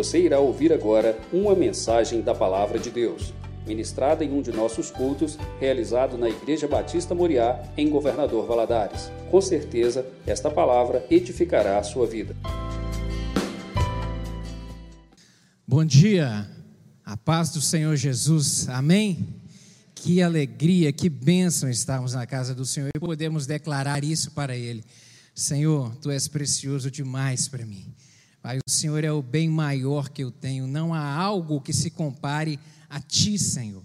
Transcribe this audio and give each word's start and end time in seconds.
Você 0.00 0.18
irá 0.18 0.40
ouvir 0.40 0.72
agora 0.72 1.20
uma 1.30 1.54
mensagem 1.54 2.22
da 2.22 2.34
Palavra 2.34 2.78
de 2.78 2.90
Deus, 2.90 3.34
ministrada 3.66 4.24
em 4.24 4.32
um 4.32 4.40
de 4.40 4.50
nossos 4.50 4.90
cultos, 4.90 5.36
realizado 5.60 6.16
na 6.16 6.26
Igreja 6.26 6.66
Batista 6.66 7.14
Moriá, 7.14 7.62
em 7.76 7.90
Governador 7.90 8.46
Valadares. 8.46 9.12
Com 9.30 9.42
certeza, 9.42 10.06
esta 10.26 10.50
palavra 10.50 11.04
edificará 11.10 11.78
a 11.78 11.82
sua 11.82 12.06
vida. 12.06 12.34
Bom 15.68 15.84
dia, 15.84 16.48
a 17.04 17.18
paz 17.18 17.50
do 17.50 17.60
Senhor 17.60 17.94
Jesus, 17.94 18.70
amém? 18.70 19.28
Que 19.94 20.22
alegria, 20.22 20.94
que 20.94 21.10
bênção 21.10 21.68
estarmos 21.68 22.14
na 22.14 22.26
casa 22.26 22.54
do 22.54 22.64
Senhor 22.64 22.88
e 22.96 22.98
podemos 22.98 23.44
declarar 23.46 24.02
isso 24.02 24.30
para 24.30 24.56
Ele. 24.56 24.82
Senhor, 25.34 25.94
Tu 25.96 26.10
és 26.10 26.26
precioso 26.26 26.90
demais 26.90 27.48
para 27.48 27.66
mim. 27.66 27.84
Pai, 28.42 28.58
o 28.58 28.70
Senhor 28.70 29.04
é 29.04 29.12
o 29.12 29.20
bem 29.20 29.50
maior 29.50 30.08
que 30.08 30.24
eu 30.24 30.30
tenho, 30.30 30.66
não 30.66 30.94
há 30.94 31.04
algo 31.04 31.60
que 31.60 31.74
se 31.74 31.90
compare 31.90 32.58
a 32.88 32.98
Ti, 32.98 33.38
Senhor. 33.38 33.82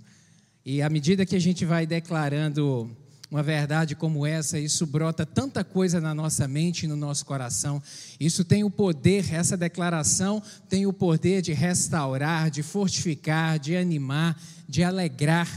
E 0.66 0.82
à 0.82 0.90
medida 0.90 1.26
que 1.26 1.36
a 1.36 1.40
gente 1.40 1.66
vai 1.66 1.86
declarando 1.86 2.90
uma 3.30 3.44
verdade 3.44 3.96
como 3.96 4.26
essa, 4.26 4.58
isso 4.58 4.86
brota 4.86 5.26
tanta 5.26 5.62
coisa 5.62 6.00
na 6.00 6.14
nossa 6.14 6.48
mente 6.48 6.84
e 6.84 6.88
no 6.88 6.96
nosso 6.96 7.26
coração. 7.26 7.84
Isso 8.18 8.46
tem 8.46 8.64
o 8.64 8.70
poder, 8.70 9.34
essa 9.34 9.58
declaração 9.58 10.42
tem 10.70 10.86
o 10.86 10.94
poder 10.94 11.42
de 11.42 11.52
restaurar, 11.52 12.50
de 12.50 12.64
fortificar, 12.64 13.60
de 13.60 13.76
animar, 13.76 14.42
de 14.70 14.84
alegrar, 14.86 15.50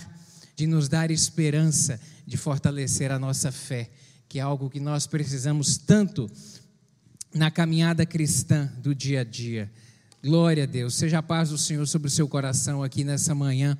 de 0.56 0.66
nos 0.66 0.88
dar 0.88 1.08
esperança, 1.12 2.00
de 2.26 2.36
fortalecer 2.36 3.12
a 3.12 3.18
nossa 3.18 3.52
fé, 3.52 3.88
que 4.28 4.40
é 4.40 4.42
algo 4.42 4.68
que 4.68 4.80
nós 4.80 5.06
precisamos 5.06 5.78
tanto 5.78 6.28
na 7.34 7.50
caminhada 7.50 8.06
cristã 8.06 8.70
do 8.78 8.94
dia 8.94 9.20
a 9.20 9.24
dia. 9.24 9.70
Glória 10.22 10.64
a 10.64 10.66
Deus. 10.66 10.94
Seja 10.94 11.18
a 11.18 11.22
paz 11.22 11.50
do 11.50 11.58
Senhor 11.58 11.86
sobre 11.86 12.08
o 12.08 12.10
seu 12.10 12.26
coração 12.28 12.82
aqui 12.82 13.04
nessa 13.04 13.34
manhã. 13.34 13.76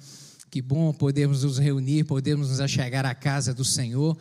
Que 0.50 0.62
bom 0.62 0.92
podermos 0.92 1.42
nos 1.42 1.59
reunir, 1.59 2.05
podermos 2.05 2.50
nos 2.50 2.61
achegar 2.61 3.05
à 3.05 3.14
casa 3.14 3.53
do 3.53 3.64
Senhor 3.64 4.17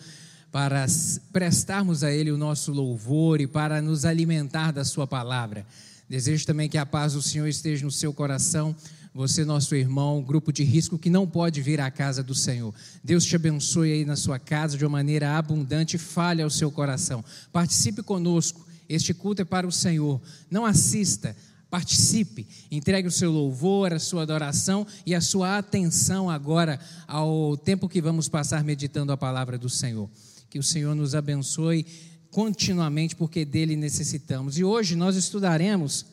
para 0.51 0.85
prestarmos 1.31 2.03
a 2.03 2.11
Ele 2.11 2.31
o 2.31 2.37
nosso 2.37 2.71
louvor 2.71 3.39
e 3.39 3.47
para 3.47 3.81
nos 3.81 4.05
alimentar 4.05 4.71
da 4.71 4.83
Sua 4.83 5.05
palavra. 5.05 5.65
Desejo 6.09 6.45
também 6.45 6.69
que 6.69 6.77
a 6.77 6.85
paz 6.85 7.13
do 7.13 7.21
Senhor 7.21 7.47
esteja 7.47 7.85
no 7.85 7.91
seu 7.91 8.13
coração. 8.13 8.75
Você, 9.13 9.43
nosso 9.43 9.75
irmão, 9.75 10.21
grupo 10.21 10.53
de 10.53 10.63
risco 10.63 10.97
que 10.97 11.09
não 11.09 11.27
pode 11.27 11.61
vir 11.61 11.81
à 11.81 11.89
casa 11.89 12.21
do 12.21 12.35
Senhor. 12.35 12.73
Deus 13.03 13.25
te 13.25 13.35
abençoe 13.35 13.91
aí 13.91 14.05
na 14.05 14.15
sua 14.15 14.37
casa 14.37 14.77
de 14.77 14.85
uma 14.85 14.91
maneira 14.91 15.37
abundante. 15.37 15.97
Fale 15.97 16.41
ao 16.41 16.49
seu 16.49 16.71
coração. 16.71 17.23
Participe 17.51 18.03
conosco 18.03 18.66
este 18.89 19.13
culto 19.13 19.41
é 19.41 19.45
para 19.45 19.67
o 19.67 19.71
Senhor. 19.71 20.21
Não 20.49 20.65
assista, 20.65 21.35
participe, 21.69 22.47
entregue 22.71 23.07
o 23.07 23.11
seu 23.11 23.31
louvor, 23.31 23.93
a 23.93 23.99
sua 23.99 24.23
adoração 24.23 24.87
e 25.05 25.13
a 25.13 25.21
sua 25.21 25.57
atenção 25.57 26.29
agora 26.29 26.79
ao 27.07 27.57
tempo 27.57 27.89
que 27.89 28.01
vamos 28.01 28.29
passar 28.29 28.63
meditando 28.63 29.11
a 29.11 29.17
palavra 29.17 29.57
do 29.57 29.69
Senhor. 29.69 30.09
Que 30.49 30.59
o 30.59 30.63
Senhor 30.63 30.95
nos 30.95 31.13
abençoe 31.13 31.85
continuamente, 32.31 33.15
porque 33.15 33.43
dele 33.43 33.75
necessitamos. 33.75 34.57
E 34.57 34.63
hoje 34.63 34.95
nós 34.95 35.15
estudaremos 35.15 36.05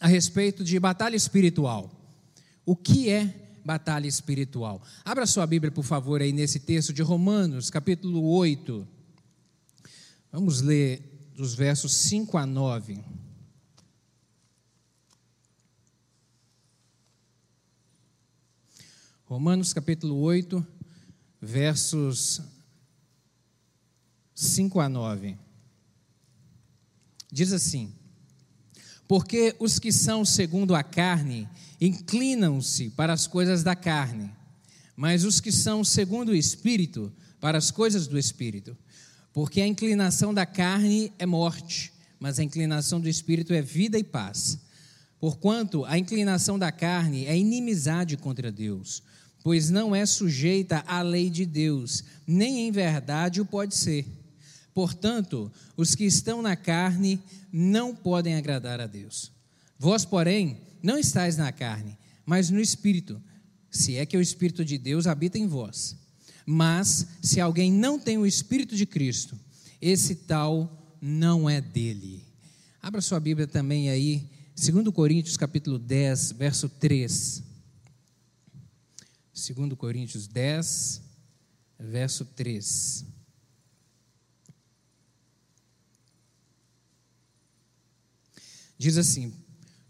a 0.00 0.06
respeito 0.06 0.62
de 0.62 0.78
batalha 0.78 1.16
espiritual. 1.16 1.90
O 2.64 2.76
que 2.76 3.10
é 3.10 3.32
batalha 3.64 4.06
espiritual? 4.06 4.82
Abra 5.04 5.26
sua 5.26 5.46
Bíblia, 5.46 5.72
por 5.72 5.84
favor, 5.84 6.20
aí 6.20 6.32
nesse 6.32 6.60
texto 6.60 6.92
de 6.92 7.02
Romanos, 7.02 7.70
capítulo 7.70 8.22
8. 8.22 8.86
Vamos 10.30 10.60
ler 10.60 11.15
dos 11.36 11.54
versos 11.54 11.92
5 11.92 12.38
a 12.38 12.46
9. 12.46 13.04
Romanos 19.26 19.74
capítulo 19.74 20.16
8, 20.16 20.66
versos 21.38 22.40
5 24.34 24.80
a 24.80 24.88
9. 24.88 25.36
Diz 27.30 27.52
assim: 27.52 27.94
Porque 29.06 29.54
os 29.58 29.78
que 29.78 29.92
são 29.92 30.24
segundo 30.24 30.74
a 30.74 30.82
carne 30.82 31.46
inclinam-se 31.78 32.88
para 32.88 33.12
as 33.12 33.26
coisas 33.26 33.62
da 33.62 33.76
carne, 33.76 34.34
mas 34.96 35.22
os 35.22 35.38
que 35.38 35.52
são 35.52 35.84
segundo 35.84 36.30
o 36.30 36.34
espírito, 36.34 37.12
para 37.38 37.58
as 37.58 37.70
coisas 37.70 38.06
do 38.06 38.18
espírito. 38.18 38.74
Porque 39.36 39.60
a 39.60 39.66
inclinação 39.66 40.32
da 40.32 40.46
carne 40.46 41.12
é 41.18 41.26
morte, 41.26 41.92
mas 42.18 42.38
a 42.38 42.42
inclinação 42.42 42.98
do 42.98 43.06
espírito 43.06 43.52
é 43.52 43.60
vida 43.60 43.98
e 43.98 44.02
paz. 44.02 44.58
Porquanto 45.20 45.84
a 45.84 45.98
inclinação 45.98 46.58
da 46.58 46.72
carne 46.72 47.26
é 47.26 47.36
inimizade 47.36 48.16
contra 48.16 48.50
Deus, 48.50 49.02
pois 49.44 49.68
não 49.68 49.94
é 49.94 50.06
sujeita 50.06 50.82
à 50.86 51.02
lei 51.02 51.28
de 51.28 51.44
Deus, 51.44 52.02
nem 52.26 52.66
em 52.66 52.72
verdade 52.72 53.38
o 53.38 53.44
pode 53.44 53.76
ser. 53.76 54.06
Portanto, 54.72 55.52
os 55.76 55.94
que 55.94 56.04
estão 56.04 56.40
na 56.40 56.56
carne 56.56 57.20
não 57.52 57.94
podem 57.94 58.36
agradar 58.36 58.80
a 58.80 58.86
Deus. 58.86 59.30
Vós, 59.78 60.06
porém, 60.06 60.62
não 60.82 60.98
estáis 60.98 61.36
na 61.36 61.52
carne, 61.52 61.98
mas 62.24 62.48
no 62.48 62.58
espírito, 62.58 63.22
se 63.70 63.96
é 63.96 64.06
que 64.06 64.16
o 64.16 64.22
espírito 64.22 64.64
de 64.64 64.78
Deus 64.78 65.06
habita 65.06 65.36
em 65.36 65.46
vós. 65.46 65.94
Mas 66.48 67.08
se 67.20 67.40
alguém 67.40 67.72
não 67.72 67.98
tem 67.98 68.16
o 68.16 68.24
Espírito 68.24 68.76
de 68.76 68.86
Cristo, 68.86 69.36
esse 69.80 70.14
tal 70.14 70.96
não 71.00 71.50
é 71.50 71.60
dele. 71.60 72.24
Abra 72.80 73.00
sua 73.00 73.18
Bíblia 73.18 73.48
também 73.48 73.90
aí, 73.90 74.30
2 74.54 74.88
Coríntios 74.94 75.36
capítulo 75.36 75.76
10, 75.76 76.32
verso 76.32 76.68
3. 76.68 77.42
2 79.34 79.74
Coríntios 79.74 80.28
10, 80.28 81.02
verso 81.80 82.24
3. 82.24 83.04
Diz 88.78 88.96
assim: 88.96 89.34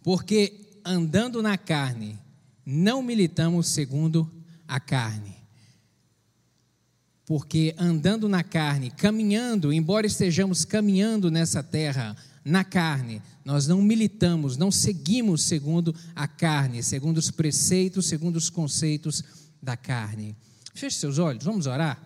Porque 0.03 0.81
andando 0.83 1.43
na 1.43 1.59
carne, 1.59 2.19
não 2.65 3.03
militamos 3.03 3.69
segundo 3.69 4.33
a 4.67 4.81
carne 4.81 5.36
porque 7.27 7.75
andando 7.77 8.29
na 8.29 8.45
carne, 8.45 8.91
caminhando, 8.91 9.73
embora 9.73 10.07
estejamos 10.07 10.65
caminhando 10.65 11.29
nessa 11.29 11.61
terra, 11.61 12.17
na 12.45 12.63
carne, 12.63 13.21
nós 13.45 13.67
não 13.67 13.83
militamos, 13.83 14.57
não 14.57 14.71
seguimos 14.71 15.43
segundo 15.43 15.93
a 16.15 16.29
carne, 16.29 16.85
segundo 16.85 17.19
os 17.19 17.29
preceitos, 17.29 18.07
segundo 18.07 18.37
os 18.37 18.49
conceitos 18.49 19.25
da 19.61 19.77
carne. 19.77 20.37
Feche 20.73 20.99
seus 20.99 21.19
olhos, 21.19 21.45
vamos 21.45 21.67
orar? 21.67 22.01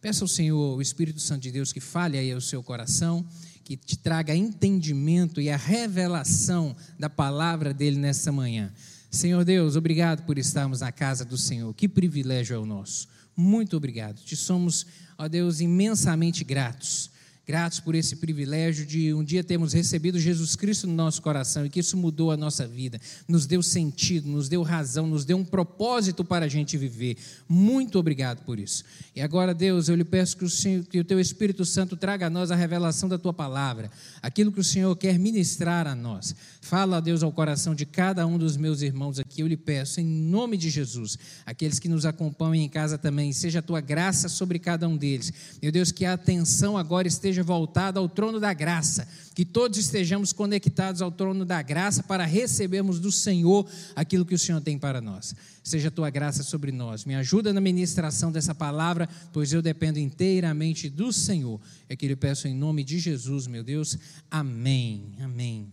Peça 0.00 0.24
ao 0.24 0.28
Senhor, 0.28 0.76
o 0.76 0.80
Espírito 0.80 1.20
Santo 1.20 1.42
de 1.42 1.50
Deus, 1.50 1.70
que 1.70 1.80
fale 1.80 2.16
aí 2.16 2.32
ao 2.32 2.40
seu 2.40 2.62
coração, 2.62 3.26
que 3.62 3.76
te 3.76 3.98
traga 3.98 4.34
entendimento 4.34 5.40
e 5.40 5.50
a 5.50 5.56
revelação 5.56 6.74
da 6.98 7.10
palavra 7.10 7.74
dele 7.74 7.98
nessa 7.98 8.32
manhã. 8.32 8.72
Senhor 9.10 9.44
Deus, 9.44 9.76
obrigado 9.76 10.24
por 10.24 10.38
estarmos 10.38 10.80
na 10.80 10.90
casa 10.90 11.24
do 11.24 11.36
Senhor. 11.36 11.72
Que 11.74 11.88
privilégio 11.88 12.56
é 12.56 12.58
o 12.58 12.66
nosso. 12.66 13.08
Muito 13.36 13.76
obrigado. 13.76 14.20
Te 14.22 14.36
somos, 14.36 14.86
ó 15.18 15.28
Deus, 15.28 15.60
imensamente 15.60 16.44
gratos 16.44 17.13
gratos 17.46 17.78
por 17.78 17.94
esse 17.94 18.16
privilégio 18.16 18.86
de 18.86 19.12
um 19.12 19.22
dia 19.22 19.44
termos 19.44 19.72
recebido 19.72 20.18
Jesus 20.18 20.56
Cristo 20.56 20.86
no 20.86 20.94
nosso 20.94 21.20
coração 21.20 21.66
e 21.66 21.70
que 21.70 21.80
isso 21.80 21.96
mudou 21.96 22.30
a 22.30 22.36
nossa 22.36 22.66
vida, 22.66 22.98
nos 23.28 23.46
deu 23.46 23.62
sentido, 23.62 24.28
nos 24.28 24.48
deu 24.48 24.62
razão, 24.62 25.06
nos 25.06 25.24
deu 25.24 25.36
um 25.36 25.44
propósito 25.44 26.24
para 26.24 26.46
a 26.46 26.48
gente 26.48 26.76
viver. 26.78 27.16
Muito 27.48 27.98
obrigado 27.98 28.44
por 28.44 28.58
isso. 28.58 28.84
E 29.14 29.20
agora, 29.20 29.54
Deus, 29.54 29.88
eu 29.88 29.96
lhe 29.96 30.04
peço 30.04 30.36
que 30.36 30.44
o, 30.44 30.50
Senhor, 30.50 30.84
que 30.84 30.98
o 30.98 31.04
Teu 31.04 31.20
Espírito 31.20 31.64
Santo 31.64 31.96
traga 31.96 32.26
a 32.26 32.30
nós 32.30 32.50
a 32.50 32.56
revelação 32.56 33.08
da 33.08 33.18
Tua 33.18 33.32
palavra, 33.32 33.90
aquilo 34.22 34.50
que 34.50 34.60
o 34.60 34.64
Senhor 34.64 34.94
quer 34.96 35.18
ministrar 35.18 35.86
a 35.86 35.94
nós. 35.94 36.34
Fala, 36.60 37.00
Deus, 37.00 37.22
ao 37.22 37.30
coração 37.30 37.74
de 37.74 37.84
cada 37.84 38.26
um 38.26 38.38
dos 38.38 38.56
meus 38.56 38.80
irmãos 38.80 39.18
aqui, 39.18 39.42
eu 39.42 39.46
lhe 39.46 39.56
peço, 39.56 40.00
em 40.00 40.06
nome 40.06 40.56
de 40.56 40.70
Jesus, 40.70 41.18
aqueles 41.44 41.78
que 41.78 41.88
nos 41.88 42.06
acompanham 42.06 42.54
em 42.54 42.68
casa 42.68 42.96
também, 42.96 43.32
seja 43.32 43.58
a 43.58 43.62
Tua 43.62 43.80
graça 43.80 44.28
sobre 44.28 44.58
cada 44.58 44.88
um 44.88 44.96
deles. 44.96 45.32
Meu 45.62 45.70
Deus, 45.70 45.92
que 45.92 46.04
a 46.04 46.14
atenção 46.14 46.78
agora 46.78 47.06
esteja 47.06 47.33
esteja 47.34 47.42
voltada 47.42 47.98
ao 47.98 48.08
trono 48.08 48.38
da 48.38 48.52
graça, 48.54 49.08
que 49.34 49.44
todos 49.44 49.76
estejamos 49.78 50.32
conectados 50.32 51.02
ao 51.02 51.10
trono 51.10 51.44
da 51.44 51.60
graça 51.60 52.02
para 52.02 52.24
recebermos 52.24 53.00
do 53.00 53.10
Senhor 53.10 53.68
aquilo 53.96 54.24
que 54.24 54.34
o 54.34 54.38
Senhor 54.38 54.60
tem 54.60 54.78
para 54.78 55.00
nós. 55.00 55.34
Seja 55.62 55.88
a 55.88 55.90
tua 55.90 56.10
graça 56.10 56.44
sobre 56.44 56.70
nós. 56.70 57.04
Me 57.04 57.16
ajuda 57.16 57.52
na 57.52 57.60
ministração 57.60 58.30
dessa 58.30 58.54
palavra, 58.54 59.08
pois 59.32 59.52
eu 59.52 59.60
dependo 59.60 59.98
inteiramente 59.98 60.88
do 60.88 61.12
Senhor. 61.12 61.60
É 61.88 61.96
que 61.96 62.06
eu 62.06 62.16
peço 62.16 62.46
em 62.46 62.54
nome 62.54 62.84
de 62.84 62.98
Jesus, 62.98 63.46
meu 63.48 63.64
Deus. 63.64 63.98
Amém. 64.30 65.16
Amém. 65.20 65.72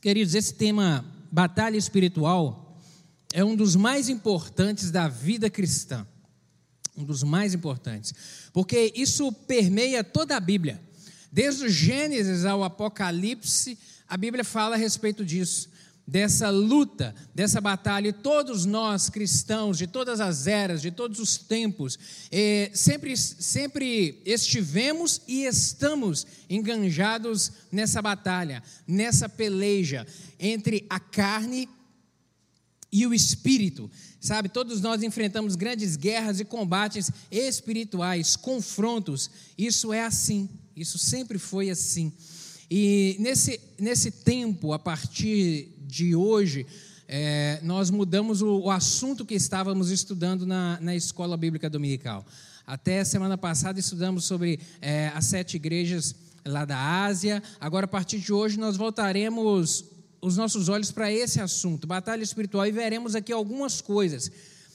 Queridos, 0.00 0.34
esse 0.34 0.54
tema 0.54 1.04
batalha 1.30 1.76
espiritual 1.76 2.78
é 3.32 3.42
um 3.44 3.56
dos 3.56 3.74
mais 3.74 4.08
importantes 4.08 4.90
da 4.90 5.08
vida 5.08 5.48
cristã 5.48 6.06
um 6.96 7.04
dos 7.04 7.22
mais 7.22 7.54
importantes, 7.54 8.14
porque 8.52 8.92
isso 8.94 9.32
permeia 9.32 10.04
toda 10.04 10.36
a 10.36 10.40
Bíblia. 10.40 10.80
Desde 11.30 11.64
o 11.64 11.68
Gênesis 11.68 12.44
ao 12.44 12.62
Apocalipse, 12.62 13.78
a 14.06 14.16
Bíblia 14.16 14.44
fala 14.44 14.74
a 14.74 14.78
respeito 14.78 15.24
disso 15.24 15.72
dessa 16.06 16.50
luta, 16.50 17.14
dessa 17.34 17.60
batalha, 17.60 18.08
e 18.08 18.12
todos 18.12 18.66
nós 18.66 19.08
cristãos, 19.08 19.78
de 19.78 19.86
todas 19.86 20.20
as 20.20 20.46
eras, 20.46 20.82
de 20.82 20.90
todos 20.90 21.18
os 21.18 21.36
tempos, 21.36 21.98
eh, 22.30 22.70
sempre, 22.74 23.16
sempre 23.16 24.20
estivemos 24.24 25.20
e 25.28 25.44
estamos 25.44 26.26
enganjados 26.50 27.52
nessa 27.70 28.02
batalha, 28.02 28.62
nessa 28.86 29.28
peleja 29.28 30.06
entre 30.38 30.84
a 30.90 30.98
carne 30.98 31.68
e 32.90 33.06
o 33.06 33.14
espírito. 33.14 33.90
Sabe, 34.22 34.48
todos 34.48 34.80
nós 34.80 35.02
enfrentamos 35.02 35.56
grandes 35.56 35.96
guerras 35.96 36.38
e 36.38 36.44
combates 36.44 37.10
espirituais, 37.28 38.36
confrontos. 38.36 39.28
Isso 39.58 39.92
é 39.92 40.04
assim, 40.04 40.48
isso 40.76 40.96
sempre 40.96 41.40
foi 41.40 41.70
assim. 41.70 42.12
E 42.70 43.16
nesse, 43.18 43.58
nesse 43.76 44.12
tempo, 44.12 44.72
a 44.72 44.78
partir 44.78 45.72
de 45.88 46.14
hoje, 46.14 46.64
é, 47.08 47.58
nós 47.64 47.90
mudamos 47.90 48.42
o, 48.42 48.60
o, 48.60 48.70
assunto 48.70 49.26
que 49.26 49.34
estávamos 49.34 49.90
estudando 49.90 50.46
na, 50.46 50.78
na 50.80 50.94
escola 50.94 51.36
bíblica 51.36 51.68
dominical. 51.68 52.24
Até 52.64 53.02
semana 53.02 53.36
passada 53.36 53.80
estudamos 53.80 54.24
sobre 54.24 54.60
é, 54.80 55.08
as 55.16 55.24
sete 55.24 55.56
igrejas 55.56 56.14
lá 56.44 56.64
da 56.64 56.78
Ásia. 57.02 57.42
Agora, 57.60 57.86
a 57.86 57.88
partir 57.88 58.20
de 58.20 58.32
hoje, 58.32 58.56
nós 58.56 58.76
voltaremos 58.76 59.84
os 60.22 60.36
nossos 60.36 60.68
olhos 60.68 60.92
para 60.92 61.12
esse 61.12 61.40
assunto, 61.40 61.84
batalha 61.84 62.22
espiritual, 62.22 62.64
e 62.64 62.70
veremos 62.70 63.16
aqui 63.16 63.32
algumas 63.32 63.80
coisas. 63.80 64.30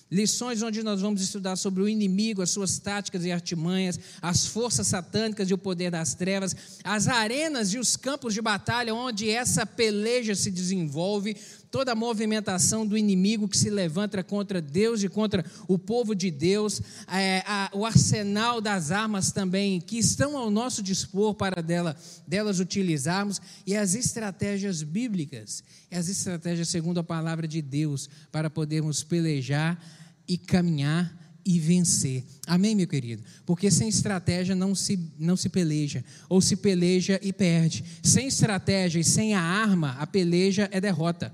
Lições 0.10 0.62
onde 0.62 0.84
nós 0.84 1.02
vamos 1.02 1.22
estudar 1.22 1.56
sobre 1.58 1.82
o 1.84 1.88
inimigo, 1.88 2.42
as 2.42 2.50
suas 2.50 2.80
táticas 2.80 3.26
e 3.26 3.32
artimanhas, 3.32 4.00
as 4.22 4.46
forças 4.46 4.88
satânicas 4.88 5.50
e 5.50 5.54
o 5.54 5.58
poder 5.58 5.92
das 5.92 6.14
trevas, 6.14 6.56
as 6.84 7.08
arenas 7.08 7.74
e 7.74 7.78
os 7.78 7.98
campos 7.98 8.34
de 8.34 8.42
batalha 8.42 8.94
onde 8.94 9.30
essa 9.30 9.66
peleja 9.66 10.34
se 10.34 10.50
desenvolve, 10.50 11.36
toda 11.70 11.92
a 11.92 11.96
movimentação 11.96 12.86
do 12.86 12.98
inimigo 12.98 13.48
que 13.48 13.58
se 13.58 13.70
levanta 13.70 14.24
contra 14.24 14.62
Deus 14.62 15.04
e 15.04 15.10
contra 15.10 15.46
o 15.68 15.78
povo 15.78 16.16
de 16.16 16.32
Deus, 16.32 16.82
é, 17.12 17.44
a, 17.46 17.70
o 17.74 17.86
arsenal 17.86 18.62
das 18.62 18.92
armas 18.92 19.32
também 19.32 19.80
que 19.80 19.98
estão 19.98 20.38
ao 20.38 20.50
nosso 20.50 20.82
dispor 20.82 21.34
para 21.36 21.62
dela, 21.62 21.96
delas 22.28 22.60
utilizarmos, 22.60 23.42
e 23.66 23.76
as 23.76 23.96
estratégias 23.96 24.84
bíblicas, 24.84 25.64
as 25.92 26.10
estratégias 26.10 26.70
segundo 26.70 27.00
a 27.00 27.04
palavra 27.04 27.48
de 27.48 27.62
Deus, 27.62 28.10
para 28.32 28.50
podermos 28.50 29.04
pelejar 29.04 29.82
e 30.28 30.38
caminhar 30.38 31.16
e 31.48 31.60
vencer. 31.60 32.26
Amém, 32.46 32.76
meu 32.76 32.86
querido? 32.86 33.24
Porque 33.46 33.72
sem 33.72 33.88
estratégia 33.88 34.54
não 34.54 34.76
se, 34.76 35.00
não 35.18 35.38
se 35.38 35.48
peleja, 35.48 36.04
ou 36.28 36.42
se 36.42 36.58
peleja 36.58 37.18
e 37.24 37.32
perde. 37.32 37.86
Sem 38.04 38.28
estratégia 38.28 39.00
e 39.00 39.04
sem 39.04 39.34
a 39.34 39.42
arma, 39.42 39.92
a 39.98 40.06
peleja 40.06 40.68
é 40.74 40.82
derrota. 40.82 41.34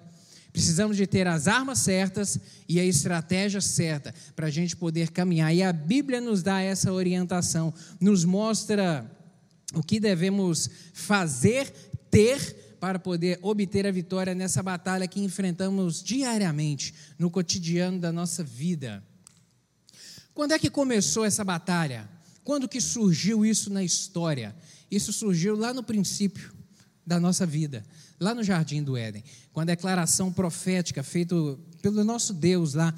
Precisamos 0.53 0.95
de 0.95 1.07
ter 1.07 1.27
as 1.27 1.47
armas 1.47 1.79
certas 1.79 2.39
e 2.69 2.79
a 2.79 2.85
estratégia 2.85 3.59
certa 3.59 4.13
para 4.35 4.45
a 4.45 4.51
gente 4.51 4.75
poder 4.75 5.09
caminhar. 5.09 5.53
E 5.53 5.63
a 5.63 5.73
Bíblia 5.73 6.21
nos 6.21 6.43
dá 6.43 6.61
essa 6.61 6.93
orientação, 6.93 7.73
nos 7.99 8.23
mostra 8.23 9.11
o 9.73 9.81
que 9.81 9.99
devemos 9.99 10.69
fazer, 10.93 11.71
ter 12.11 12.77
para 12.79 12.99
poder 12.99 13.39
obter 13.41 13.87
a 13.87 13.91
vitória 13.91 14.35
nessa 14.35 14.61
batalha 14.61 15.07
que 15.07 15.19
enfrentamos 15.19 16.03
diariamente 16.03 16.93
no 17.17 17.31
cotidiano 17.31 17.99
da 17.99 18.11
nossa 18.11 18.43
vida. 18.43 19.03
Quando 20.35 20.51
é 20.51 20.59
que 20.59 20.69
começou 20.69 21.25
essa 21.25 21.43
batalha? 21.43 22.07
Quando 22.43 22.67
que 22.67 22.79
surgiu 22.79 23.43
isso 23.43 23.71
na 23.71 23.83
história? 23.83 24.55
Isso 24.91 25.11
surgiu 25.11 25.55
lá 25.55 25.73
no 25.73 25.81
princípio 25.81 26.53
da 27.05 27.19
nossa 27.19 27.45
vida, 27.45 27.83
lá 28.19 28.33
no 28.33 28.43
jardim 28.43 28.83
do 28.83 28.95
Éden, 28.95 29.23
com 29.51 29.59
a 29.59 29.65
declaração 29.65 30.31
profética 30.31 31.03
feita 31.03 31.35
pelo 31.81 32.03
nosso 32.03 32.33
Deus 32.33 32.73
lá 32.73 32.93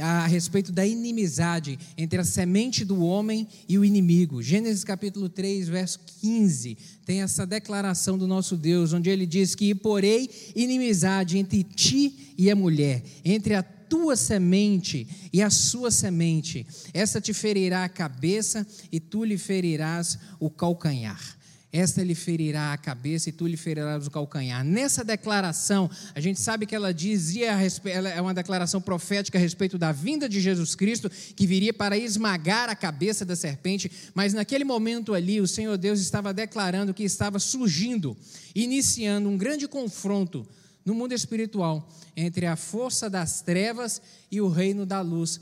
a 0.00 0.26
respeito 0.26 0.70
da 0.70 0.86
inimizade 0.86 1.78
entre 1.96 2.20
a 2.20 2.24
semente 2.24 2.84
do 2.84 3.02
homem 3.02 3.48
e 3.68 3.78
o 3.78 3.84
inimigo. 3.84 4.42
Gênesis 4.42 4.84
capítulo 4.84 5.28
3, 5.28 5.68
verso 5.68 6.00
15, 6.20 6.76
tem 7.04 7.22
essa 7.22 7.46
declaração 7.46 8.16
do 8.16 8.26
nosso 8.26 8.56
Deus, 8.56 8.92
onde 8.92 9.10
ele 9.10 9.26
diz 9.26 9.54
que 9.54 9.74
porei 9.74 10.30
inimizade 10.54 11.38
entre 11.38 11.64
ti 11.64 12.34
e 12.36 12.50
a 12.50 12.56
mulher, 12.56 13.02
entre 13.24 13.54
a 13.54 13.62
tua 13.62 14.16
semente 14.16 15.08
e 15.32 15.42
a 15.42 15.50
sua 15.50 15.90
semente. 15.90 16.66
Essa 16.92 17.20
te 17.20 17.32
ferirá 17.32 17.84
a 17.84 17.88
cabeça 17.88 18.66
e 18.92 19.00
tu 19.00 19.24
lhe 19.24 19.38
ferirás 19.38 20.18
o 20.38 20.50
calcanhar 20.50 21.37
esta 21.78 22.02
lhe 22.02 22.14
ferirá 22.14 22.72
a 22.72 22.76
cabeça 22.76 23.28
e 23.28 23.32
tu 23.32 23.46
lhe 23.46 23.56
ferirás 23.56 24.06
o 24.06 24.10
calcanhar. 24.10 24.64
Nessa 24.64 25.04
declaração, 25.04 25.88
a 26.14 26.20
gente 26.20 26.40
sabe 26.40 26.66
que 26.66 26.74
ela 26.74 26.92
dizia, 26.92 27.56
ela 27.84 28.08
é 28.08 28.20
uma 28.20 28.34
declaração 28.34 28.80
profética 28.80 29.38
a 29.38 29.40
respeito 29.40 29.78
da 29.78 29.92
vinda 29.92 30.28
de 30.28 30.40
Jesus 30.40 30.74
Cristo, 30.74 31.08
que 31.08 31.46
viria 31.46 31.72
para 31.72 31.96
esmagar 31.96 32.68
a 32.68 32.74
cabeça 32.74 33.24
da 33.24 33.36
serpente, 33.36 33.90
mas 34.14 34.34
naquele 34.34 34.64
momento 34.64 35.14
ali, 35.14 35.40
o 35.40 35.46
Senhor 35.46 35.78
Deus 35.78 36.00
estava 36.00 36.34
declarando 36.34 36.92
que 36.92 37.04
estava 37.04 37.38
surgindo, 37.38 38.16
iniciando 38.54 39.28
um 39.28 39.38
grande 39.38 39.68
confronto 39.68 40.46
no 40.84 40.94
mundo 40.94 41.12
espiritual 41.12 41.88
entre 42.16 42.46
a 42.46 42.56
força 42.56 43.08
das 43.08 43.40
trevas 43.40 44.02
e 44.30 44.40
o 44.40 44.48
reino 44.48 44.84
da 44.84 45.00
luz 45.00 45.40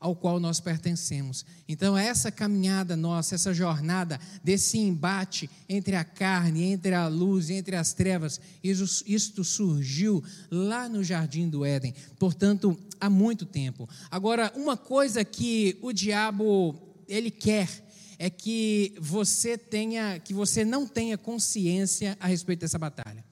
ao 0.00 0.14
qual 0.14 0.38
nós 0.38 0.60
pertencemos. 0.60 1.44
Então, 1.68 1.96
essa 1.96 2.30
caminhada 2.30 2.96
nossa, 2.96 3.34
essa 3.34 3.52
jornada 3.52 4.20
desse 4.42 4.78
embate 4.78 5.50
entre 5.68 5.96
a 5.96 6.04
carne, 6.04 6.64
entre 6.64 6.94
a 6.94 7.08
luz, 7.08 7.50
entre 7.50 7.76
as 7.76 7.92
trevas, 7.92 8.40
isso, 8.62 9.02
isto 9.06 9.42
surgiu 9.42 10.22
lá 10.50 10.88
no 10.88 11.02
jardim 11.02 11.48
do 11.48 11.64
Éden, 11.64 11.94
portanto, 12.18 12.78
há 13.00 13.10
muito 13.10 13.44
tempo. 13.44 13.88
Agora, 14.10 14.52
uma 14.56 14.76
coisa 14.76 15.24
que 15.24 15.78
o 15.82 15.92
diabo 15.92 16.74
ele 17.08 17.30
quer 17.30 17.68
é 18.18 18.28
que 18.28 18.94
você 19.00 19.56
tenha, 19.56 20.18
que 20.18 20.34
você 20.34 20.64
não 20.64 20.86
tenha 20.86 21.16
consciência 21.16 22.16
a 22.20 22.26
respeito 22.26 22.60
dessa 22.60 22.78
batalha. 22.78 23.27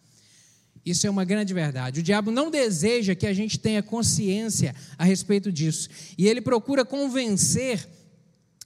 Isso 0.87 1.05
é 1.05 1.11
uma 1.11 1.25
grande 1.25 1.53
verdade. 1.53 1.99
O 1.99 2.03
diabo 2.03 2.31
não 2.31 2.49
deseja 2.49 3.17
que 3.17 3.27
a 3.27 3.35
gente 3.35 3.59
tenha 3.59 3.83
consciência 3.83 4.73
a 4.97 5.05
respeito 5.05 5.51
disso. 5.51 5.89
E 6.17 6.29
ele 6.29 6.41
procura 6.41 6.85
convencer 6.85 7.89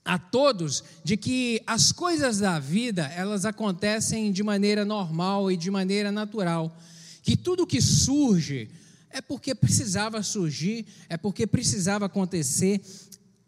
a 0.05 0.19
todos 0.19 0.84
de 1.02 1.17
que 1.17 1.62
as 1.67 1.93
coisas 1.93 2.38
da 2.38 2.58
vida, 2.58 3.06
elas 3.17 3.46
acontecem 3.46 4.31
de 4.32 4.43
maneira 4.43 4.84
normal 4.84 5.50
e 5.50 5.56
de 5.56 5.71
maneira 5.71 6.12
natural. 6.12 6.76
Que 7.23 7.38
tudo 7.38 7.66
que 7.66 7.80
surge 7.80 8.68
é 9.09 9.23
porque 9.23 9.54
precisava 9.54 10.23
surgir, 10.23 10.85
é 11.09 11.16
porque 11.16 11.47
precisava 11.47 12.04
acontecer, 12.04 12.83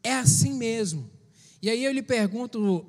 é 0.02 0.14
assim 0.14 0.54
mesmo. 0.54 1.10
E 1.60 1.68
aí 1.68 1.84
eu 1.84 1.92
lhe 1.92 2.02
pergunto, 2.02 2.86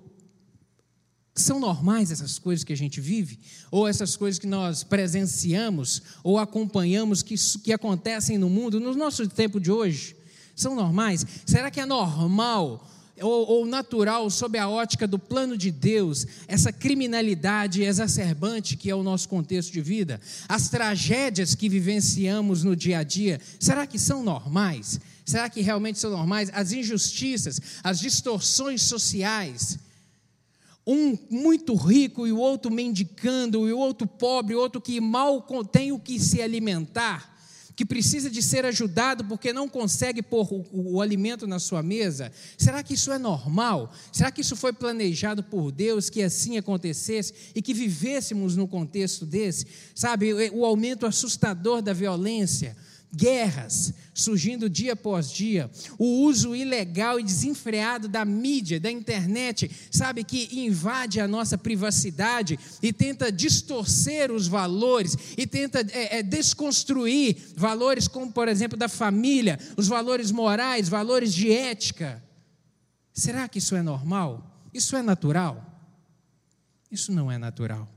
são 1.35 1.59
normais 1.59 2.11
essas 2.11 2.37
coisas 2.37 2.63
que 2.63 2.73
a 2.73 2.77
gente 2.77 3.01
vive? 3.01 3.39
Ou 3.71 3.87
essas 3.87 4.15
coisas 4.15 4.37
que 4.37 4.45
nós 4.45 4.83
presenciamos 4.83 6.01
ou 6.23 6.37
acompanhamos 6.37 7.23
que, 7.23 7.35
que 7.63 7.73
acontecem 7.73 8.37
no 8.37 8.49
mundo, 8.49 8.79
no 8.79 8.93
nosso 8.93 9.27
tempo 9.27 9.59
de 9.59 9.71
hoje? 9.71 10.15
São 10.55 10.75
normais? 10.75 11.25
Será 11.45 11.71
que 11.71 11.79
é 11.79 11.85
normal 11.85 12.87
ou, 13.19 13.47
ou 13.47 13.65
natural, 13.65 14.29
sob 14.29 14.57
a 14.57 14.69
ótica 14.69 15.07
do 15.07 15.17
plano 15.17 15.57
de 15.57 15.71
Deus, 15.71 16.25
essa 16.47 16.71
criminalidade 16.71 17.83
exacerbante 17.83 18.75
que 18.75 18.89
é 18.89 18.95
o 18.95 19.03
nosso 19.03 19.27
contexto 19.27 19.71
de 19.71 19.81
vida? 19.81 20.21
As 20.47 20.69
tragédias 20.69 21.55
que 21.55 21.67
vivenciamos 21.67 22.63
no 22.63 22.75
dia 22.75 22.99
a 22.99 23.03
dia, 23.03 23.41
será 23.59 23.87
que 23.87 23.97
são 23.97 24.23
normais? 24.23 24.99
Será 25.25 25.49
que 25.49 25.61
realmente 25.61 25.97
são 25.97 26.11
normais? 26.11 26.51
As 26.53 26.71
injustiças, 26.71 27.59
as 27.83 27.99
distorções 27.99 28.83
sociais 28.83 29.79
um 30.85 31.17
muito 31.29 31.75
rico 31.75 32.27
e 32.27 32.31
o 32.31 32.37
outro 32.37 32.71
mendicando, 32.71 33.67
e 33.67 33.73
o 33.73 33.79
outro 33.79 34.05
pobre, 34.05 34.55
o 34.55 34.59
outro 34.59 34.81
que 34.81 34.99
mal 34.99 35.41
tem 35.71 35.91
o 35.91 35.99
que 35.99 36.19
se 36.19 36.41
alimentar, 36.41 37.33
que 37.75 37.85
precisa 37.85 38.29
de 38.29 38.41
ser 38.41 38.65
ajudado 38.65 39.25
porque 39.25 39.51
não 39.51 39.67
consegue 39.67 40.21
pôr 40.21 40.47
o, 40.53 40.95
o, 40.95 41.01
alimento 41.01 41.47
na 41.47 41.57
sua 41.57 41.81
mesa? 41.81 42.31
Será 42.57 42.83
que 42.83 42.93
isso 42.93 43.11
é 43.11 43.17
normal? 43.17 43.91
Será 44.11 44.29
que 44.29 44.41
isso 44.41 44.55
foi 44.55 44.73
planejado 44.73 45.41
por 45.41 45.71
Deus 45.71 46.09
que 46.09 46.21
assim 46.21 46.57
acontecesse 46.57 47.33
e 47.55 47.61
que 47.61 47.73
vivêssemos 47.73 48.55
no 48.55 48.67
contexto 48.67 49.25
desse? 49.25 49.65
Sabe, 49.95 50.33
o 50.51 50.65
aumento 50.65 51.05
assustador 51.05 51.81
da 51.81 51.93
violência, 51.93 52.75
guerras 53.15 53.93
surgindo 54.13 54.69
dia 54.69 54.93
após 54.93 55.31
dia, 55.31 55.69
o 55.97 56.23
uso 56.23 56.55
ilegal 56.55 57.19
e 57.19 57.23
desenfreado 57.23 58.07
da 58.07 58.23
mídia, 58.23 58.79
da 58.79 58.91
internet, 58.91 59.69
sabe, 59.91 60.23
que 60.23 60.49
invade 60.59 61.19
a 61.19 61.27
nossa 61.27 61.57
privacidade 61.57 62.59
e 62.81 62.93
tenta 62.93 63.31
distorcer 63.31 64.31
os 64.31 64.47
valores 64.47 65.17
e 65.35 65.47
tenta 65.47 65.79
é, 65.91 66.19
é, 66.19 66.23
desconstruir 66.23 67.37
valores 67.55 68.07
como, 68.07 68.31
por 68.31 68.47
exemplo, 68.47 68.77
da 68.77 68.87
família, 68.87 69.57
os 69.75 69.87
valores 69.87 70.31
morais, 70.31 70.87
valores 70.87 71.33
de 71.33 71.51
ética. 71.51 72.23
Será 73.13 73.47
que 73.47 73.59
isso 73.59 73.75
é 73.75 73.81
normal? 73.81 74.69
Isso 74.73 74.95
é 74.95 75.01
natural? 75.01 75.69
Isso 76.91 77.11
não 77.11 77.31
é 77.31 77.37
natural. 77.37 77.89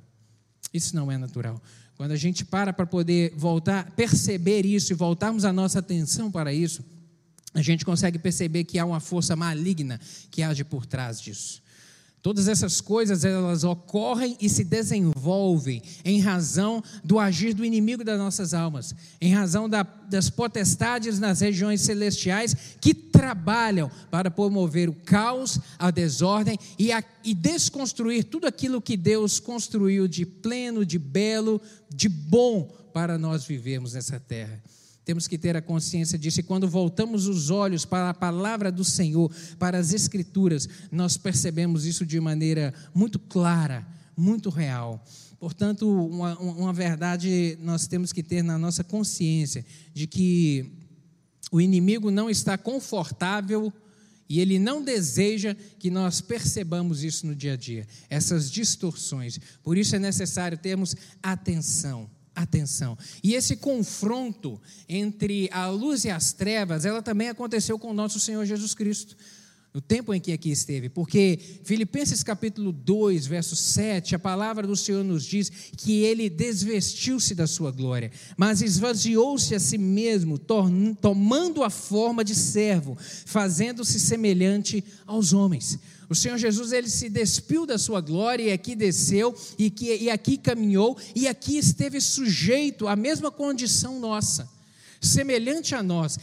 Isso 0.73 0.97
não 0.97 1.13
é 1.13 1.19
natural. 1.19 1.61
Quando 1.97 2.13
a 2.13 2.17
gente 2.17 2.45
para 2.45 2.73
para 2.73 2.87
poder 2.87 3.33
voltar, 3.37 3.91
perceber 3.93 4.67
isso 4.67 4.93
e 4.93 4.95
voltarmos 4.95 5.45
a 5.45 5.53
nossa 5.53 5.79
atenção 5.79 6.31
para 6.31 6.53
isso, 6.53 6.85
a 7.55 7.63
gente 7.63 7.87
consegue 7.87 8.19
perceber 8.19 8.65
que 8.65 8.79
há 8.79 8.85
uma 8.85 9.01
força 9.01 9.35
maligna 9.35 9.99
que 10.31 10.43
age 10.43 10.63
por 10.63 10.85
trás 10.85 11.21
disso. 11.21 11.63
Todas 12.27 12.49
essas 12.49 12.81
coisas 12.81 13.25
elas 13.25 13.63
ocorrem 13.63 14.37
e 14.41 14.49
se 14.49 14.65
desenvolvem 14.65 15.81
em 16.05 16.19
razão 16.19 16.83
do 17.05 17.21
agir 17.21 17.55
do 17.55 17.65
inimigo 17.65 18.03
das 18.03 18.19
nossas 18.19 18.53
almas, 18.53 18.93
em 19.21 19.33
razão 19.33 19.69
da, 19.69 19.85
das 19.85 20.29
potestades 20.29 21.21
nas 21.21 21.39
regiões 21.39 21.83
celestiais 21.83 22.57
que 22.81 22.93
trabalham 22.93 23.89
para 24.11 24.29
promover 24.29 24.89
o 24.89 24.93
caos, 24.93 25.61
a 25.79 25.93
desordem 25.93 26.59
e, 26.77 26.91
a, 26.91 27.01
e 27.23 27.33
desconstruir 27.33 28.25
tudo 28.25 28.49
aquilo 28.49 28.83
que 28.83 28.97
Deus 28.97 29.39
construiu 29.39 30.09
de 30.09 30.27
pleno, 30.27 30.85
de 30.85 30.99
belo, 30.99 31.63
de 31.89 32.09
bom 32.09 32.65
para 32.93 33.17
nós 33.17 33.45
vivermos 33.45 33.93
nessa 33.93 34.19
terra. 34.19 34.61
Temos 35.07 35.29
que 35.29 35.39
ter 35.39 35.57
a 35.57 35.63
consciência 35.63 36.19
disso, 36.19 36.41
e 36.41 36.43
quando 36.43 36.69
voltamos 36.69 37.29
os 37.29 37.49
olhos 37.49 37.85
para 37.85 38.11
a 38.11 38.15
palavra 38.15 38.73
do 38.73 38.83
Senhor, 38.83 39.31
para 39.57 39.79
as 39.79 39.93
Escrituras, 39.93 40.69
nós 40.91 41.17
percebemos 41.17 41.87
isso 41.87 42.05
de 42.05 42.19
maneira 42.19 42.75
muito 42.93 43.17
clara, 43.17 43.87
muito 44.17 44.51
real. 44.51 45.01
Portanto, 45.39 45.89
uma, 45.89 46.37
uma 46.41 46.73
verdade 46.73 47.57
nós 47.63 47.87
temos 47.87 48.13
que 48.13 48.21
ter 48.21 48.43
na 48.43 48.59
nossa 48.59 48.83
consciência 48.83 49.65
de 49.95 50.09
que 50.09 50.73
o 51.53 51.61
inimigo 51.61 52.11
não 52.11 52.29
está 52.29 52.59
confortável 52.59 53.73
e 54.29 54.41
ele 54.41 54.59
não 54.59 54.83
deseja 54.83 55.55
que 55.79 55.89
nós 55.89 56.21
percebamos 56.21 57.05
isso 57.05 57.29
no 57.29 57.35
dia 57.37 57.53
a 57.53 57.57
dia, 57.57 57.87
essas 58.11 58.51
distorções. 58.51 59.39
Por 59.63 59.79
isso 59.79 59.95
é 59.95 60.01
necessário 60.01 60.59
termos 60.59 60.97
atenção 61.23 62.11
atenção. 62.37 62.97
E 63.25 63.35
esse 63.35 63.57
confronto 63.57 64.61
entre 64.89 65.49
a 65.51 65.69
luz 65.69 66.05
e 66.05 66.11
as 66.11 66.33
trevas, 66.33 66.85
ela 66.85 67.03
também 67.03 67.31
aconteceu 67.31 67.79
com 67.79 67.91
o 67.91 67.95
nosso 67.95 68.21
Senhor 68.21 68.45
Jesus 68.45 68.75
Cristo. 68.75 69.17
No 69.75 69.81
tempo 69.83 70.15
em 70.15 70.21
que 70.21 70.33
aqui 70.33 70.51
esteve, 70.51 70.89
porque 70.89 71.39
Filipenses 71.63 72.23
capítulo 72.23 72.73
2, 72.73 73.27
verso 73.27 73.55
7, 73.55 74.15
a 74.15 74.19
palavra 74.19 74.67
do 74.67 74.75
Senhor 74.75 75.05
nos 75.05 75.23
diz 75.23 75.53
que 75.77 76.03
ele 76.03 76.31
desvestiu-se 76.31 77.35
da 77.35 77.47
sua 77.47 77.71
glória, 77.71 78.11
mas 78.39 78.63
esvaziou-se 78.63 79.55
a 79.55 79.61
si 79.61 79.77
mesmo, 79.77 80.39
tomando 80.39 81.63
a 81.63 81.69
forma 81.69 82.25
de 82.25 82.35
servo, 82.35 82.97
fazendo-se 83.27 84.01
semelhante 84.01 84.83
aos 85.07 85.35
homens. 85.35 85.79
O 86.09 86.15
Senhor 86.15 86.39
Jesus 86.39 86.73
ele 86.73 86.89
se 86.89 87.09
despiu 87.09 87.67
da 87.67 87.79
sua 87.79 88.01
glória 88.01 88.45
e 88.45 88.53
aqui 88.53 88.75
desceu 88.75 89.35
e, 89.59 89.71
que, 89.71 89.95
e 89.97 90.11
aqui 90.11 90.37
caminhou 90.37 90.97
e 91.15 91.27
aqui 91.27 91.59
esteve 91.59 92.01
sujeito 92.01 92.87
à 92.87 92.95
mesma 92.95 93.31
condição 93.31 93.99
nossa, 93.99 94.49
semelhante 95.01 95.75
a 95.75 95.83
nós. 95.83 96.19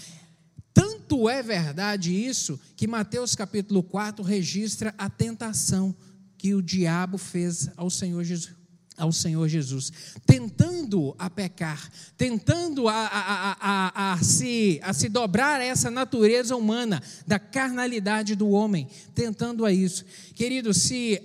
Tanto 0.73 1.29
é 1.29 1.43
verdade 1.43 2.13
isso 2.13 2.59
que 2.75 2.87
Mateus 2.87 3.35
capítulo 3.35 3.83
4 3.83 4.23
registra 4.23 4.93
a 4.97 5.09
tentação 5.09 5.95
que 6.37 6.53
o 6.53 6.61
diabo 6.61 7.17
fez 7.17 7.69
ao 7.77 7.89
Senhor 7.89 8.23
Jesus 8.23 8.62
ao 8.97 9.11
Senhor 9.11 9.47
Jesus, 9.47 9.91
tentando 10.25 11.15
a 11.17 11.29
pecar, 11.29 11.89
tentando 12.17 12.87
a, 12.87 12.93
a, 12.93 13.57
a, 13.59 14.13
a, 14.13 14.17
se, 14.23 14.79
a 14.83 14.93
se 14.93 15.09
dobrar 15.09 15.59
a 15.59 15.63
essa 15.63 15.89
natureza 15.89 16.55
humana, 16.55 17.01
da 17.25 17.39
carnalidade 17.39 18.35
do 18.35 18.49
homem, 18.49 18.87
tentando 19.15 19.65
a 19.65 19.71
isso. 19.71 20.05
Querido, 20.35 20.73
se 20.73 21.21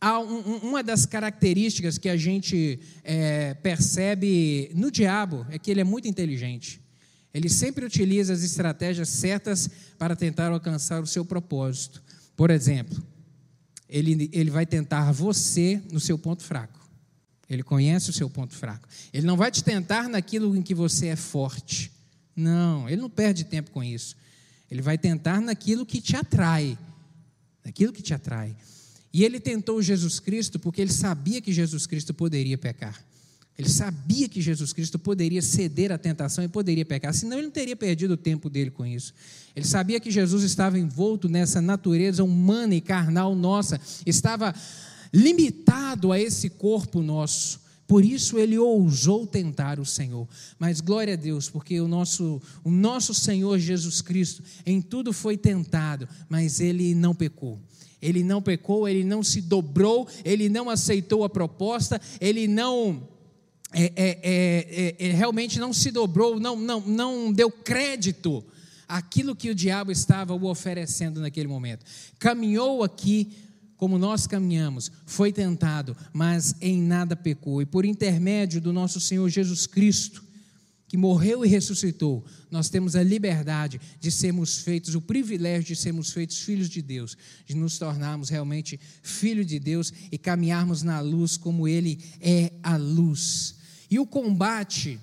há 0.00 0.18
um, 0.20 0.58
uma 0.58 0.82
das 0.82 1.06
características 1.06 1.98
que 1.98 2.08
a 2.08 2.16
gente 2.16 2.78
é, 3.02 3.54
percebe 3.54 4.70
no 4.74 4.90
diabo 4.90 5.46
é 5.50 5.58
que 5.58 5.70
ele 5.70 5.80
é 5.80 5.84
muito 5.84 6.06
inteligente. 6.06 6.80
Ele 7.32 7.48
sempre 7.48 7.84
utiliza 7.84 8.32
as 8.32 8.44
estratégias 8.44 9.08
certas 9.08 9.68
para 9.98 10.14
tentar 10.14 10.52
alcançar 10.52 11.02
o 11.02 11.06
seu 11.06 11.24
propósito. 11.24 12.00
Por 12.36 12.50
exemplo, 12.50 13.02
ele, 13.88 14.30
ele 14.32 14.50
vai 14.50 14.64
tentar 14.64 15.10
você 15.10 15.82
no 15.90 15.98
seu 15.98 16.16
ponto 16.18 16.44
fraco. 16.44 16.83
Ele 17.48 17.62
conhece 17.62 18.10
o 18.10 18.12
seu 18.12 18.28
ponto 18.30 18.54
fraco. 18.54 18.88
Ele 19.12 19.26
não 19.26 19.36
vai 19.36 19.50
te 19.50 19.62
tentar 19.62 20.08
naquilo 20.08 20.56
em 20.56 20.62
que 20.62 20.74
você 20.74 21.08
é 21.08 21.16
forte. 21.16 21.90
Não, 22.34 22.88
ele 22.88 23.00
não 23.00 23.10
perde 23.10 23.44
tempo 23.44 23.70
com 23.70 23.82
isso. 23.82 24.16
Ele 24.70 24.82
vai 24.82 24.98
tentar 24.98 25.40
naquilo 25.40 25.84
que 25.84 26.00
te 26.00 26.16
atrai. 26.16 26.78
Naquilo 27.64 27.92
que 27.92 28.02
te 28.02 28.14
atrai. 28.14 28.56
E 29.12 29.22
ele 29.24 29.38
tentou 29.38 29.80
Jesus 29.80 30.18
Cristo 30.18 30.58
porque 30.58 30.80
ele 30.80 30.92
sabia 30.92 31.40
que 31.40 31.52
Jesus 31.52 31.86
Cristo 31.86 32.12
poderia 32.12 32.58
pecar. 32.58 33.04
Ele 33.56 33.68
sabia 33.68 34.28
que 34.28 34.40
Jesus 34.40 34.72
Cristo 34.72 34.98
poderia 34.98 35.40
ceder 35.40 35.92
à 35.92 35.98
tentação 35.98 36.42
e 36.42 36.48
poderia 36.48 36.84
pecar, 36.84 37.14
senão 37.14 37.36
ele 37.36 37.46
não 37.46 37.52
teria 37.52 37.76
perdido 37.76 38.14
o 38.14 38.16
tempo 38.16 38.50
dele 38.50 38.70
com 38.70 38.84
isso. 38.84 39.14
Ele 39.54 39.64
sabia 39.64 40.00
que 40.00 40.10
Jesus 40.10 40.42
estava 40.42 40.76
envolto 40.76 41.28
nessa 41.28 41.60
natureza 41.60 42.24
humana 42.24 42.74
e 42.74 42.80
carnal 42.80 43.32
nossa, 43.36 43.80
estava 44.04 44.52
limitado 45.14 46.10
a 46.10 46.18
esse 46.18 46.50
corpo 46.50 47.00
nosso. 47.00 47.62
Por 47.86 48.04
isso 48.04 48.36
ele 48.36 48.58
ousou 48.58 49.26
tentar 49.26 49.78
o 49.78 49.84
Senhor. 49.84 50.26
Mas 50.58 50.80
glória 50.80 51.14
a 51.14 51.16
Deus, 51.16 51.48
porque 51.48 51.80
o 51.80 51.86
nosso, 51.86 52.42
o 52.64 52.70
nosso 52.70 53.14
Senhor 53.14 53.56
Jesus 53.58 54.00
Cristo 54.00 54.42
em 54.66 54.82
tudo 54.82 55.12
foi 55.12 55.36
tentado, 55.36 56.08
mas 56.28 56.58
ele 56.58 56.94
não 56.94 57.14
pecou. 57.14 57.60
Ele 58.02 58.24
não 58.24 58.42
pecou, 58.42 58.88
ele 58.88 59.04
não 59.04 59.22
se 59.22 59.40
dobrou, 59.40 60.08
ele 60.24 60.48
não 60.48 60.68
aceitou 60.68 61.24
a 61.24 61.28
proposta, 61.28 62.00
ele 62.20 62.48
não 62.48 63.08
é, 63.72 63.92
é, 63.96 64.96
é, 64.98 65.08
é 65.08 65.12
realmente 65.12 65.58
não 65.58 65.72
se 65.72 65.90
dobrou, 65.90 66.40
não, 66.40 66.56
não, 66.56 66.80
não 66.80 67.32
deu 67.32 67.50
crédito 67.50 68.44
àquilo 68.88 69.34
que 69.34 69.50
o 69.50 69.54
diabo 69.54 69.90
estava 69.90 70.34
o 70.34 70.46
oferecendo 70.46 71.20
naquele 71.20 71.48
momento. 71.48 71.84
Caminhou 72.18 72.82
aqui 72.82 73.32
como 73.84 73.98
nós 73.98 74.26
caminhamos, 74.26 74.90
foi 75.04 75.30
tentado, 75.30 75.94
mas 76.10 76.54
em 76.58 76.80
nada 76.80 77.14
pecou. 77.14 77.60
E 77.60 77.66
por 77.66 77.84
intermédio 77.84 78.58
do 78.58 78.72
nosso 78.72 78.98
Senhor 78.98 79.28
Jesus 79.28 79.66
Cristo, 79.66 80.24
que 80.88 80.96
morreu 80.96 81.44
e 81.44 81.48
ressuscitou, 81.48 82.24
nós 82.50 82.70
temos 82.70 82.96
a 82.96 83.02
liberdade 83.02 83.78
de 84.00 84.10
sermos 84.10 84.60
feitos, 84.60 84.94
o 84.94 85.02
privilégio 85.02 85.64
de 85.64 85.76
sermos 85.76 86.12
feitos 86.12 86.38
filhos 86.38 86.70
de 86.70 86.80
Deus, 86.80 87.14
de 87.44 87.54
nos 87.54 87.76
tornarmos 87.76 88.30
realmente 88.30 88.80
filhos 89.02 89.44
de 89.44 89.58
Deus 89.58 89.92
e 90.10 90.16
caminharmos 90.16 90.82
na 90.82 91.00
luz 91.00 91.36
como 91.36 91.68
Ele 91.68 92.02
é 92.22 92.54
a 92.62 92.78
luz. 92.78 93.56
E 93.90 93.98
o 93.98 94.06
combate, 94.06 94.98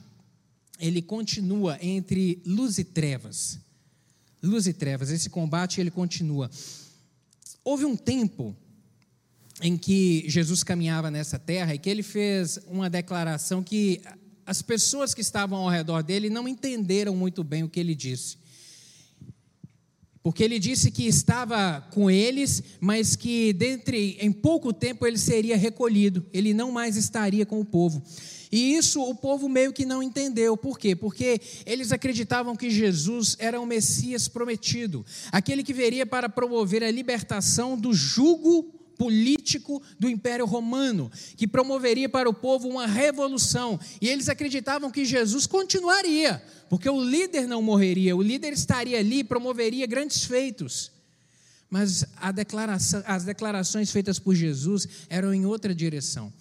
ele 0.80 1.04
continua 1.04 1.78
entre 1.84 2.42
luz 2.48 2.80
e 2.80 2.84
trevas. 2.84 3.60
Luz 4.42 4.66
e 4.66 4.74
trevas, 4.74 5.12
esse 5.12 5.30
combate 5.30 5.80
ele 5.80 5.92
continua. 5.92 6.50
Houve 7.64 7.86
um 7.86 7.96
tempo 7.96 8.56
em 9.62 9.78
que 9.78 10.26
Jesus 10.28 10.64
caminhava 10.64 11.12
nessa 11.12 11.38
terra 11.38 11.76
e 11.76 11.80
que 11.80 11.90
ele 11.90 12.04
fez 12.04 12.60
uma 12.68 12.90
declaração 12.90 13.64
que 13.64 14.02
as 14.46 14.62
pessoas 14.62 15.14
que 15.14 15.22
estavam 15.22 15.60
ao 15.60 15.70
redor 15.70 16.02
dele 16.02 16.30
não 16.30 16.48
entenderam 16.48 17.16
muito 17.16 17.44
bem 17.44 17.64
o 17.64 17.70
que 17.70 17.80
ele 17.80 17.96
disse. 17.96 18.42
Porque 20.24 20.44
ele 20.44 20.60
disse 20.60 20.92
que 20.92 21.08
estava 21.08 21.82
com 21.92 22.10
eles, 22.10 22.62
mas 22.80 23.16
que 23.16 23.54
dentre, 23.54 24.18
em 24.20 24.32
pouco 24.32 24.72
tempo 24.72 25.06
ele 25.08 25.18
seria 25.18 25.58
recolhido, 25.58 26.26
ele 26.32 26.54
não 26.54 26.72
mais 26.72 26.96
estaria 26.96 27.46
com 27.46 27.60
o 27.60 27.66
povo. 27.66 28.04
E 28.52 28.76
isso 28.76 29.02
o 29.02 29.16
povo 29.16 29.48
meio 29.48 29.72
que 29.72 29.86
não 29.86 30.04
entendeu. 30.04 30.58
Por 30.58 30.78
quê? 30.78 30.96
Porque 30.96 31.40
eles 31.66 31.92
acreditavam 31.92 32.56
que 32.56 32.70
Jesus 32.70 33.36
era 33.40 33.60
o 33.60 33.66
Messias 33.66 34.28
prometido, 34.28 35.06
aquele 35.32 35.64
que 35.64 35.74
veria 35.74 36.06
para 36.06 36.30
promover 36.30 36.84
a 36.84 36.92
libertação 36.92 37.78
do 37.78 37.94
jugo 37.94 38.81
político 39.02 39.82
do 40.00 40.08
Império 40.08 40.46
Romano, 40.46 41.12
que 41.36 41.48
promoveria 41.48 42.08
para 42.08 42.30
o 42.30 42.34
povo 42.36 42.68
uma 42.68 42.86
revolução. 42.86 43.80
E 44.00 44.08
eles 44.08 44.30
acreditavam 44.30 44.92
que 44.92 45.04
Jesus 45.04 45.48
continuaria, 45.48 46.40
porque 46.70 46.88
o 46.88 47.04
líder 47.04 47.48
não 47.48 47.64
morreria, 47.64 48.16
o 48.16 48.22
líder 48.22 48.54
estaria 48.54 49.00
ali 49.00 49.22
e 49.22 49.24
promoveria 49.24 49.88
grandes 49.88 50.24
feitos. 50.24 50.92
Mas 51.68 52.06
declaração, 52.32 53.02
as 53.08 53.24
declarações 53.24 53.90
feitas 53.90 54.20
por 54.20 54.36
Jesus 54.36 54.88
eram 55.10 55.34
em 55.34 55.48
outra 55.48 55.74
direção 55.74 56.32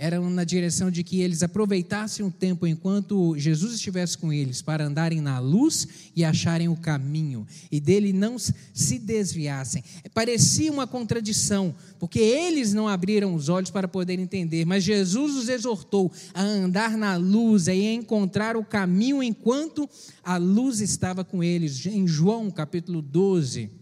eram 0.00 0.30
na 0.30 0.44
direção 0.44 0.90
de 0.90 1.04
que 1.04 1.20
eles 1.20 1.42
aproveitassem 1.42 2.24
o 2.24 2.30
tempo 2.30 2.66
enquanto 2.66 3.36
Jesus 3.36 3.74
estivesse 3.74 4.16
com 4.16 4.32
eles 4.32 4.62
para 4.62 4.86
andarem 4.86 5.20
na 5.20 5.38
luz 5.38 5.86
e 6.16 6.24
acharem 6.24 6.68
o 6.68 6.76
caminho 6.76 7.46
e 7.70 7.78
dele 7.78 8.10
não 8.10 8.38
se 8.38 8.98
desviassem. 8.98 9.84
Parecia 10.14 10.72
uma 10.72 10.86
contradição, 10.86 11.74
porque 11.98 12.18
eles 12.18 12.72
não 12.72 12.88
abriram 12.88 13.34
os 13.34 13.50
olhos 13.50 13.70
para 13.70 13.86
poder 13.86 14.18
entender, 14.18 14.64
mas 14.64 14.84
Jesus 14.84 15.34
os 15.34 15.48
exortou 15.50 16.10
a 16.32 16.42
andar 16.42 16.96
na 16.96 17.16
luz 17.16 17.66
e 17.66 17.72
a 17.72 17.92
encontrar 17.92 18.56
o 18.56 18.64
caminho 18.64 19.22
enquanto 19.22 19.86
a 20.24 20.38
luz 20.38 20.80
estava 20.80 21.22
com 21.22 21.44
eles. 21.44 21.84
Em 21.84 22.08
João 22.08 22.50
capítulo 22.50 23.02
12, 23.02 23.79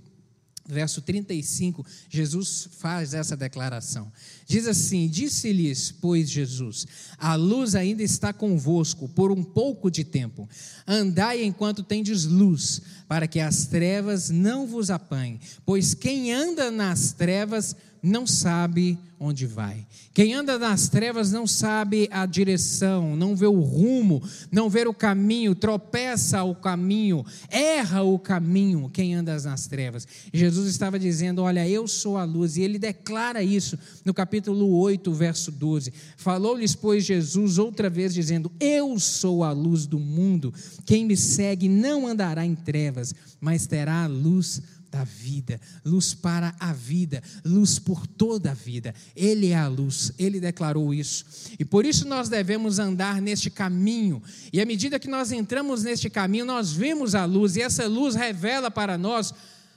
verso 0.69 1.01
35, 1.01 1.85
Jesus 2.11 2.69
faz 2.79 3.15
essa 3.15 3.35
declaração. 3.35 4.13
Diz 4.47 4.67
assim: 4.67 5.09
Disse-lhes, 5.09 5.91
pois, 5.91 6.29
Jesus: 6.29 6.87
A 7.17 7.35
luz 7.35 7.75
ainda 7.75 8.03
está 8.03 8.33
convosco 8.33 9.09
por 9.09 9.33
um 9.33 9.43
pouco 9.43 9.91
de 9.91 10.05
tempo. 10.05 10.47
Andai 10.87 11.43
enquanto 11.43 11.83
tendes 11.83 12.25
luz, 12.25 12.83
para 13.09 13.27
que 13.27 13.41
as 13.41 13.67
trevas 13.67 14.29
não 14.29 14.67
vos 14.67 14.91
apanhem. 14.91 15.41
Pois 15.65 15.95
quem 15.95 16.33
anda 16.33 16.71
nas 16.71 17.13
trevas 17.13 17.75
não 18.03 18.27
sabe 18.27 18.99
onde 19.21 19.47
vai. 19.47 19.87
Quem 20.15 20.33
anda 20.33 20.59
nas 20.59 20.89
trevas 20.89 21.33
não 21.33 21.47
sabe 21.47 22.09
a 22.11 22.25
direção, 22.25 23.17
não 23.17 23.35
vê 23.35 23.47
o 23.47 23.61
rumo, 23.61 24.23
não 24.51 24.71
vê 24.71 24.87
o 24.87 24.95
caminho, 24.95 25.55
tropeça 25.55 26.43
o 26.45 26.55
caminho, 26.55 27.25
erra 27.51 28.03
o 28.03 28.19
caminho. 28.19 28.89
Quem 28.89 29.15
anda 29.15 29.39
nas 29.41 29.67
trevas. 29.67 30.07
Jesus 30.33 30.69
estava 30.69 30.99
dizendo: 30.99 31.43
Olha, 31.43 31.69
eu 31.69 31.87
sou 31.87 32.17
a 32.17 32.25
luz, 32.25 32.57
e 32.57 32.63
ele 32.63 32.79
declara 32.79 33.43
isso 33.43 33.79
no 34.05 34.15
capítulo 34.15 34.77
8, 34.79 35.13
verso 35.13 35.51
12. 35.51 35.93
Falou-lhes, 36.17 36.75
pois, 36.75 37.05
Jesus 37.05 37.59
outra 37.59 37.91
vez, 37.91 38.15
dizendo: 38.15 38.51
Eu 38.61 38.99
sou 38.99 39.43
a 39.43 39.53
luz 39.53 39.87
do 39.87 39.99
mundo. 39.99 40.53
Quem 40.85 41.05
me 41.05 41.17
segue 41.17 41.69
não 41.69 42.07
andará 42.07 42.47
em 42.47 42.55
trevas, 42.55 43.15
mas 43.41 43.67
terá 43.67 44.05
a 44.05 44.09
luz 44.09 44.63
da 44.91 45.05
vida, 45.05 45.61
luz 45.85 46.15
para 46.15 46.55
a 46.59 46.73
vida, 46.73 47.23
luz 47.45 47.79
por 47.79 48.07
toda 48.07 48.51
a 48.51 48.55
vida. 48.55 48.95
Ele 49.15 49.49
é 49.49 49.57
a 49.57 49.69
luz, 49.69 50.13
ele 50.19 50.41
declarou 50.41 50.95
isso. 50.95 51.25
E 51.59 51.65
por 51.65 51.85
isso 51.85 52.07
nós 52.07 52.29
devemos 52.29 52.79
andar 52.79 53.21
neste 53.21 53.51
caminho. 53.51 54.23
E 54.53 54.61
à 54.61 54.67
medida 54.67 54.99
que 54.99 55.09
nós 55.09 55.31
entramos 55.33 55.83
neste 55.85 56.09
caminho, 56.09 56.45
nós 56.45 56.73
vemos 56.73 57.15
a 57.15 57.25
luz, 57.25 57.57
e 57.57 57.63
essa 57.63 57.87
luz 57.87 58.15
revela 58.15 58.71
para 58.71 58.97
nós 58.97 59.35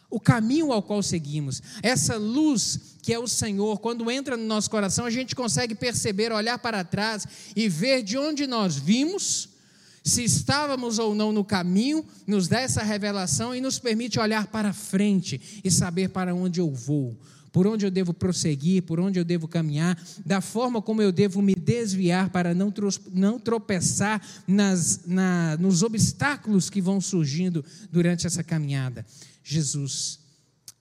o 0.10 0.20
caminho 0.20 0.72
ao 0.72 0.84
qual 0.84 1.02
seguimos. 1.02 1.62
Essa 1.82 2.18
luz 2.18 2.80
que 3.02 3.14
é 3.14 3.18
o 3.18 3.28
Senhor, 3.28 3.80
quando 3.80 4.12
entra 4.12 4.38
no 4.38 4.46
nosso 4.46 4.70
coração, 4.70 5.06
a 5.06 5.10
gente 5.10 5.36
consegue 5.36 5.74
perceber, 5.74 6.32
olhar 6.32 6.60
para 6.60 6.84
trás 6.84 7.26
e 7.56 7.68
ver 7.68 8.04
de 8.04 8.18
onde 8.18 8.46
nós 8.46 8.76
vimos 8.76 9.50
se 10.04 10.24
estávamos 10.24 10.98
ou 10.98 11.14
não 11.14 11.32
no 11.32 11.44
caminho, 11.44 12.04
nos 12.26 12.48
dá 12.48 12.60
essa 12.60 12.82
revelação 12.82 13.54
e 13.54 13.62
nos 13.62 13.78
permite 13.78 14.20
olhar 14.20 14.48
para 14.48 14.74
frente 14.74 15.62
e 15.64 15.70
saber 15.70 16.10
para 16.10 16.34
onde 16.34 16.60
eu 16.60 16.72
vou, 16.72 17.16
por 17.52 17.68
onde 17.68 17.86
eu 17.86 17.92
devo 17.92 18.14
prosseguir, 18.14 18.82
por 18.82 19.00
onde 19.00 19.20
eu 19.20 19.26
devo 19.26 19.48
caminhar, 19.48 20.02
da 20.26 20.42
forma 20.42 20.82
como 20.82 21.02
eu 21.02 21.12
devo 21.12 21.42
me 21.42 21.54
desviar 21.54 22.30
para 22.32 22.56
não, 22.56 22.74
não 23.14 23.40
tropeçar 23.40 24.22
nas, 24.48 25.02
na, 25.06 25.56
nos 25.58 25.84
obstáculos 25.84 26.70
que 26.70 26.82
vão 26.82 27.00
surgindo 27.00 27.64
durante 27.92 28.26
essa 28.26 28.44
caminhada. 28.44 29.06
Jesus, 29.44 30.20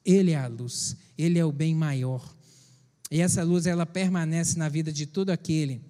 Ele 0.02 0.30
é 0.30 0.38
a 0.38 0.46
luz, 0.46 0.96
Ele 1.18 1.38
é 1.38 1.44
o 1.44 1.52
bem 1.52 1.74
maior. 1.74 2.34
E 3.10 3.20
essa 3.20 3.42
luz, 3.42 3.66
ela 3.66 3.84
permanece 3.84 4.56
na 4.56 4.68
vida 4.68 4.90
de 4.90 5.04
todo 5.04 5.30
aquele 5.30 5.89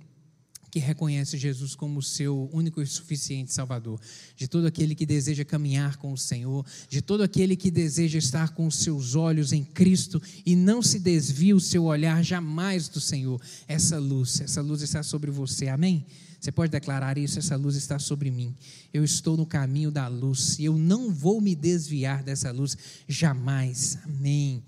que 0.70 0.78
reconhece 0.78 1.36
Jesus 1.36 1.74
como 1.74 2.02
seu 2.02 2.48
único 2.52 2.80
e 2.80 2.86
suficiente 2.86 3.52
Salvador, 3.52 4.00
de 4.36 4.46
todo 4.46 4.66
aquele 4.66 4.94
que 4.94 5.04
deseja 5.04 5.44
caminhar 5.44 5.96
com 5.96 6.12
o 6.12 6.18
Senhor, 6.18 6.64
de 6.88 7.02
todo 7.02 7.22
aquele 7.22 7.56
que 7.56 7.70
deseja 7.70 8.18
estar 8.18 8.50
com 8.50 8.70
seus 8.70 9.14
olhos 9.14 9.52
em 9.52 9.64
Cristo 9.64 10.22
e 10.46 10.54
não 10.54 10.82
se 10.82 10.98
desvia 10.98 11.56
o 11.56 11.60
seu 11.60 11.84
olhar 11.84 12.22
jamais 12.22 12.88
do 12.88 13.00
Senhor. 13.00 13.40
Essa 13.66 13.98
luz, 13.98 14.40
essa 14.40 14.62
luz 14.62 14.82
está 14.82 15.02
sobre 15.02 15.30
você, 15.30 15.68
amém? 15.68 16.06
Você 16.40 16.50
pode 16.50 16.72
declarar 16.72 17.18
isso, 17.18 17.38
essa 17.38 17.54
luz 17.54 17.76
está 17.76 17.98
sobre 17.98 18.30
mim. 18.30 18.56
Eu 18.94 19.04
estou 19.04 19.36
no 19.36 19.44
caminho 19.44 19.90
da 19.90 20.08
luz 20.08 20.58
e 20.58 20.64
eu 20.64 20.78
não 20.78 21.12
vou 21.12 21.38
me 21.38 21.54
desviar 21.54 22.22
dessa 22.22 22.50
luz 22.50 22.78
jamais, 23.06 23.98
amém? 24.04 24.62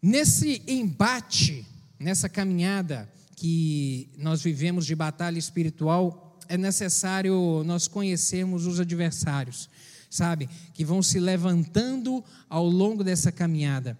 Nesse 0.00 0.62
embate, 0.68 1.66
nessa 1.98 2.28
caminhada, 2.28 3.10
que 3.40 4.10
nós 4.18 4.42
vivemos 4.42 4.84
de 4.84 4.94
batalha 4.94 5.38
espiritual, 5.38 6.38
é 6.46 6.58
necessário 6.58 7.62
nós 7.64 7.88
conhecermos 7.88 8.66
os 8.66 8.78
adversários, 8.78 9.70
sabe? 10.10 10.46
Que 10.74 10.84
vão 10.84 11.02
se 11.02 11.18
levantando 11.18 12.22
ao 12.50 12.68
longo 12.68 13.02
dessa 13.02 13.32
caminhada. 13.32 13.98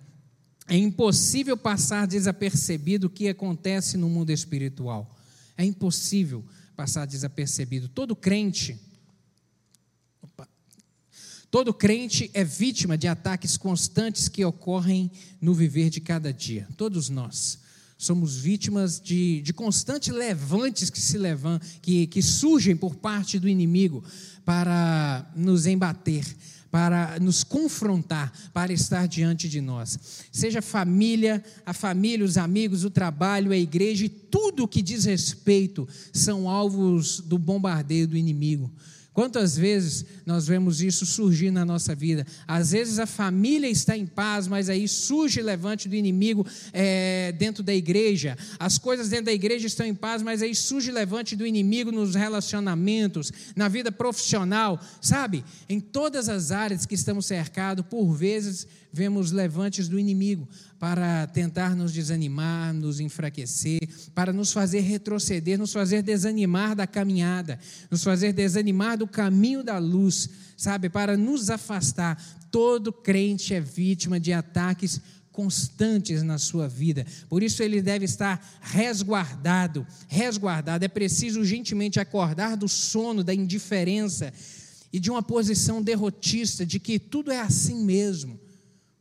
É 0.69 0.77
impossível 0.77 1.57
passar 1.57 2.07
desapercebido 2.07 3.07
o 3.07 3.11
que 3.11 3.31
acontece 3.31 3.97
no 3.97 4.11
mundo 4.11 4.29
espiritual. 4.29 5.17
É 5.57 5.65
impossível 5.65 6.45
passar 6.77 7.07
desapercebido. 7.07 7.89
Todo 7.89 8.15
crente. 8.15 8.79
Todo 11.51 11.73
crente 11.73 12.31
é 12.35 12.45
vítima 12.45 12.99
de 12.99 13.09
ataques 13.09 13.57
constantes 13.57 14.29
que 14.29 14.45
ocorrem 14.45 15.11
no 15.41 15.55
viver 15.55 15.89
de 15.89 16.03
cada 16.03 16.31
dia. 16.31 16.69
Todos 16.77 17.09
nós 17.09 17.70
somos 18.01 18.39
vítimas 18.39 18.99
de, 18.99 19.43
de 19.43 19.53
constantes 19.53 20.09
levantes 20.09 20.89
que 20.89 20.99
se 20.99 21.19
levam, 21.19 21.61
que, 21.83 22.07
que 22.07 22.23
surgem 22.23 22.75
por 22.75 22.95
parte 22.95 23.39
do 23.39 23.47
inimigo 23.47 24.03
para 24.43 25.31
nos 25.37 25.67
embater, 25.67 26.25
para 26.71 27.21
nos 27.21 27.45
confrontar, 27.45 28.33
para 28.55 28.73
estar 28.73 29.07
diante 29.07 29.51
de 29.51 29.61
nós. 29.61 29.99
Seja 30.33 30.61
a 30.61 30.63
família, 30.63 31.45
a 31.67 31.75
família, 31.75 32.25
os 32.25 32.39
amigos, 32.39 32.85
o 32.85 32.91
trabalho, 32.91 33.53
a 33.53 33.57
igreja, 33.57 34.07
e 34.07 34.09
tudo 34.09 34.65
o 34.65 34.69
que 34.69 34.81
diz 34.81 35.05
respeito 35.05 35.87
são 36.11 36.49
alvos 36.49 37.21
do 37.21 37.37
bombardeio 37.37 38.09
do 38.09 38.17
inimigo. 38.17 38.73
Quantas 39.13 39.57
vezes 39.57 40.05
nós 40.25 40.47
vemos 40.47 40.81
isso 40.81 41.05
surgir 41.05 41.51
na 41.51 41.65
nossa 41.65 41.97
vida? 41.97 42.25
Às 42.47 42.71
vezes 42.71 43.01
a 43.01 43.07
família 43.07 43.69
está 43.69 43.97
em 43.97 44.07
paz, 44.07 44.47
mas 44.47 44.69
aí 44.69 44.87
surge 44.87 45.43
levante 45.43 45.89
do 45.89 45.97
inimigo 45.97 46.47
é, 46.73 47.33
dentro 47.33 47.63
da 47.63 47.75
igreja. 47.75 48.39
As 48.59 48.79
coisas 48.79 49.09
dentro 49.09 49.27
da 49.27 49.33
igreja 49.33 49.67
estão 49.67 49.85
em 49.85 49.95
paz, 49.95 50.23
mas 50.23 50.43
aí 50.43 50.55
surge 50.55 50.93
levante 50.93 51.35
do 51.35 51.45
inimigo 51.45 51.91
nos 51.91 52.15
relacionamentos, 52.15 53.33
na 53.57 53.67
vida 53.67 53.91
profissional, 53.91 54.81
sabe? 55.01 55.45
Em 55.69 55.81
todas 55.81 56.29
as 56.29 56.53
áreas 56.53 56.87
que 56.87 56.95
estamos 56.95 57.27
cercados, 57.27 57.85
por 57.91 58.13
vezes 58.13 58.67
vemos 58.93 59.33
levantes 59.33 59.89
do 59.89 59.99
inimigo 59.99 60.49
para 60.81 61.27
tentar 61.27 61.77
nos 61.77 61.93
desanimar, 61.93 62.73
nos 62.73 63.01
enfraquecer, 63.01 63.81
para 64.15 64.33
nos 64.33 64.51
fazer 64.51 64.81
retroceder, 64.81 65.59
nos 65.59 65.75
fazer 65.75 66.03
desanimar 66.03 66.75
da 66.75 66.87
caminhada, 66.87 67.61
nos 67.91 68.03
fazer 68.03 68.33
desanimar 68.33 68.97
do 68.97 69.07
caminho 69.07 69.63
da 69.63 69.77
luz, 69.77 70.31
sabe? 70.57 70.89
Para 70.89 71.19
nos 71.19 71.51
afastar. 71.51 72.19
Todo 72.51 72.95
crente 72.95 73.53
é 73.53 73.61
vítima 73.61 74.19
de 74.19 74.33
ataques 74.33 75.03
constantes 75.31 76.23
na 76.23 76.39
sua 76.39 76.67
vida. 76.67 77.07
Por 77.29 77.43
isso 77.43 77.63
ele 77.63 77.83
deve 77.83 78.07
estar 78.07 78.59
resguardado, 78.63 79.87
resguardado. 80.09 80.83
É 80.83 80.89
preciso 80.89 81.41
urgentemente 81.41 82.01
acordar 82.01 82.57
do 82.57 82.67
sono, 82.67 83.23
da 83.23 83.35
indiferença 83.35 84.33
e 84.91 84.99
de 84.99 85.11
uma 85.11 85.23
posição 85.23 85.83
derrotista 85.83 86.65
de 86.65 86.81
que 86.81 86.99
tudo 86.99 87.31
é 87.31 87.39
assim 87.39 87.85
mesmo. 87.85 88.41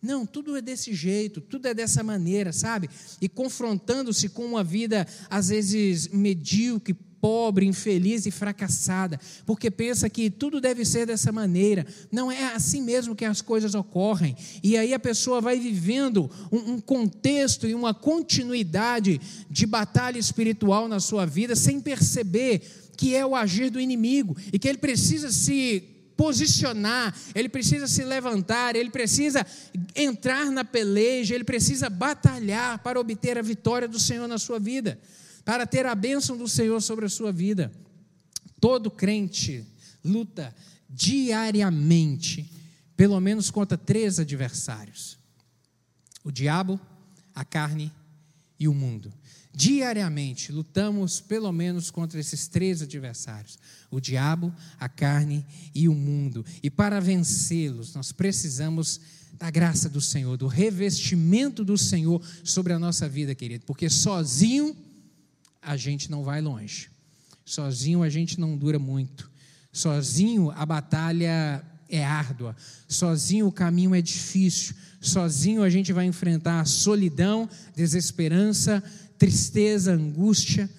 Não, 0.01 0.25
tudo 0.25 0.55
é 0.55 0.61
desse 0.61 0.93
jeito, 0.93 1.41
tudo 1.41 1.67
é 1.67 1.73
dessa 1.73 2.01
maneira, 2.03 2.53
sabe? 2.53 2.89
E 3.21 3.27
confrontando-se 3.27 4.29
com 4.29 4.45
uma 4.45 4.63
vida, 4.63 5.05
às 5.29 5.49
vezes, 5.49 6.07
medíocre, 6.07 6.95
pobre, 7.21 7.65
infeliz 7.65 8.25
e 8.25 8.31
fracassada, 8.31 9.19
porque 9.45 9.69
pensa 9.69 10.09
que 10.09 10.29
tudo 10.29 10.61
deve 10.61 10.85
ser 10.85 11.05
dessa 11.05 11.31
maneira. 11.31 11.85
Não 12.11 12.31
é 12.31 12.53
assim 12.53 12.81
mesmo 12.81 13.15
que 13.15 13.25
as 13.25 13.41
coisas 13.41 13.75
ocorrem. 13.75 14.35
E 14.63 14.77
aí 14.77 14.93
a 14.93 14.99
pessoa 14.99 15.41
vai 15.41 15.59
vivendo 15.59 16.29
um, 16.51 16.73
um 16.73 16.79
contexto 16.79 17.67
e 17.67 17.75
uma 17.75 17.93
continuidade 17.93 19.19
de 19.49 19.65
batalha 19.65 20.17
espiritual 20.17 20.87
na 20.87 20.99
sua 20.99 21.25
vida, 21.25 21.55
sem 21.55 21.81
perceber 21.81 22.61
que 22.95 23.15
é 23.15 23.25
o 23.25 23.35
agir 23.35 23.69
do 23.69 23.79
inimigo 23.79 24.35
e 24.51 24.59
que 24.59 24.67
ele 24.67 24.77
precisa 24.77 25.31
se 25.31 25.98
posicionar, 26.19 27.15
ele 27.33 27.47
precisa 27.47 27.87
se 27.87 28.03
levantar, 28.03 28.75
ele 28.75 28.89
precisa 28.89 29.45
entrar 29.95 30.51
na 30.51 30.65
peleja, 30.65 31.33
ele 31.33 31.45
precisa 31.45 31.89
batalhar 31.89 32.79
para 32.79 32.99
obter 32.99 33.37
a 33.37 33.41
vitória 33.41 33.87
do 33.87 33.97
Senhor 33.97 34.27
na 34.27 34.37
sua 34.37 34.59
vida, 34.59 34.99
para 35.45 35.65
ter 35.65 35.85
a 35.85 35.95
bênção 35.95 36.35
do 36.35 36.45
Senhor 36.45 36.81
sobre 36.81 37.05
a 37.05 37.09
sua 37.09 37.31
vida. 37.31 37.71
Todo 38.59 38.91
crente 38.91 39.65
luta 40.03 40.53
diariamente, 40.89 42.51
pelo 42.97 43.17
menos 43.21 43.49
contra 43.49 43.77
três 43.77 44.19
adversários: 44.19 45.17
o 46.21 46.29
diabo, 46.29 46.77
a 47.33 47.45
carne 47.45 47.93
e 48.59 48.67
o 48.67 48.73
mundo. 48.73 49.13
Diariamente 49.59 50.53
lutamos 50.53 51.19
pelo 51.19 51.51
menos 51.51 51.91
contra 51.91 52.17
esses 52.17 52.47
três 52.47 52.81
adversários: 52.81 53.59
o 53.91 53.99
diabo, 53.99 54.55
a 54.79 54.87
carne 54.87 55.45
e 55.75 55.89
o 55.89 55.93
mundo. 55.93 56.45
E 56.63 56.69
para 56.69 57.01
vencê-los, 57.01 57.93
nós 57.93 58.13
precisamos 58.13 59.01
da 59.33 59.51
graça 59.51 59.89
do 59.89 59.99
Senhor, 59.99 60.37
do 60.37 60.47
revestimento 60.47 61.65
do 61.65 61.77
Senhor 61.77 62.25
sobre 62.41 62.71
a 62.71 62.79
nossa 62.79 63.09
vida, 63.09 63.35
querido, 63.35 63.65
porque 63.65 63.89
sozinho 63.89 64.73
a 65.61 65.75
gente 65.75 66.09
não 66.09 66.23
vai 66.23 66.39
longe, 66.39 66.89
sozinho 67.43 68.01
a 68.01 68.07
gente 68.07 68.39
não 68.39 68.57
dura 68.57 68.79
muito, 68.79 69.29
sozinho 69.73 70.51
a 70.51 70.65
batalha 70.65 71.61
é 71.89 72.05
árdua, 72.05 72.55
sozinho 72.87 73.47
o 73.47 73.51
caminho 73.51 73.93
é 73.93 74.01
difícil, 74.01 74.73
sozinho 75.01 75.63
a 75.63 75.69
gente 75.69 75.91
vai 75.91 76.05
enfrentar 76.05 76.65
solidão, 76.65 77.49
desesperança, 77.75 78.81
tristeza, 79.19 79.91
angústia, 79.91 80.69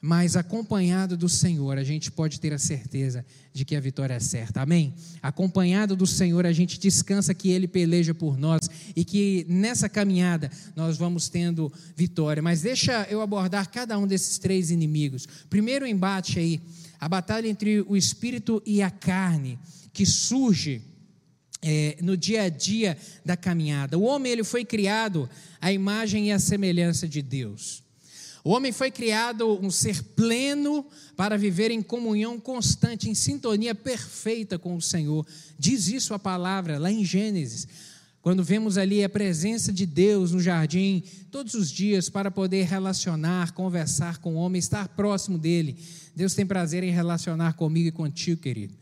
mas 0.00 0.36
acompanhado 0.36 1.16
do 1.16 1.28
Senhor, 1.28 1.76
a 1.76 1.82
gente 1.82 2.10
pode 2.10 2.38
ter 2.38 2.52
a 2.52 2.58
certeza 2.58 3.24
de 3.52 3.64
que 3.64 3.74
a 3.74 3.80
vitória 3.80 4.14
é 4.14 4.20
certa. 4.20 4.62
Amém? 4.62 4.94
Acompanhado 5.20 5.96
do 5.96 6.06
Senhor, 6.06 6.46
a 6.46 6.52
gente 6.52 6.78
descansa 6.78 7.34
que 7.34 7.50
Ele 7.50 7.66
peleja 7.66 8.14
por 8.14 8.38
nós 8.38 8.68
e 8.94 9.04
que 9.04 9.44
nessa 9.48 9.88
caminhada 9.88 10.50
nós 10.76 10.96
vamos 10.96 11.28
tendo 11.28 11.72
vitória. 11.96 12.42
Mas 12.42 12.62
deixa 12.62 13.06
eu 13.10 13.20
abordar 13.20 13.70
cada 13.70 13.98
um 13.98 14.06
desses 14.06 14.38
três 14.38 14.70
inimigos. 14.70 15.26
Primeiro 15.50 15.86
embate 15.86 16.38
aí, 16.38 16.60
a 17.00 17.08
batalha 17.08 17.48
entre 17.48 17.80
o 17.80 17.96
espírito 17.96 18.62
e 18.64 18.82
a 18.82 18.90
carne, 18.90 19.58
que 19.92 20.06
surge 20.06 20.80
é, 21.62 21.96
no 22.00 22.16
dia 22.16 22.42
a 22.42 22.48
dia 22.48 22.96
da 23.24 23.36
caminhada. 23.36 23.98
O 23.98 24.02
homem 24.02 24.32
ele 24.32 24.44
foi 24.44 24.64
criado 24.64 25.28
à 25.60 25.72
imagem 25.72 26.28
e 26.28 26.32
à 26.32 26.38
semelhança 26.38 27.08
de 27.08 27.22
Deus. 27.22 27.82
O 28.44 28.50
homem 28.50 28.72
foi 28.72 28.90
criado 28.90 29.58
um 29.60 29.70
ser 29.70 30.02
pleno 30.02 30.86
para 31.16 31.36
viver 31.36 31.70
em 31.70 31.82
comunhão 31.82 32.38
constante, 32.38 33.10
em 33.10 33.14
sintonia 33.14 33.74
perfeita 33.74 34.58
com 34.58 34.76
o 34.76 34.80
Senhor. 34.80 35.26
Diz 35.58 35.88
isso 35.88 36.14
a 36.14 36.18
palavra 36.18 36.78
lá 36.78 36.90
em 36.90 37.04
Gênesis. 37.04 37.66
Quando 38.22 38.44
vemos 38.44 38.78
ali 38.78 39.02
a 39.02 39.08
presença 39.08 39.72
de 39.72 39.86
Deus 39.86 40.32
no 40.32 40.40
jardim, 40.40 41.02
todos 41.30 41.54
os 41.54 41.70
dias, 41.70 42.08
para 42.08 42.30
poder 42.30 42.64
relacionar, 42.64 43.52
conversar 43.52 44.18
com 44.18 44.34
o 44.34 44.38
homem, 44.38 44.58
estar 44.58 44.88
próximo 44.88 45.38
dele. 45.38 45.76
Deus 46.14 46.34
tem 46.34 46.46
prazer 46.46 46.82
em 46.82 46.90
relacionar 46.90 47.54
comigo 47.54 47.88
e 47.88 47.92
contigo, 47.92 48.40
querido. 48.40 48.74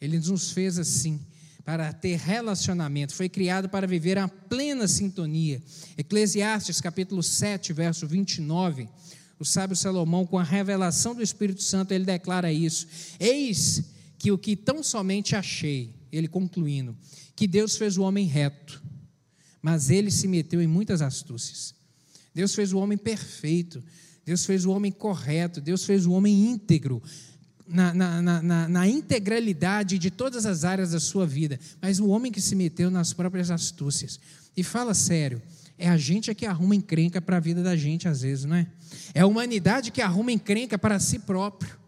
Ele 0.00 0.18
nos 0.18 0.50
fez 0.50 0.78
assim 0.78 1.20
para 1.64 1.92
ter 1.92 2.18
relacionamento, 2.18 3.14
foi 3.14 3.28
criado 3.28 3.68
para 3.68 3.86
viver 3.86 4.18
a 4.18 4.28
plena 4.28 4.88
sintonia. 4.88 5.62
Eclesiastes 5.96 6.80
capítulo 6.80 7.22
7, 7.22 7.72
verso 7.72 8.06
29, 8.06 8.88
o 9.38 9.44
sábio 9.44 9.76
Salomão, 9.76 10.26
com 10.26 10.38
a 10.38 10.42
revelação 10.42 11.14
do 11.14 11.22
Espírito 11.22 11.62
Santo, 11.62 11.92
ele 11.92 12.04
declara 12.04 12.52
isso: 12.52 12.86
Eis 13.18 13.84
que 14.18 14.30
o 14.30 14.38
que 14.38 14.54
tão 14.54 14.82
somente 14.82 15.34
achei, 15.34 15.94
ele 16.12 16.28
concluindo, 16.28 16.96
que 17.34 17.46
Deus 17.46 17.76
fez 17.76 17.96
o 17.96 18.02
homem 18.02 18.26
reto, 18.26 18.82
mas 19.62 19.88
ele 19.88 20.10
se 20.10 20.28
meteu 20.28 20.60
em 20.60 20.66
muitas 20.66 21.00
astúcias. 21.00 21.74
Deus 22.34 22.54
fez 22.54 22.72
o 22.72 22.78
homem 22.78 22.98
perfeito, 22.98 23.82
Deus 24.24 24.44
fez 24.44 24.64
o 24.64 24.70
homem 24.70 24.92
correto, 24.92 25.60
Deus 25.60 25.84
fez 25.84 26.06
o 26.06 26.12
homem 26.12 26.50
íntegro, 26.50 27.02
na, 27.70 27.94
na, 27.94 28.42
na, 28.42 28.68
na, 28.68 28.88
integralidade 28.88 29.98
de 29.98 30.10
todas 30.10 30.44
as 30.44 30.64
áreas 30.64 30.90
da 30.90 31.00
sua 31.00 31.26
vida, 31.26 31.58
mas 31.80 32.00
o 32.00 32.08
homem 32.08 32.32
que 32.32 32.40
se 32.40 32.56
meteu 32.56 32.90
nas 32.90 33.12
próprias 33.12 33.50
astúcias. 33.50 34.18
E 34.56 34.64
fala 34.64 34.92
sério, 34.92 35.40
é 35.78 35.88
a 35.88 35.96
gente 35.96 36.34
que 36.34 36.44
arruma 36.44 36.74
encrenca 36.74 37.20
para 37.20 37.36
a 37.36 37.40
vida 37.40 37.62
da 37.62 37.76
gente, 37.76 38.08
às 38.08 38.22
vezes, 38.22 38.44
não 38.44 38.56
é? 38.56 38.66
É 39.14 39.20
a 39.20 39.26
humanidade 39.26 39.90
que 39.90 40.02
arruma 40.02 40.32
encrenca 40.32 40.78
para 40.78 40.98
si 40.98 41.18
próprio. 41.18 41.78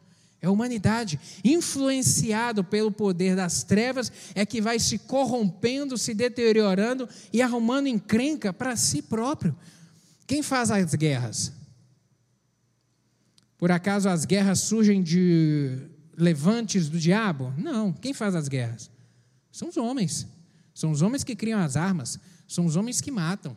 É 0.40 0.46
a 0.46 0.50
humanidade, 0.50 1.20
influenciado 1.44 2.64
pelo 2.64 2.90
poder 2.90 3.36
das 3.36 3.62
trevas, 3.62 4.10
é 4.34 4.44
que 4.44 4.60
vai 4.60 4.80
se 4.80 4.98
corrompendo, 4.98 5.96
se 5.96 6.14
deteriorando 6.14 7.08
e 7.32 7.40
arrumando 7.40 7.86
encrenca 7.86 8.52
para 8.52 8.74
si 8.74 9.02
próprio. 9.02 9.54
Quem 10.26 10.42
faz 10.42 10.72
as 10.72 10.94
guerras? 10.94 11.52
Por 13.62 13.70
acaso 13.70 14.08
as 14.08 14.24
guerras 14.24 14.58
surgem 14.58 15.00
de 15.00 15.86
levantes 16.18 16.88
do 16.88 16.98
diabo? 16.98 17.54
Não. 17.56 17.92
Quem 17.92 18.12
faz 18.12 18.34
as 18.34 18.48
guerras? 18.48 18.90
São 19.52 19.68
os 19.68 19.76
homens. 19.76 20.26
São 20.74 20.90
os 20.90 21.00
homens 21.00 21.22
que 21.22 21.36
criam 21.36 21.60
as 21.60 21.76
armas. 21.76 22.18
São 22.48 22.66
os 22.66 22.74
homens 22.74 23.00
que 23.00 23.12
matam. 23.12 23.56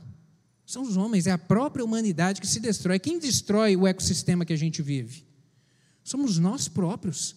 São 0.63 0.83
os 0.83 0.95
homens, 0.95 1.25
é 1.25 1.31
a 1.31 1.39
própria 1.39 1.83
humanidade 1.83 2.39
que 2.39 2.45
se 2.45 2.59
destrói. 2.59 2.99
Quem 2.99 3.17
destrói 3.17 3.75
o 3.75 3.87
ecossistema 3.87 4.45
que 4.45 4.53
a 4.53 4.55
gente 4.55 4.79
vive? 4.79 5.25
Somos 6.03 6.37
nós 6.37 6.67
próprios. 6.67 7.35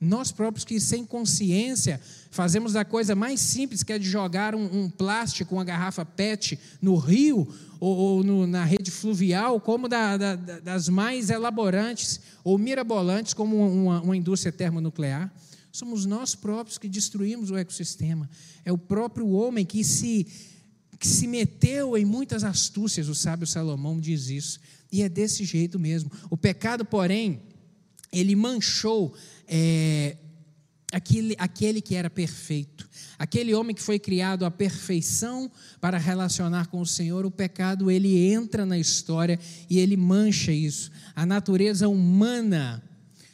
Nós 0.00 0.30
próprios 0.30 0.64
que, 0.64 0.78
sem 0.78 1.06
consciência, 1.06 2.00
fazemos 2.30 2.76
a 2.76 2.84
coisa 2.84 3.14
mais 3.14 3.40
simples, 3.40 3.82
que 3.82 3.92
é 3.94 3.98
de 3.98 4.08
jogar 4.08 4.54
um, 4.54 4.82
um 4.82 4.90
plástico, 4.90 5.54
uma 5.54 5.64
garrafa 5.64 6.04
PET 6.04 6.58
no 6.82 6.96
rio 6.96 7.48
ou, 7.80 7.96
ou 7.96 8.24
no, 8.24 8.46
na 8.46 8.62
rede 8.62 8.90
fluvial, 8.90 9.58
como 9.58 9.88
da, 9.88 10.16
da, 10.18 10.36
das 10.36 10.88
mais 10.90 11.30
elaborantes 11.30 12.20
ou 12.44 12.58
mirabolantes, 12.58 13.32
como 13.32 13.56
uma, 13.56 14.02
uma 14.02 14.16
indústria 14.16 14.52
termonuclear. 14.52 15.32
Somos 15.72 16.04
nós 16.04 16.34
próprios 16.34 16.76
que 16.76 16.88
destruímos 16.88 17.50
o 17.50 17.56
ecossistema. 17.56 18.28
É 18.66 18.72
o 18.72 18.78
próprio 18.78 19.30
homem 19.30 19.64
que 19.64 19.82
se, 19.82 20.26
que 20.98 21.08
se 21.08 21.26
meteu 21.26 21.96
em 21.96 22.04
muitas 22.04 22.44
astúcias, 22.44 23.08
o 23.08 23.14
sábio 23.14 23.46
Salomão 23.46 23.98
diz 23.98 24.28
isso. 24.28 24.60
E 24.92 25.02
é 25.02 25.08
desse 25.08 25.44
jeito 25.44 25.78
mesmo. 25.78 26.10
O 26.30 26.36
pecado, 26.36 26.84
porém, 26.84 27.40
ele 28.12 28.34
manchou 28.36 29.14
é, 29.48 30.16
aquele, 30.92 31.34
aquele 31.38 31.80
que 31.80 31.94
era 31.94 32.08
perfeito, 32.10 32.88
aquele 33.18 33.54
homem 33.54 33.74
que 33.74 33.82
foi 33.82 33.98
criado 33.98 34.44
à 34.44 34.50
perfeição 34.50 35.50
para 35.80 35.98
relacionar 35.98 36.66
com 36.66 36.80
o 36.80 36.86
Senhor, 36.86 37.24
o 37.26 37.30
pecado 37.30 37.90
ele 37.90 38.32
entra 38.32 38.64
na 38.64 38.78
história 38.78 39.38
e 39.68 39.78
ele 39.78 39.96
mancha 39.96 40.52
isso. 40.52 40.90
A 41.14 41.24
natureza 41.24 41.88
humana 41.88 42.82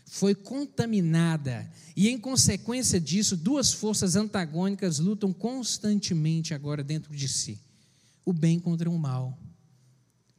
foi 0.07 0.35
contaminada 0.35 1.71
e, 1.97 2.09
em 2.09 2.19
consequência 2.19 3.01
disso, 3.01 3.37
duas 3.37 3.73
forças 3.73 4.17
antagônicas 4.17 4.99
lutam 4.99 5.33
constantemente 5.33 6.55
agora 6.55 6.83
dentro 6.83 7.15
de 7.15 7.29
si: 7.29 7.59
o 8.25 8.33
bem 8.33 8.59
contra 8.59 8.91
o 8.91 8.99
mal 8.99 9.39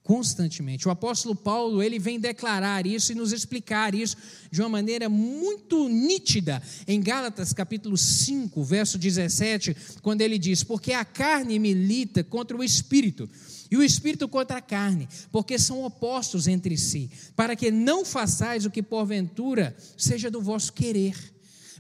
constantemente. 0.04 0.88
O 0.88 0.92
apóstolo 0.92 1.34
Paulo, 1.34 1.82
ele 1.82 1.98
vem 1.98 2.20
declarar 2.20 2.86
isso 2.86 3.12
e 3.12 3.16
nos 3.16 3.32
explicar 3.32 3.96
isso 3.96 4.18
de 4.52 4.62
uma 4.62 4.70
maneira 4.70 5.08
muito 5.08 5.88
nítida 5.88 6.62
em 6.86 7.02
Gálatas 7.02 7.54
capítulo 7.54 7.98
5, 7.98 8.64
verso 8.64 8.98
17, 8.98 9.76
quando 10.02 10.22
ele 10.22 10.38
diz: 10.38 10.64
"Porque 10.64 10.92
a 10.92 11.06
carne 11.06 11.58
milita 11.58 12.24
contra 12.24 12.56
o 12.56 12.64
espírito, 12.64 13.30
e 13.72 13.78
o 13.78 13.84
espírito 13.84 14.28
contra 14.28 14.58
a 14.58 14.62
carne, 14.62 15.08
porque 15.32 15.58
são 15.58 15.84
opostos 15.84 16.48
entre 16.48 16.78
si, 16.78 17.10
para 17.36 17.56
que 17.56 17.72
não 17.72 18.06
façais 18.06 18.66
o 18.66 18.70
que 18.70 18.84
porventura 18.84 19.76
seja 19.98 20.30
do 20.30 20.42
vosso 20.42 20.74
querer." 20.74 21.33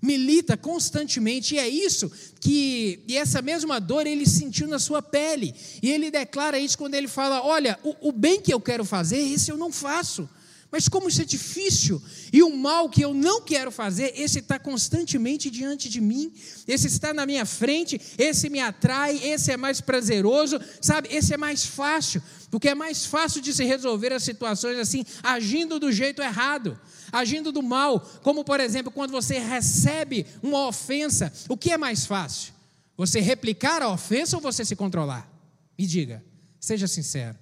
Milita 0.04 0.58
constantemente, 0.58 1.56
e 1.56 1.60
é 1.60 1.68
isso 1.70 2.12
que, 2.42 3.00
e 3.08 3.16
essa 3.16 3.42
mesma 3.42 3.80
dor 3.80 4.06
ele 4.06 4.26
sentiu 4.26 4.68
na 4.68 4.78
sua 4.78 5.02
pele, 5.02 5.56
e 5.82 5.90
ele 5.90 6.12
declara 6.12 6.60
isso 6.60 6.78
quando 6.78 6.96
ele 6.96 7.08
fala: 7.08 7.42
Olha, 7.42 7.80
o, 7.82 8.10
o 8.10 8.12
bem 8.12 8.42
que 8.42 8.54
eu 8.54 8.60
quero 8.60 8.84
fazer, 8.84 9.18
esse 9.18 9.50
eu 9.50 9.56
não 9.56 9.72
faço. 9.72 10.30
Mas 10.70 10.90
como 10.90 11.08
isso 11.08 11.22
é 11.22 11.26
difícil, 11.26 12.02
e 12.34 12.42
o 12.42 12.50
mal 12.50 12.90
que 12.90 13.04
eu 13.04 13.14
não 13.14 13.40
quero 13.42 13.70
fazer, 13.70 14.12
esse 14.20 14.40
está 14.40 14.58
constantemente 14.58 15.48
diante 15.48 15.88
de 15.88 16.02
mim, 16.02 16.34
esse 16.68 16.88
está 16.88 17.14
na 17.14 17.28
minha 17.28 17.46
frente, 17.46 18.02
esse 18.18 18.50
me 18.50 18.60
atrai, 18.60 19.24
esse 19.24 19.52
é 19.52 19.56
mais 19.56 19.80
prazeroso, 19.80 20.60
sabe? 20.82 21.10
Esse 21.12 21.32
é 21.32 21.38
mais 21.38 21.64
fácil, 21.64 22.24
porque 22.50 22.70
é 22.70 22.74
mais 22.74 23.06
fácil 23.06 23.40
de 23.40 23.54
se 23.54 23.64
resolver 23.64 24.12
as 24.12 24.24
situações 24.24 24.80
assim, 24.80 25.06
agindo 25.22 25.80
do 25.80 25.92
jeito 25.92 26.24
errado, 26.24 26.76
agindo 27.14 27.52
do 27.52 27.64
mal, 27.64 28.00
como 28.22 28.44
por 28.44 28.60
exemplo, 28.60 28.92
quando 28.92 29.12
você 29.12 29.40
recebe 29.40 30.26
uma 30.42 30.68
ofensa, 30.68 31.32
o 31.48 31.56
que 31.56 31.72
é 31.72 31.78
mais 31.78 32.06
fácil? 32.06 32.52
Você 32.98 33.22
replicar 33.22 33.82
a 33.82 33.90
ofensa 33.90 34.36
ou 34.36 34.42
você 34.42 34.66
se 34.66 34.76
controlar? 34.76 35.32
Me 35.78 35.88
diga, 35.88 36.22
seja 36.60 36.88
sincero 36.88 37.38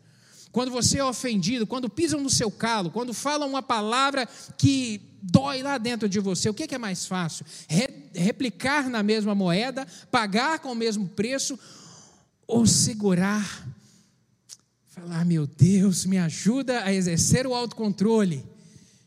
quando 0.52 0.72
você 0.72 1.00
é 1.00 1.04
ofendido, 1.04 1.66
quando 1.66 1.90
pisam 1.90 2.20
no 2.20 2.30
seu 2.30 2.52
calo, 2.52 2.92
quando 2.92 3.14
falam 3.14 3.50
uma 3.50 3.62
palavra 3.64 4.28
que 4.58 5.02
dói 5.22 5.64
lá 5.64 5.78
dentro 5.78 6.10
de 6.10 6.20
você, 6.20 6.50
o 6.50 6.54
que 6.54 6.74
é 6.76 6.78
mais 6.78 7.06
fácil? 7.06 7.46
Re 7.68 8.02
replicar 8.14 8.90
na 8.90 9.02
mesma 9.02 9.34
moeda, 9.34 9.88
pagar 10.12 10.60
com 10.60 10.74
o 10.74 10.76
mesmo 10.76 11.08
preço 11.08 11.58
ou 12.46 12.66
segurar? 12.68 13.66
Falar, 14.88 15.24
meu 15.24 15.48
Deus, 15.48 16.06
me 16.06 16.18
ajuda 16.18 16.84
a 16.84 16.94
exercer 16.94 17.48
o 17.48 17.56
autocontrole. 17.56 18.44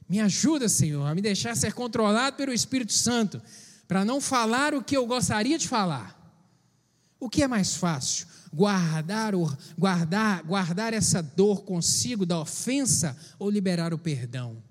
Me 0.08 0.20
ajuda, 0.20 0.68
Senhor, 0.68 1.06
a 1.06 1.14
me 1.14 1.22
deixar 1.22 1.56
ser 1.56 1.72
controlado 1.72 2.36
pelo 2.36 2.52
Espírito 2.52 2.92
Santo, 2.92 3.40
para 3.88 4.04
não 4.04 4.20
falar 4.20 4.74
o 4.74 4.82
que 4.82 4.96
eu 4.96 5.06
gostaria 5.06 5.58
de 5.58 5.68
falar. 5.68 6.20
O 7.18 7.28
que 7.28 7.42
é 7.42 7.48
mais 7.48 7.76
fácil? 7.76 8.26
guardar, 8.54 9.34
guardar, 9.76 10.42
guardar 10.44 10.94
essa 10.94 11.20
dor 11.20 11.64
consigo 11.64 12.24
da 12.24 12.38
ofensa 12.38 13.18
ou 13.36 13.50
liberar 13.50 13.92
o 13.92 13.98
perdão? 13.98 14.62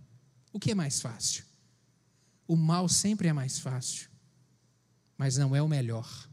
O 0.54 0.60
que 0.60 0.72
é 0.72 0.76
mais 0.76 1.02
fácil? 1.02 1.44
O 2.48 2.56
mal 2.56 2.88
sempre 2.88 3.28
é 3.28 3.34
mais 3.34 3.60
fácil, 3.60 4.10
mas 5.18 5.38
não 5.38 5.56
é 5.56 5.62
o 5.62 5.68
melhor. 5.68 6.30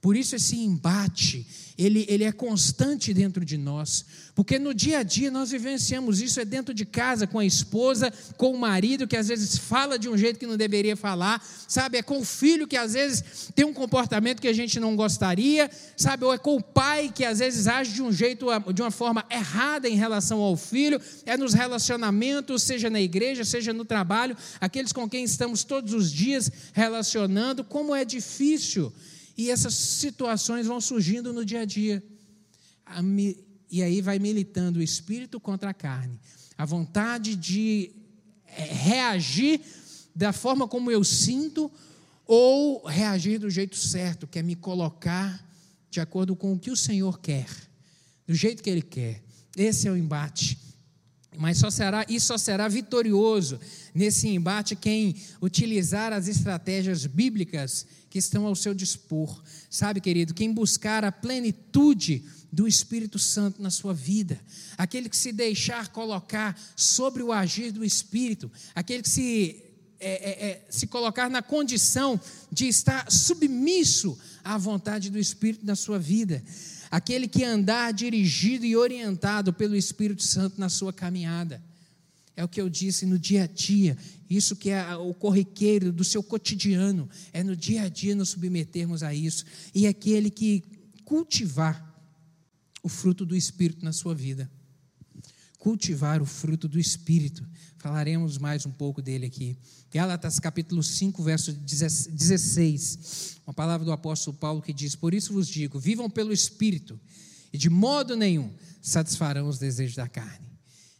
Por 0.00 0.16
isso 0.16 0.34
esse 0.34 0.56
embate, 0.56 1.46
ele, 1.76 2.06
ele 2.08 2.24
é 2.24 2.32
constante 2.32 3.12
dentro 3.12 3.44
de 3.44 3.58
nós, 3.58 4.06
porque 4.34 4.58
no 4.58 4.72
dia 4.72 5.00
a 5.00 5.02
dia 5.02 5.30
nós 5.30 5.50
vivenciamos 5.50 6.22
isso, 6.22 6.40
é 6.40 6.44
dentro 6.44 6.72
de 6.72 6.86
casa, 6.86 7.26
com 7.26 7.38
a 7.38 7.44
esposa, 7.44 8.10
com 8.38 8.50
o 8.50 8.58
marido, 8.58 9.06
que 9.06 9.16
às 9.16 9.28
vezes 9.28 9.58
fala 9.58 9.98
de 9.98 10.08
um 10.08 10.16
jeito 10.16 10.38
que 10.38 10.46
não 10.46 10.56
deveria 10.56 10.96
falar, 10.96 11.46
sabe? 11.68 11.98
É 11.98 12.02
com 12.02 12.20
o 12.20 12.24
filho 12.24 12.66
que 12.66 12.78
às 12.78 12.94
vezes 12.94 13.50
tem 13.54 13.66
um 13.66 13.74
comportamento 13.74 14.40
que 14.40 14.48
a 14.48 14.54
gente 14.54 14.80
não 14.80 14.96
gostaria, 14.96 15.70
sabe? 15.98 16.24
Ou 16.24 16.32
é 16.32 16.38
com 16.38 16.56
o 16.56 16.62
pai 16.62 17.12
que 17.14 17.24
às 17.24 17.38
vezes 17.38 17.66
age 17.66 17.92
de 17.92 18.02
um 18.02 18.10
jeito, 18.10 18.46
de 18.72 18.80
uma 18.80 18.90
forma 18.90 19.22
errada 19.30 19.86
em 19.86 19.96
relação 19.96 20.40
ao 20.40 20.56
filho, 20.56 20.98
é 21.26 21.36
nos 21.36 21.52
relacionamentos, 21.52 22.62
seja 22.62 22.88
na 22.88 23.02
igreja, 23.02 23.44
seja 23.44 23.74
no 23.74 23.84
trabalho, 23.84 24.34
aqueles 24.58 24.92
com 24.92 25.06
quem 25.06 25.24
estamos 25.24 25.62
todos 25.62 25.92
os 25.92 26.10
dias 26.10 26.50
relacionando, 26.72 27.62
como 27.62 27.94
é 27.94 28.02
difícil 28.02 28.90
e 29.40 29.50
essas 29.50 29.72
situações 29.72 30.66
vão 30.66 30.82
surgindo 30.82 31.32
no 31.32 31.46
dia 31.46 31.60
a 31.60 31.64
dia. 31.64 32.04
E 33.70 33.82
aí 33.82 34.02
vai 34.02 34.18
militando 34.18 34.80
o 34.80 34.82
espírito 34.82 35.40
contra 35.40 35.70
a 35.70 35.74
carne. 35.74 36.20
A 36.58 36.66
vontade 36.66 37.34
de 37.36 37.90
é, 38.44 38.64
reagir 38.64 39.62
da 40.14 40.30
forma 40.30 40.68
como 40.68 40.90
eu 40.90 41.02
sinto 41.02 41.72
ou 42.26 42.84
reagir 42.84 43.38
do 43.38 43.48
jeito 43.48 43.76
certo, 43.76 44.26
que 44.26 44.38
é 44.38 44.42
me 44.42 44.54
colocar 44.54 45.42
de 45.90 46.00
acordo 46.00 46.36
com 46.36 46.52
o 46.52 46.58
que 46.58 46.70
o 46.70 46.76
Senhor 46.76 47.18
quer, 47.18 47.48
do 48.26 48.34
jeito 48.34 48.62
que 48.62 48.68
Ele 48.68 48.82
quer. 48.82 49.22
Esse 49.56 49.88
é 49.88 49.90
o 49.90 49.96
embate. 49.96 50.58
Mas 51.36 51.58
só 51.58 51.70
será, 51.70 52.04
e 52.08 52.18
só 52.18 52.36
será 52.36 52.66
vitorioso 52.66 53.60
nesse 53.94 54.28
embate 54.28 54.74
quem 54.74 55.14
utilizar 55.40 56.12
as 56.12 56.26
estratégias 56.26 57.06
bíblicas 57.06 57.86
que 58.08 58.18
estão 58.18 58.46
ao 58.46 58.56
seu 58.56 58.74
dispor. 58.74 59.40
Sabe, 59.70 60.00
querido, 60.00 60.34
quem 60.34 60.52
buscar 60.52 61.04
a 61.04 61.12
plenitude 61.12 62.24
do 62.52 62.66
Espírito 62.66 63.18
Santo 63.18 63.62
na 63.62 63.70
sua 63.70 63.94
vida, 63.94 64.40
aquele 64.76 65.08
que 65.08 65.16
se 65.16 65.32
deixar 65.32 65.88
colocar 65.88 66.60
sobre 66.74 67.22
o 67.22 67.32
agir 67.32 67.70
do 67.70 67.84
Espírito, 67.84 68.50
aquele 68.74 69.04
que 69.04 69.08
se, 69.08 69.62
é, 70.00 70.10
é, 70.10 70.46
é, 70.50 70.66
se 70.68 70.88
colocar 70.88 71.30
na 71.30 71.42
condição 71.42 72.20
de 72.50 72.66
estar 72.66 73.10
submisso 73.10 74.18
à 74.42 74.58
vontade 74.58 75.10
do 75.10 75.18
Espírito 75.18 75.64
na 75.64 75.76
sua 75.76 75.98
vida, 75.98 76.42
aquele 76.90 77.28
que 77.28 77.44
andar 77.44 77.92
dirigido 77.92 78.66
e 78.66 78.76
orientado 78.76 79.52
pelo 79.52 79.76
Espírito 79.76 80.22
Santo 80.22 80.60
na 80.60 80.68
sua 80.68 80.92
caminhada. 80.92 81.62
É 82.36 82.42
o 82.42 82.48
que 82.48 82.60
eu 82.60 82.68
disse 82.68 83.04
no 83.06 83.18
dia 83.18 83.44
a 83.44 83.46
dia, 83.46 83.96
isso 84.28 84.56
que 84.56 84.70
é 84.70 84.96
o 84.96 85.12
corriqueiro 85.12 85.92
do 85.92 86.02
seu 86.02 86.22
cotidiano, 86.22 87.08
é 87.32 87.44
no 87.44 87.54
dia 87.54 87.82
a 87.82 87.88
dia 87.88 88.14
nos 88.14 88.30
submetermos 88.30 89.02
a 89.02 89.14
isso. 89.14 89.44
E 89.74 89.86
é 89.86 89.90
aquele 89.90 90.30
que 90.30 90.64
cultivar 91.04 91.86
o 92.82 92.88
fruto 92.88 93.26
do 93.26 93.36
Espírito 93.36 93.84
na 93.84 93.92
sua 93.92 94.14
vida. 94.14 94.50
Cultivar 95.60 96.22
o 96.22 96.24
fruto 96.24 96.66
do 96.66 96.80
Espírito. 96.80 97.46
Falaremos 97.76 98.38
mais 98.38 98.64
um 98.64 98.70
pouco 98.70 99.02
dele 99.02 99.26
aqui. 99.26 99.58
Gálatas 99.92 100.38
capítulo 100.38 100.82
5, 100.82 101.22
verso 101.22 101.52
16. 101.52 103.36
Uma 103.46 103.52
palavra 103.52 103.84
do 103.84 103.92
apóstolo 103.92 104.34
Paulo 104.38 104.62
que 104.62 104.72
diz: 104.72 104.94
Por 104.96 105.12
isso 105.12 105.34
vos 105.34 105.46
digo, 105.46 105.78
vivam 105.78 106.08
pelo 106.08 106.32
Espírito, 106.32 106.98
e 107.52 107.58
de 107.58 107.68
modo 107.68 108.16
nenhum 108.16 108.50
satisfarão 108.80 109.48
os 109.48 109.58
desejos 109.58 109.96
da 109.96 110.08
carne. 110.08 110.48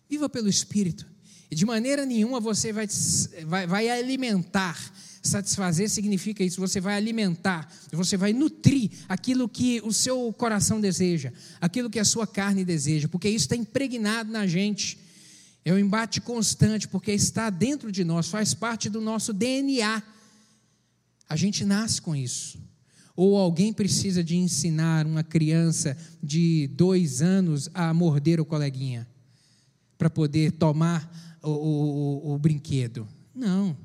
Viva 0.06 0.28
pelo 0.28 0.50
Espírito. 0.50 1.06
E 1.50 1.54
de 1.54 1.64
maneira 1.64 2.04
nenhuma 2.04 2.38
você 2.38 2.70
vai, 2.70 2.86
vai, 3.46 3.66
vai 3.66 3.88
alimentar. 3.88 4.78
Satisfazer 5.22 5.90
significa 5.90 6.42
isso, 6.42 6.60
você 6.60 6.80
vai 6.80 6.96
alimentar, 6.96 7.70
você 7.92 8.16
vai 8.16 8.32
nutrir 8.32 8.90
aquilo 9.06 9.48
que 9.48 9.80
o 9.84 9.92
seu 9.92 10.32
coração 10.32 10.80
deseja, 10.80 11.30
aquilo 11.60 11.90
que 11.90 11.98
a 11.98 12.04
sua 12.06 12.26
carne 12.26 12.64
deseja, 12.64 13.06
porque 13.06 13.28
isso 13.28 13.44
está 13.44 13.56
impregnado 13.56 14.32
na 14.32 14.46
gente. 14.46 14.98
É 15.62 15.74
um 15.74 15.78
embate 15.78 16.22
constante, 16.22 16.88
porque 16.88 17.12
está 17.12 17.50
dentro 17.50 17.92
de 17.92 18.02
nós, 18.02 18.28
faz 18.28 18.54
parte 18.54 18.88
do 18.88 18.98
nosso 18.98 19.34
DNA. 19.34 20.02
A 21.28 21.36
gente 21.36 21.66
nasce 21.66 22.00
com 22.00 22.16
isso. 22.16 22.58
Ou 23.14 23.36
alguém 23.36 23.74
precisa 23.74 24.24
de 24.24 24.36
ensinar 24.36 25.06
uma 25.06 25.22
criança 25.22 25.96
de 26.22 26.66
dois 26.68 27.20
anos 27.20 27.68
a 27.74 27.92
morder 27.92 28.40
o 28.40 28.44
coleguinha, 28.46 29.06
para 29.98 30.08
poder 30.08 30.52
tomar 30.52 31.38
o, 31.42 31.50
o, 31.50 32.34
o, 32.34 32.38
brinquedo. 32.38 33.06
Não. 33.34 33.76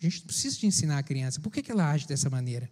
A 0.00 0.04
gente 0.04 0.20
não 0.20 0.26
precisa 0.26 0.58
de 0.58 0.66
ensinar 0.66 0.98
a 0.98 1.02
criança. 1.02 1.40
Por 1.40 1.52
que, 1.52 1.62
que 1.62 1.70
ela 1.70 1.90
age 1.90 2.06
dessa 2.06 2.30
maneira? 2.30 2.70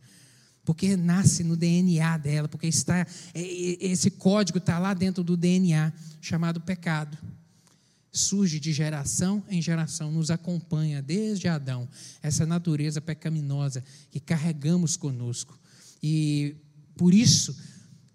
Porque 0.65 0.97
nasce 0.97 1.45
no 1.45 1.57
DNA 1.57 2.17
dela, 2.19 2.49
porque 2.49 2.67
está 2.67 2.99
é, 2.99 3.07
é, 3.35 3.87
esse 3.87 4.11
código 4.11 4.59
está 4.59 4.79
lá 4.79 4.95
dentro 4.95 5.23
do 5.23 5.37
DNA, 5.37 5.93
chamado 6.21 6.61
pecado. 6.61 7.17
Surge 8.11 8.59
de 8.59 8.73
geração 8.73 9.45
em 9.49 9.61
geração, 9.61 10.11
nos 10.11 10.31
acompanha 10.31 11.03
desde 11.03 11.49
Adão, 11.49 11.89
essa 12.23 12.47
natureza 12.47 13.01
pecaminosa 13.01 13.85
que 14.11 14.19
carregamos 14.19 14.97
conosco. 14.97 15.59
E 16.03 16.57
por 16.97 17.13
isso, 17.13 17.55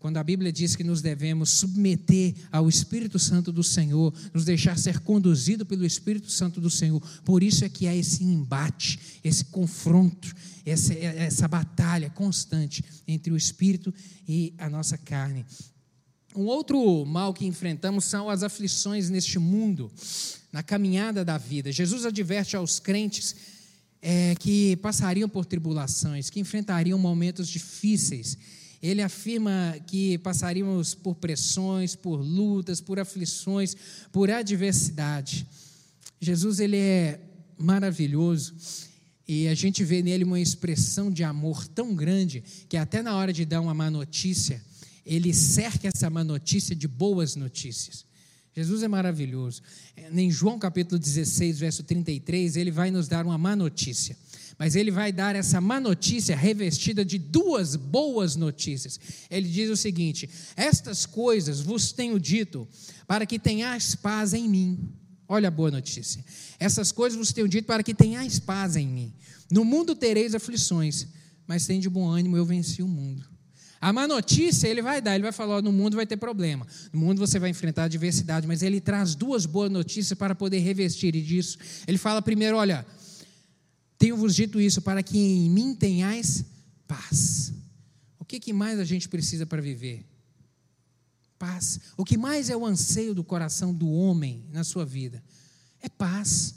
quando 0.03 0.17
a 0.17 0.23
Bíblia 0.23 0.51
diz 0.51 0.75
que 0.75 0.83
nos 0.83 1.01
devemos 1.01 1.49
submeter 1.49 2.35
ao 2.51 2.67
Espírito 2.67 3.17
Santo 3.17 3.53
do 3.53 3.63
Senhor, 3.63 4.13
nos 4.33 4.43
deixar 4.43 4.77
ser 4.77 4.99
conduzido 4.99 5.65
pelo 5.65 5.85
Espírito 5.85 6.29
Santo 6.29 6.59
do 6.59 6.69
Senhor, 6.69 7.01
por 7.23 7.41
isso 7.41 7.63
é 7.63 7.69
que 7.69 7.87
há 7.87 7.95
esse 7.95 8.21
embate, 8.21 8.99
esse 9.23 9.45
confronto, 9.45 10.35
essa, 10.65 10.93
essa 10.93 11.47
batalha 11.47 12.09
constante 12.09 12.83
entre 13.07 13.31
o 13.31 13.37
Espírito 13.37 13.93
e 14.27 14.53
a 14.57 14.69
nossa 14.69 14.97
carne. 14.97 15.45
Um 16.35 16.47
outro 16.47 17.05
mal 17.05 17.33
que 17.33 17.45
enfrentamos 17.45 18.03
são 18.03 18.29
as 18.29 18.43
aflições 18.43 19.09
neste 19.09 19.39
mundo, 19.39 19.89
na 20.51 20.61
caminhada 20.61 21.23
da 21.23 21.37
vida. 21.37 21.71
Jesus 21.71 22.05
adverte 22.05 22.57
aos 22.57 22.77
crentes 22.77 23.37
é, 24.01 24.35
que 24.35 24.75
passariam 24.75 25.29
por 25.29 25.45
tribulações, 25.45 26.29
que 26.29 26.41
enfrentariam 26.41 26.99
momentos 26.99 27.47
difíceis 27.47 28.37
ele 28.84 29.02
afirma 29.02 29.78
que 29.88 30.17
passaríamos 30.17 30.93
por 30.93 31.15
pressões, 31.15 31.96
por 31.96 32.17
lutas, 32.17 32.82
por 32.82 33.00
aflições, 33.00 33.78
por 34.12 34.30
adversidade. 34.30 35.48
Jesus 36.19 36.60
ele 36.60 36.76
é 36.76 37.22
maravilhoso 37.58 38.54
e 39.26 39.48
a 39.48 39.56
gente 39.56 39.86
vê 39.86 40.02
nele 40.02 40.26
uma 40.26 40.39
expressão 40.39 41.10
de 41.10 41.24
amor 41.24 41.65
tão 41.65 41.96
grande 41.96 42.43
que 42.67 42.76
até 42.76 43.02
na 43.02 43.15
hora 43.15 43.32
de 43.32 43.46
dar 43.46 43.62
uma 43.62 43.74
má 43.74 43.89
notícia, 43.89 44.62
ele 45.06 45.34
cerca 45.34 45.88
essa 45.88 46.10
má 46.10 46.22
notícia 46.22 46.76
de 46.76 46.88
boas 46.88 47.38
notícias. 47.38 48.06
Jesus 48.54 48.84
é 48.84 48.88
maravilhoso. 48.89 49.62
Em 50.12 50.30
João 50.30 50.60
capítulo 50.60 51.00
16, 51.00 51.58
verso 51.58 51.84
33, 51.84 52.58
ele 52.58 52.69
vai 52.69 52.91
nos 52.91 53.08
dar 53.08 53.26
uma 53.26 53.38
má 53.38 53.56
notícia. 53.56 54.17
Mas 54.57 54.75
ele 54.75 54.91
vai 54.91 55.11
dar 55.11 55.35
essa 55.35 55.59
má 55.59 55.79
notícia 55.79 56.35
revestida 56.35 57.03
de 57.03 57.17
duas 57.17 57.75
boas 57.75 58.35
notícias. 58.35 58.99
Ele 59.29 59.47
diz 59.47 59.69
o 59.69 59.77
seguinte: 59.77 60.29
Estas 60.55 61.05
coisas 61.05 61.59
vos 61.59 61.91
tenho 61.91 62.19
dito, 62.19 62.67
para 63.07 63.25
que 63.25 63.39
tenhais 63.39 63.95
paz 63.95 64.33
em 64.33 64.47
mim. 64.47 64.93
Olha 65.27 65.47
a 65.47 65.51
boa 65.51 65.71
notícia. 65.71 66.23
Essas 66.59 66.91
coisas 66.91 67.17
vos 67.17 67.33
tenho 67.33 67.47
dito 67.47 67.65
para 67.65 67.83
que 67.83 67.93
tenhais 67.93 68.39
paz 68.39 68.75
em 68.75 68.87
mim. 68.87 69.13
No 69.49 69.65
mundo 69.65 69.95
tereis 69.95 70.35
aflições, 70.35 71.07
mas 71.47 71.65
tem 71.65 71.79
de 71.79 71.89
bom 71.89 72.07
ânimo, 72.07 72.37
eu 72.37 72.45
venci 72.45 72.81
o 72.81 72.87
mundo. 72.87 73.25
A 73.83 73.91
má 73.91 74.07
notícia 74.07 74.67
ele 74.67 74.81
vai 74.81 75.01
dar, 75.01 75.15
ele 75.15 75.23
vai 75.23 75.33
falar: 75.33 75.61
no 75.61 75.71
mundo 75.71 75.95
vai 75.95 76.05
ter 76.05 76.15
problema, 76.15 76.65
no 76.93 76.99
mundo 76.99 77.19
você 77.19 77.37
vai 77.37 77.49
enfrentar 77.49 77.83
adversidade, 77.83 78.47
mas 78.47 78.61
ele 78.61 78.79
traz 78.79 79.13
duas 79.13 79.45
boas 79.45 79.69
notícias 79.69 80.17
para 80.17 80.33
poder 80.33 80.59
revestir 80.59 81.11
disso. 81.11 81.57
Ele 81.85 81.97
fala 81.97 82.21
primeiro: 82.21 82.55
olha, 82.55 82.85
tenho-vos 83.97 84.36
dito 84.36 84.60
isso 84.60 84.82
para 84.82 85.01
que 85.01 85.17
em 85.17 85.49
mim 85.49 85.75
tenhais 85.75 86.45
paz. 86.88 87.53
O 88.19 88.25
que, 88.25 88.39
que 88.39 88.53
mais 88.53 88.79
a 88.79 88.84
gente 88.84 89.08
precisa 89.10 89.45
para 89.45 89.62
viver? 89.62 90.06
Paz. 91.38 91.79
O 91.97 92.06
que 92.06 92.17
mais 92.17 92.49
é 92.49 92.56
o 92.56 92.65
anseio 92.65 93.13
do 93.13 93.23
coração 93.23 93.73
do 93.73 93.89
homem 93.89 94.45
na 94.51 94.63
sua 94.63 94.86
vida? 94.86 95.23
É 95.82 95.89
paz. 95.89 96.56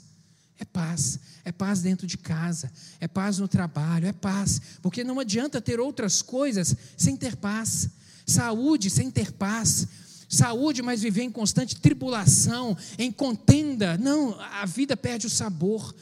É 0.57 0.65
paz. 0.65 1.19
É 1.43 1.51
paz 1.51 1.81
dentro 1.81 2.07
de 2.07 2.17
casa. 2.17 2.71
É 2.99 3.07
paz 3.07 3.37
no 3.37 3.47
trabalho. 3.47 4.07
É 4.07 4.13
paz. 4.13 4.61
Porque 4.81 5.03
não 5.03 5.19
adianta 5.19 5.61
ter 5.61 5.79
outras 5.79 6.21
coisas 6.21 6.75
sem 6.95 7.15
ter 7.15 7.35
paz. 7.35 7.89
Saúde 8.25 8.89
sem 8.89 9.11
ter 9.11 9.31
paz 9.31 9.87
saúde, 10.29 10.81
mas 10.81 11.01
viver 11.01 11.23
em 11.23 11.31
constante 11.31 11.77
tribulação, 11.77 12.77
em 12.97 13.11
contenda. 13.11 13.97
Não, 13.97 14.37
a 14.39 14.65
vida 14.65 14.97
perde 14.97 15.25
o 15.25 15.29
sabor 15.29 15.95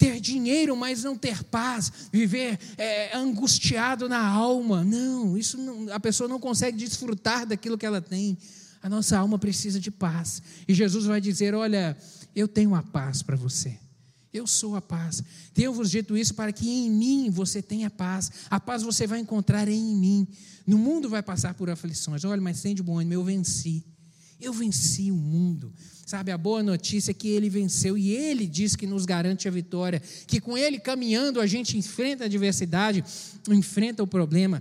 ter 0.00 0.18
dinheiro, 0.18 0.74
mas 0.74 1.04
não 1.04 1.14
ter 1.14 1.44
paz, 1.44 1.92
viver 2.10 2.58
é, 2.78 3.14
angustiado 3.14 4.08
na 4.08 4.26
alma. 4.26 4.82
Não, 4.82 5.36
isso 5.36 5.58
não, 5.58 5.92
a 5.92 6.00
pessoa 6.00 6.26
não 6.26 6.40
consegue 6.40 6.78
desfrutar 6.78 7.46
daquilo 7.46 7.76
que 7.76 7.84
ela 7.84 8.00
tem. 8.00 8.38
A 8.82 8.88
nossa 8.88 9.18
alma 9.18 9.38
precisa 9.38 9.78
de 9.78 9.90
paz. 9.90 10.42
E 10.66 10.72
Jesus 10.72 11.04
vai 11.04 11.20
dizer: 11.20 11.54
Olha, 11.54 11.94
eu 12.34 12.48
tenho 12.48 12.74
a 12.74 12.82
paz 12.82 13.22
para 13.22 13.36
você. 13.36 13.78
Eu 14.32 14.46
sou 14.46 14.74
a 14.74 14.80
paz. 14.80 15.22
Tenho-vos 15.52 15.90
dito 15.90 16.16
isso 16.16 16.34
para 16.34 16.50
que 16.50 16.70
em 16.70 16.90
mim 16.90 17.28
você 17.28 17.60
tenha 17.60 17.90
paz. 17.90 18.30
A 18.48 18.58
paz 18.58 18.82
você 18.82 19.06
vai 19.06 19.18
encontrar 19.18 19.68
em 19.68 19.94
mim. 19.94 20.26
No 20.66 20.78
mundo 20.78 21.10
vai 21.10 21.22
passar 21.22 21.52
por 21.52 21.68
aflições. 21.68 22.24
Olha, 22.24 22.40
mas 22.40 22.62
tem 22.62 22.74
de 22.74 22.82
bom 22.82 23.02
eu 23.02 23.22
venci. 23.22 23.84
Eu 24.40 24.52
venci 24.52 25.10
o 25.10 25.16
mundo. 25.16 25.72
Sabe, 26.06 26.32
a 26.32 26.38
boa 26.38 26.62
notícia 26.62 27.12
é 27.12 27.14
que 27.14 27.28
ele 27.28 27.48
venceu 27.48 27.96
e 27.96 28.10
ele 28.10 28.46
diz 28.46 28.74
que 28.74 28.86
nos 28.86 29.04
garante 29.04 29.46
a 29.46 29.50
vitória. 29.50 30.02
Que 30.26 30.40
com 30.40 30.58
ele 30.58 30.80
caminhando 30.80 31.40
a 31.40 31.46
gente 31.46 31.78
enfrenta 31.78 32.24
a 32.24 32.26
adversidade, 32.26 33.04
enfrenta 33.48 34.02
o 34.02 34.06
problema, 34.06 34.60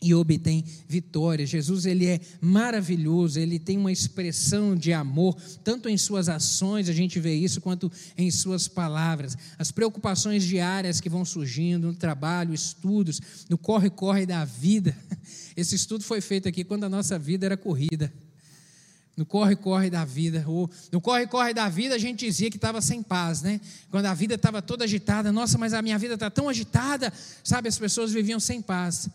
e 0.00 0.14
obtém 0.14 0.64
vitória. 0.88 1.46
Jesus 1.46 1.86
ele 1.86 2.06
é 2.06 2.20
maravilhoso, 2.40 3.38
ele 3.38 3.58
tem 3.58 3.76
uma 3.76 3.92
expressão 3.92 4.76
de 4.76 4.92
amor, 4.92 5.36
tanto 5.64 5.88
em 5.88 5.96
suas 5.96 6.28
ações, 6.28 6.88
a 6.88 6.92
gente 6.92 7.18
vê 7.18 7.34
isso, 7.34 7.60
quanto 7.60 7.90
em 8.16 8.30
suas 8.30 8.68
palavras. 8.68 9.36
As 9.58 9.70
preocupações 9.70 10.44
diárias 10.44 11.00
que 11.00 11.08
vão 11.08 11.24
surgindo 11.24 11.88
no 11.88 11.94
trabalho, 11.94 12.54
estudos, 12.54 13.20
no 13.48 13.58
corre-corre 13.58 14.26
da 14.26 14.44
vida. 14.44 14.96
Esse 15.56 15.74
estudo 15.74 16.04
foi 16.04 16.20
feito 16.20 16.48
aqui 16.48 16.64
quando 16.64 16.84
a 16.84 16.88
nossa 16.88 17.18
vida 17.18 17.46
era 17.46 17.56
corrida. 17.56 18.12
No 19.16 19.24
corre-corre 19.24 19.88
da 19.88 20.04
vida. 20.04 20.44
Ou, 20.46 20.70
no 20.92 21.00
corre-corre 21.00 21.54
da 21.54 21.68
vida 21.68 21.94
a 21.94 21.98
gente 21.98 22.26
dizia 22.26 22.50
que 22.50 22.56
estava 22.56 22.82
sem 22.82 23.02
paz, 23.02 23.40
né? 23.40 23.60
Quando 23.90 24.06
a 24.06 24.14
vida 24.14 24.34
estava 24.34 24.60
toda 24.60 24.84
agitada. 24.84 25.32
Nossa, 25.32 25.56
mas 25.56 25.72
a 25.72 25.80
minha 25.80 25.98
vida 25.98 26.14
está 26.14 26.28
tão 26.28 26.48
agitada. 26.48 27.12
Sabe, 27.42 27.68
as 27.68 27.78
pessoas 27.78 28.12
viviam 28.12 28.38
sem 28.38 28.60
paz 28.60 29.08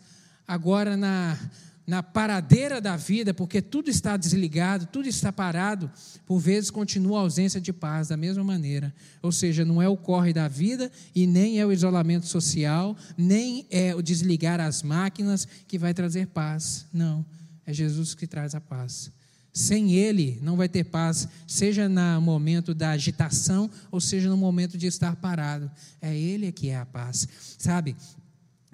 agora 0.46 0.96
na, 0.96 1.38
na 1.86 2.02
paradeira 2.02 2.80
da 2.80 2.96
vida, 2.96 3.34
porque 3.34 3.60
tudo 3.60 3.90
está 3.90 4.16
desligado, 4.16 4.86
tudo 4.86 5.08
está 5.08 5.32
parado, 5.32 5.90
por 6.26 6.38
vezes 6.38 6.70
continua 6.70 7.18
a 7.18 7.22
ausência 7.22 7.60
de 7.60 7.72
paz 7.72 8.08
da 8.08 8.16
mesma 8.16 8.44
maneira. 8.44 8.94
Ou 9.20 9.32
seja, 9.32 9.64
não 9.64 9.80
é 9.80 9.88
o 9.88 9.96
corre 9.96 10.32
da 10.32 10.48
vida 10.48 10.90
e 11.14 11.26
nem 11.26 11.60
é 11.60 11.66
o 11.66 11.72
isolamento 11.72 12.26
social, 12.26 12.96
nem 13.16 13.66
é 13.70 13.94
o 13.94 14.02
desligar 14.02 14.60
as 14.60 14.82
máquinas 14.82 15.46
que 15.66 15.78
vai 15.78 15.92
trazer 15.92 16.28
paz. 16.28 16.86
Não, 16.92 17.24
é 17.66 17.72
Jesus 17.72 18.14
que 18.14 18.26
traz 18.26 18.54
a 18.54 18.60
paz. 18.60 19.10
Sem 19.52 19.92
Ele 19.92 20.38
não 20.42 20.56
vai 20.56 20.68
ter 20.68 20.84
paz, 20.84 21.28
seja 21.46 21.88
no 21.88 22.20
momento 22.20 22.74
da 22.74 22.90
agitação 22.90 23.70
ou 23.90 24.00
seja 24.00 24.28
no 24.28 24.36
momento 24.36 24.78
de 24.78 24.86
estar 24.86 25.16
parado. 25.16 25.70
É 26.00 26.16
Ele 26.16 26.50
que 26.50 26.70
é 26.70 26.78
a 26.78 26.86
paz, 26.86 27.28
sabe? 27.58 27.94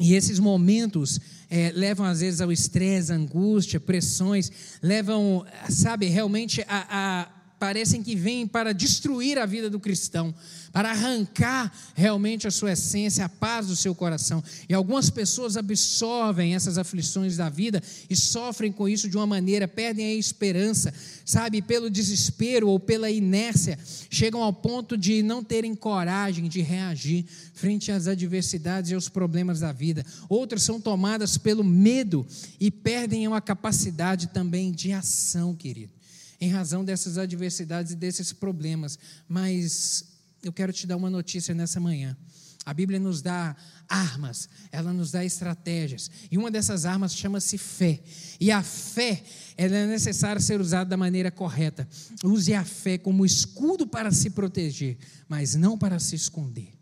E 0.00 0.14
esses 0.14 0.38
momentos 0.38 1.18
é, 1.50 1.72
levam 1.74 2.06
às 2.06 2.20
vezes 2.20 2.40
ao 2.40 2.52
estresse, 2.52 3.12
angústia, 3.12 3.80
pressões, 3.80 4.78
levam, 4.80 5.44
sabe, 5.68 6.06
realmente 6.06 6.64
a, 6.68 6.86
a 6.88 7.37
parecem 7.58 8.02
que 8.02 8.14
vêm 8.14 8.46
para 8.46 8.72
destruir 8.72 9.38
a 9.38 9.44
vida 9.44 9.68
do 9.68 9.80
cristão, 9.80 10.34
para 10.72 10.90
arrancar 10.90 11.72
realmente 11.94 12.46
a 12.46 12.50
sua 12.50 12.72
essência, 12.72 13.24
a 13.24 13.28
paz 13.28 13.66
do 13.66 13.76
seu 13.76 13.94
coração. 13.94 14.42
E 14.68 14.74
algumas 14.74 15.10
pessoas 15.10 15.56
absorvem 15.56 16.54
essas 16.54 16.78
aflições 16.78 17.36
da 17.36 17.48
vida 17.48 17.82
e 18.08 18.14
sofrem 18.14 18.70
com 18.70 18.88
isso 18.88 19.08
de 19.08 19.16
uma 19.16 19.26
maneira, 19.26 19.66
perdem 19.66 20.06
a 20.06 20.14
esperança, 20.14 20.94
sabe, 21.24 21.60
pelo 21.60 21.90
desespero 21.90 22.68
ou 22.68 22.78
pela 22.78 23.10
inércia, 23.10 23.78
chegam 24.08 24.42
ao 24.42 24.52
ponto 24.52 24.96
de 24.96 25.22
não 25.22 25.42
terem 25.42 25.74
coragem 25.74 26.48
de 26.48 26.60
reagir 26.60 27.26
frente 27.54 27.90
às 27.90 28.06
adversidades 28.06 28.90
e 28.90 28.94
aos 28.94 29.08
problemas 29.08 29.60
da 29.60 29.72
vida. 29.72 30.06
Outras 30.28 30.62
são 30.62 30.80
tomadas 30.80 31.36
pelo 31.36 31.64
medo 31.64 32.24
e 32.60 32.70
perdem 32.70 33.26
a 33.26 33.40
capacidade 33.40 34.28
também 34.28 34.70
de 34.70 34.92
ação, 34.92 35.54
querido 35.54 35.97
em 36.40 36.50
razão 36.50 36.84
dessas 36.84 37.18
adversidades 37.18 37.92
e 37.92 37.96
desses 37.96 38.32
problemas. 38.32 38.98
Mas 39.28 40.04
eu 40.42 40.52
quero 40.52 40.72
te 40.72 40.86
dar 40.86 40.96
uma 40.96 41.10
notícia 41.10 41.54
nessa 41.54 41.80
manhã. 41.80 42.16
A 42.64 42.74
Bíblia 42.74 42.98
nos 42.98 43.22
dá 43.22 43.56
armas, 43.88 44.46
ela 44.70 44.92
nos 44.92 45.10
dá 45.10 45.24
estratégias. 45.24 46.10
E 46.30 46.36
uma 46.36 46.50
dessas 46.50 46.84
armas 46.84 47.14
chama-se 47.14 47.56
fé. 47.56 48.02
E 48.38 48.50
a 48.50 48.62
fé, 48.62 49.22
ela 49.56 49.74
é 49.74 49.86
necessária 49.86 50.40
ser 50.40 50.60
usada 50.60 50.90
da 50.90 50.96
maneira 50.96 51.30
correta. 51.30 51.88
Use 52.22 52.52
a 52.52 52.64
fé 52.64 52.98
como 52.98 53.24
escudo 53.24 53.86
para 53.86 54.12
se 54.12 54.30
proteger, 54.30 54.98
mas 55.26 55.54
não 55.54 55.78
para 55.78 55.98
se 55.98 56.14
esconder. 56.14 56.74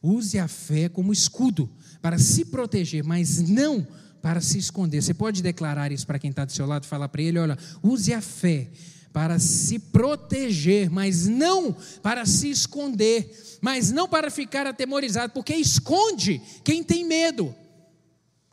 Use 0.00 0.38
a 0.38 0.46
fé 0.46 0.88
como 0.88 1.12
escudo 1.12 1.68
para 2.00 2.18
se 2.18 2.44
proteger, 2.44 3.02
mas 3.02 3.40
não 3.40 3.82
para 3.82 4.09
se 4.40 4.58
esconder. 4.58 5.02
Você 5.02 5.14
pode 5.14 5.42
declarar 5.42 5.92
isso 5.92 6.06
para 6.06 6.18
quem 6.18 6.30
está 6.30 6.44
do 6.44 6.52
seu 6.52 6.66
lado, 6.66 6.86
falar 6.86 7.08
para 7.08 7.22
ele: 7.22 7.38
olha, 7.38 7.58
use 7.82 8.12
a 8.12 8.20
fé 8.20 8.68
para 9.12 9.38
se 9.38 9.78
proteger, 9.78 10.88
mas 10.88 11.26
não 11.26 11.76
para 12.02 12.24
se 12.24 12.50
esconder, 12.50 13.58
mas 13.60 13.90
não 13.90 14.08
para 14.08 14.30
ficar 14.30 14.66
atemorizado, 14.66 15.32
porque 15.32 15.54
esconde 15.54 16.40
quem 16.62 16.82
tem 16.82 17.04
medo. 17.04 17.54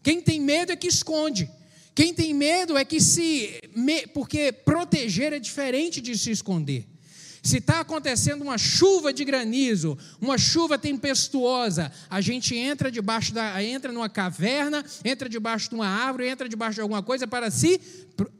Quem 0.01 0.21
tem 0.21 0.39
medo 0.39 0.71
é 0.71 0.75
que 0.75 0.87
esconde. 0.87 1.49
Quem 1.93 2.13
tem 2.13 2.33
medo 2.33 2.77
é 2.77 2.85
que 2.85 3.01
se. 3.01 3.59
Porque 4.13 4.51
proteger 4.51 5.33
é 5.33 5.39
diferente 5.39 5.99
de 5.99 6.17
se 6.17 6.31
esconder. 6.31 6.85
Se 7.47 7.59
está 7.59 7.79
acontecendo 7.79 8.41
uma 8.41 8.57
chuva 8.57 9.13
de 9.13 9.23
granizo, 9.23 9.97
uma 10.19 10.37
chuva 10.37 10.77
tempestuosa, 10.77 11.89
a 12.09 12.19
gente 12.19 12.53
entra 12.53 12.91
debaixo 12.91 13.33
da, 13.33 13.63
entra 13.63 13.89
numa 13.93 14.09
caverna, 14.09 14.83
entra 15.01 15.29
debaixo 15.29 15.69
de 15.69 15.75
uma 15.75 15.87
árvore, 15.87 16.27
entra 16.27 16.49
debaixo 16.49 16.75
de 16.75 16.81
alguma 16.81 17.01
coisa 17.01 17.25
para 17.25 17.49
se 17.49 17.79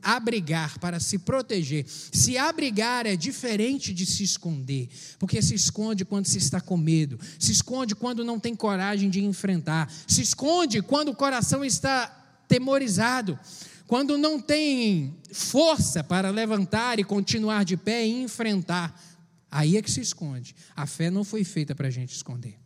abrigar, 0.04 0.78
para 0.80 1.00
se 1.00 1.20
proteger. 1.20 1.86
Se 1.88 2.38
abrigar 2.38 3.06
é 3.06 3.16
diferente 3.16 3.94
de 3.94 4.06
se 4.06 4.26
esconder, 4.26 4.90
porque 5.18 5.42
se 5.42 5.56
esconde 5.56 6.04
quando 6.04 6.26
se 6.26 6.38
está 6.38 6.60
com 6.60 6.76
medo, 6.76 7.18
se 7.40 7.54
esconde 7.54 7.96
quando 7.96 8.26
não 8.26 8.38
tem 8.38 8.54
coragem 8.54 9.10
de 9.10 9.24
enfrentar, 9.24 9.90
se 10.06 10.22
esconde 10.22 10.82
quando 10.82 11.12
o 11.12 11.16
coração 11.16 11.64
está 11.64 12.08
temorizado. 12.46 13.40
Quando 13.88 14.18
não 14.18 14.40
tem 14.40 15.16
força 15.32 16.04
para 16.04 16.30
levantar 16.30 17.00
e 17.00 17.06
continuar 17.06 17.64
de 17.64 17.78
pé 17.78 18.06
e 18.06 18.22
enfrentar, 18.22 19.02
aí 19.50 19.78
é 19.78 19.82
que 19.82 19.90
se 19.90 20.02
esconde. 20.02 20.54
A 20.76 20.86
fé 20.86 21.10
não 21.10 21.24
foi 21.24 21.46
feita 21.46 21.74
para 21.74 21.88
a 21.88 21.92
gente 21.92 22.14
esconder. 22.14 22.60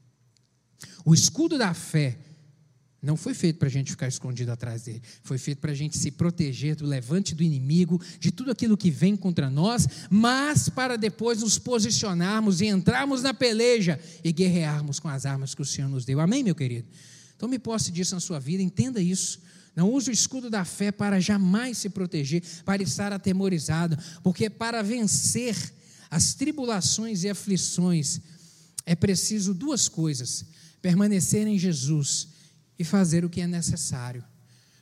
O 1.06 1.14
escudo 1.14 1.60
da 1.60 1.76
fé 1.76 2.18
não 3.00 3.16
foi 3.16 3.36
feito 3.36 3.58
para 3.58 3.68
a 3.68 3.72
gente 3.72 3.92
ficar 3.92 4.08
escondido 4.08 4.52
atrás 4.52 4.84
dele. 4.84 5.02
Foi 5.24 5.38
feito 5.38 5.60
para 5.60 5.72
a 5.72 5.76
gente 5.76 5.96
se 5.96 6.10
proteger 6.10 6.76
do 6.76 6.86
levante 6.88 7.36
do 7.36 7.44
inimigo, 7.44 8.02
de 8.20 8.32
tudo 8.32 8.52
aquilo 8.52 8.76
que 8.76 8.90
vem 8.90 9.16
contra 9.16 9.48
nós, 9.48 9.88
mas 10.10 10.70
para 10.70 10.98
depois 10.98 11.42
nos 11.42 11.60
posicionarmos 11.60 12.62
e 12.62 12.68
entrarmos 12.68 13.22
na 13.22 13.34
peleja 13.34 14.00
e 14.24 14.32
guerrearmos 14.32 15.00
com 15.00 15.08
as 15.08 15.26
armas 15.26 15.54
que 15.54 15.62
o 15.62 15.66
Senhor 15.66 15.88
nos 15.88 16.04
deu. 16.04 16.20
Amém, 16.20 16.44
meu 16.44 16.56
querido? 16.56 16.88
Tome 17.38 17.58
posse 17.58 17.92
disso 17.92 18.16
na 18.16 18.22
sua 18.22 18.40
vida, 18.40 18.62
entenda 18.62 19.02
isso. 19.02 19.40
Não 19.76 19.92
use 19.92 20.10
o 20.10 20.14
escudo 20.14 20.50
da 20.50 20.66
fé 20.66 20.92
para 20.92 21.20
jamais 21.20 21.78
se 21.78 21.90
proteger, 21.90 22.44
para 22.66 22.84
estar 22.84 23.14
atemorizado, 23.14 23.98
porque 24.22 24.50
para 24.50 24.82
vencer 24.82 25.56
as 26.10 26.34
tribulações 26.34 27.24
e 27.24 27.30
aflições 27.30 28.20
é 28.86 28.96
preciso 28.96 29.54
duas 29.54 29.88
coisas: 29.88 30.46
permanecer 30.82 31.48
em 31.48 31.58
Jesus 31.58 32.28
e 32.78 32.84
fazer 32.84 33.24
o 33.24 33.30
que 33.30 33.42
é 33.42 33.48
necessário 33.48 34.24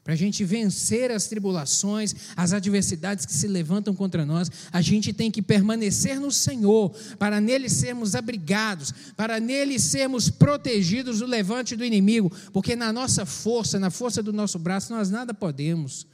para 0.04 0.14
a 0.14 0.18
gente 0.18 0.44
vencer 0.44 1.12
as 1.12 1.28
tribulações, 1.28 2.16
as 2.36 2.54
adversidades 2.54 3.26
que 3.26 3.34
se 3.34 3.48
levantam 3.48 3.94
contra 3.94 4.26
nós, 4.26 4.50
a 4.72 4.82
gente 4.82 5.14
tem 5.14 5.30
que 5.30 5.42
permanecer 5.42 6.20
no 6.20 6.32
Senhor, 6.32 6.90
para 7.18 7.40
nele 7.40 7.70
sermos 7.70 8.16
abrigados, 8.16 8.94
para 9.16 9.40
nele 9.40 9.80
sermos 9.80 10.30
protegidos 10.30 11.20
do 11.20 11.26
levante 11.26 11.76
do 11.76 11.86
inimigo, 11.86 12.32
porque 12.52 12.76
na 12.76 12.92
nossa 12.92 13.26
força, 13.26 13.80
na 13.80 13.90
força 13.90 14.24
do 14.24 14.34
nosso 14.34 14.58
braço, 14.58 14.94
nós 14.94 15.10
nada 15.10 15.34
podemos, 15.34 16.08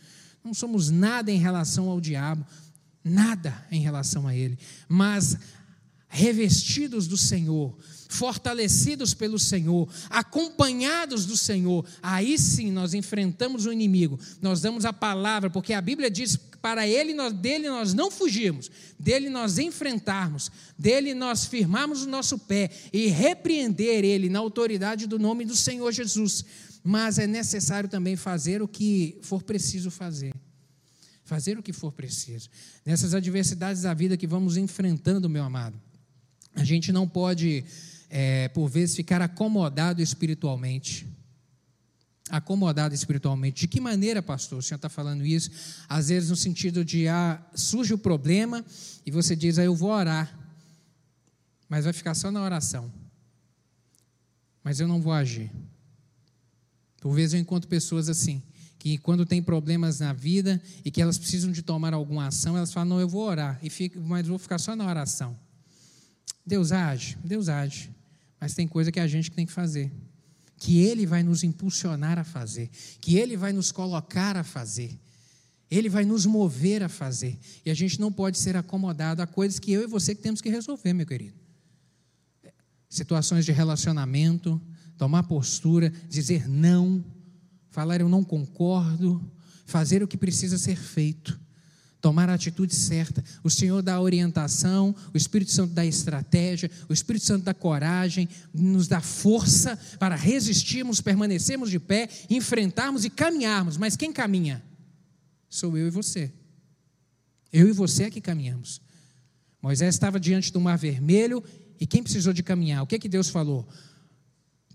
não 0.44 0.54
somos 0.54 0.90
nada 0.90 1.32
em 1.32 1.38
relação 1.38 1.90
ao 1.90 2.02
diabo, 2.02 2.46
nada 3.04 3.66
em 3.72 3.82
relação 3.82 4.28
a 4.28 4.36
ele, 4.36 4.58
mas 4.90 5.38
revestidos 6.08 7.08
do 7.08 7.18
Senhor, 7.18 7.78
fortalecidos 8.08 9.14
pelo 9.14 9.40
Senhor, 9.40 9.90
acompanhados 10.10 11.26
do 11.26 11.36
Senhor, 11.36 11.86
aí 12.02 12.38
sim 12.38 12.72
nós 12.72 12.94
enfrentamos 12.94 13.66
o 13.66 13.72
inimigo, 13.72 14.20
nós 14.42 14.62
damos 14.62 14.86
a 14.86 14.94
palavra, 14.94 15.50
porque 15.50 15.74
a 15.74 15.82
Bíblia 15.82 16.10
diz 16.10 16.38
para 16.62 16.88
ele, 16.88 17.14
nós, 17.14 17.32
dele 17.32 17.70
nós 17.70 17.94
não 17.94 18.10
fugirmos, 18.10 18.72
dele 18.98 19.30
nós 19.30 19.60
enfrentarmos, 19.60 20.50
dele 20.78 21.14
nós 21.14 21.46
firmarmos 21.46 22.04
o 22.04 22.10
nosso 22.10 22.40
pé 22.40 22.72
e 22.92 23.08
repreender 23.08 24.04
ele 24.04 24.30
na 24.30 24.40
autoridade 24.40 25.06
do 25.06 25.20
nome 25.20 25.46
do 25.46 25.56
Senhor 25.56 25.92
Jesus. 25.92 26.44
Mas 26.84 27.20
é 27.20 27.28
necessário 27.28 27.90
também 27.90 28.16
fazer 28.16 28.62
o 28.62 28.68
que 28.68 29.18
for 29.22 29.44
preciso 29.44 29.92
fazer. 29.92 30.34
Fazer 31.24 31.58
o 31.58 31.64
que 31.64 31.74
for 31.74 31.92
preciso. 31.92 32.50
Nessas 32.86 33.14
adversidades 33.14 33.82
da 33.84 33.94
vida 33.94 34.16
que 34.16 34.28
vamos 34.28 34.58
enfrentando, 34.58 35.30
meu 35.30 35.44
amado, 35.44 35.80
a 36.56 36.64
gente 36.64 36.92
não 36.92 37.08
pode 37.08 37.66
é, 38.18 38.48
por 38.48 38.70
vezes, 38.70 38.96
ficar 38.96 39.22
acomodado 39.22 40.02
espiritualmente. 40.02 41.06
Acomodado 42.30 42.96
espiritualmente. 42.96 43.60
De 43.60 43.68
que 43.68 43.82
maneira, 43.82 44.24
pastor? 44.24 44.60
O 44.60 44.62
senhor 44.62 44.78
está 44.78 44.88
falando 44.88 45.26
isso? 45.26 45.52
Às 45.90 46.08
vezes, 46.08 46.30
no 46.30 46.36
sentido 46.38 46.86
de 46.86 47.10
ah, 47.10 47.46
surge 47.54 47.94
o 47.94 47.98
problema 47.98 48.64
e 49.06 49.12
você 49.12 49.36
diz, 49.36 49.60
ah, 49.60 49.66
eu 49.66 49.76
vou 49.76 49.90
orar. 49.90 50.34
mas 51.68 51.84
vai 51.84 51.92
ficar 51.92 52.16
só 52.16 52.32
na 52.32 52.42
oração. 52.42 52.90
Mas 54.64 54.80
eu 54.80 54.88
não 54.88 55.02
vou 55.02 55.12
agir. 55.12 55.52
Por 57.02 57.14
vezes 57.14 57.34
eu 57.34 57.40
encontro 57.42 57.70
pessoas 57.70 58.08
assim, 58.08 58.42
que 58.80 58.98
quando 58.98 59.26
tem 59.26 59.44
problemas 59.44 60.00
na 60.00 60.14
vida 60.14 60.62
e 60.86 60.90
que 60.90 61.02
elas 61.02 61.18
precisam 61.18 61.52
de 61.52 61.62
tomar 61.62 61.94
alguma 61.94 62.28
ação, 62.28 62.56
elas 62.56 62.72
falam: 62.72 62.92
"Não, 62.92 63.00
eu 63.02 63.10
vou 63.10 63.24
orar", 63.28 63.60
e 63.62 63.70
fico, 63.70 64.00
mas 64.00 64.26
vou 64.26 64.40
ficar 64.40 64.58
só 64.58 64.74
na 64.74 64.88
oração. 64.88 65.38
Deus 66.46 66.72
age, 66.72 67.18
Deus 67.24 67.50
age, 67.50 67.95
mas 68.46 68.54
tem 68.54 68.68
coisa 68.68 68.92
que 68.92 69.00
a 69.00 69.08
gente 69.08 69.32
tem 69.32 69.44
que 69.44 69.52
fazer, 69.52 69.92
que 70.56 70.78
Ele 70.78 71.04
vai 71.08 71.24
nos 71.24 71.44
impulsionar 71.44 72.20
a 72.20 72.24
fazer, 72.24 72.70
que 73.02 73.18
Ele 73.18 73.36
vai 73.36 73.52
nos 73.52 73.72
colocar 73.72 74.38
a 74.38 74.44
fazer. 74.44 75.00
Ele 75.68 75.90
vai 75.90 76.06
nos 76.06 76.28
mover 76.28 76.84
a 76.84 76.88
fazer. 76.88 77.40
E 77.66 77.72
a 77.72 77.74
gente 77.74 78.00
não 78.00 78.12
pode 78.12 78.38
ser 78.38 78.56
acomodado 78.56 79.20
a 79.20 79.26
coisas 79.26 79.58
que 79.58 79.72
eu 79.72 79.82
e 79.82 79.88
você 79.88 80.14
que 80.14 80.22
temos 80.22 80.42
que 80.42 80.50
resolver, 80.50 80.94
meu 80.94 81.08
querido. 81.08 81.36
Situações 82.88 83.46
de 83.46 83.52
relacionamento, 83.52 84.62
tomar 84.96 85.24
postura, 85.24 85.92
dizer 86.08 86.48
não, 86.48 87.04
falar 87.72 88.00
eu 88.00 88.08
não 88.08 88.24
concordo, 88.24 89.28
fazer 89.66 90.04
o 90.04 90.08
que 90.08 90.18
precisa 90.18 90.60
ser 90.60 90.78
feito, 90.78 91.40
tomar 92.06 92.30
a 92.30 92.36
atitude 92.36 92.76
certa. 92.76 93.24
O 93.44 93.50
Senhor 93.50 93.82
dá 93.82 93.96
a 93.96 94.00
orientação, 94.00 94.96
o 95.12 95.18
Espírito 95.18 95.50
Santo 95.50 95.74
dá 95.74 95.82
a 95.82 95.88
estratégia, 95.88 96.70
o 96.88 96.94
Espírito 96.94 97.26
Santo 97.26 97.44
dá 97.46 97.52
coragem, 97.52 98.30
nos 98.54 98.88
dá 98.88 99.02
força 99.02 99.76
para 99.98 100.16
resistirmos, 100.16 101.02
permanecermos 101.02 101.68
de 101.68 101.80
pé, 101.80 102.08
enfrentarmos 102.30 103.06
e 103.06 103.10
caminharmos. 103.10 103.76
Mas 103.76 103.96
quem 103.96 104.14
caminha? 104.14 104.64
Sou 105.50 105.76
eu 105.76 105.88
e 105.88 105.90
você. 105.90 106.32
Eu 107.52 107.68
e 107.68 107.72
você 107.72 108.04
é 108.04 108.12
que 108.12 108.22
caminhamos. 108.22 108.80
Moisés 109.60 109.96
estava 109.96 110.20
diante 110.20 110.54
do 110.54 110.62
mar 110.62 110.78
vermelho 110.78 111.44
e 111.80 111.88
quem 111.88 112.04
precisou 112.04 112.34
de 112.34 112.44
caminhar? 112.44 112.84
O 112.84 112.88
que, 112.88 113.00
que 113.00 113.10
Deus 113.10 113.30
falou? 113.30 113.68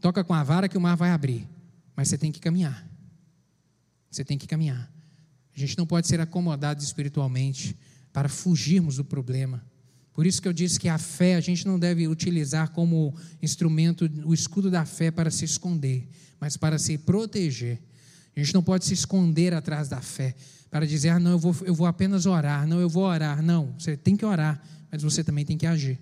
Toca 0.00 0.24
com 0.24 0.34
a 0.34 0.42
vara 0.42 0.68
que 0.68 0.76
o 0.76 0.80
mar 0.80 0.96
vai 0.96 1.10
abrir. 1.10 1.48
Mas 1.94 2.08
você 2.08 2.18
tem 2.18 2.32
que 2.32 2.40
caminhar. 2.40 2.84
Você 4.10 4.24
tem 4.24 4.36
que 4.36 4.48
caminhar. 4.48 4.92
A 5.62 5.66
gente 5.66 5.76
não 5.76 5.86
pode 5.86 6.06
ser 6.06 6.20
acomodado 6.20 6.82
espiritualmente 6.82 7.76
para 8.12 8.28
fugirmos 8.28 8.96
do 8.96 9.04
problema. 9.04 9.62
Por 10.12 10.26
isso 10.26 10.40
que 10.40 10.48
eu 10.48 10.52
disse 10.52 10.78
que 10.78 10.88
a 10.88 10.98
fé 10.98 11.36
a 11.36 11.40
gente 11.40 11.66
não 11.66 11.78
deve 11.78 12.08
utilizar 12.08 12.70
como 12.70 13.14
instrumento, 13.42 14.10
o 14.24 14.34
escudo 14.34 14.70
da 14.70 14.84
fé 14.84 15.10
para 15.10 15.30
se 15.30 15.44
esconder, 15.44 16.08
mas 16.40 16.56
para 16.56 16.78
se 16.78 16.98
proteger. 16.98 17.80
A 18.34 18.40
gente 18.40 18.54
não 18.54 18.62
pode 18.62 18.84
se 18.84 18.94
esconder 18.94 19.54
atrás 19.54 19.88
da 19.88 20.00
fé 20.00 20.34
para 20.70 20.86
dizer, 20.86 21.10
ah, 21.10 21.18
não, 21.18 21.32
eu 21.32 21.38
vou, 21.38 21.56
eu 21.64 21.74
vou 21.74 21.86
apenas 21.86 22.26
orar, 22.26 22.66
não, 22.66 22.80
eu 22.80 22.88
vou 22.88 23.04
orar. 23.04 23.42
Não, 23.42 23.74
você 23.78 23.96
tem 23.96 24.16
que 24.16 24.24
orar, 24.24 24.62
mas 24.90 25.02
você 25.02 25.22
também 25.22 25.44
tem 25.44 25.58
que 25.58 25.66
agir. 25.66 25.98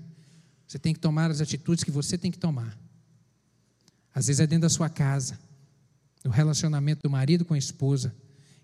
Você 0.66 0.78
tem 0.78 0.92
que 0.92 1.00
tomar 1.00 1.30
as 1.30 1.40
atitudes 1.40 1.82
que 1.82 1.90
você 1.90 2.16
tem 2.16 2.30
que 2.30 2.38
tomar. 2.38 2.78
Às 4.14 4.26
vezes 4.26 4.40
é 4.40 4.46
dentro 4.46 4.62
da 4.62 4.68
sua 4.68 4.88
casa, 4.88 5.38
no 6.24 6.30
relacionamento 6.30 7.02
do 7.02 7.10
marido 7.10 7.44
com 7.44 7.54
a 7.54 7.58
esposa. 7.58 8.14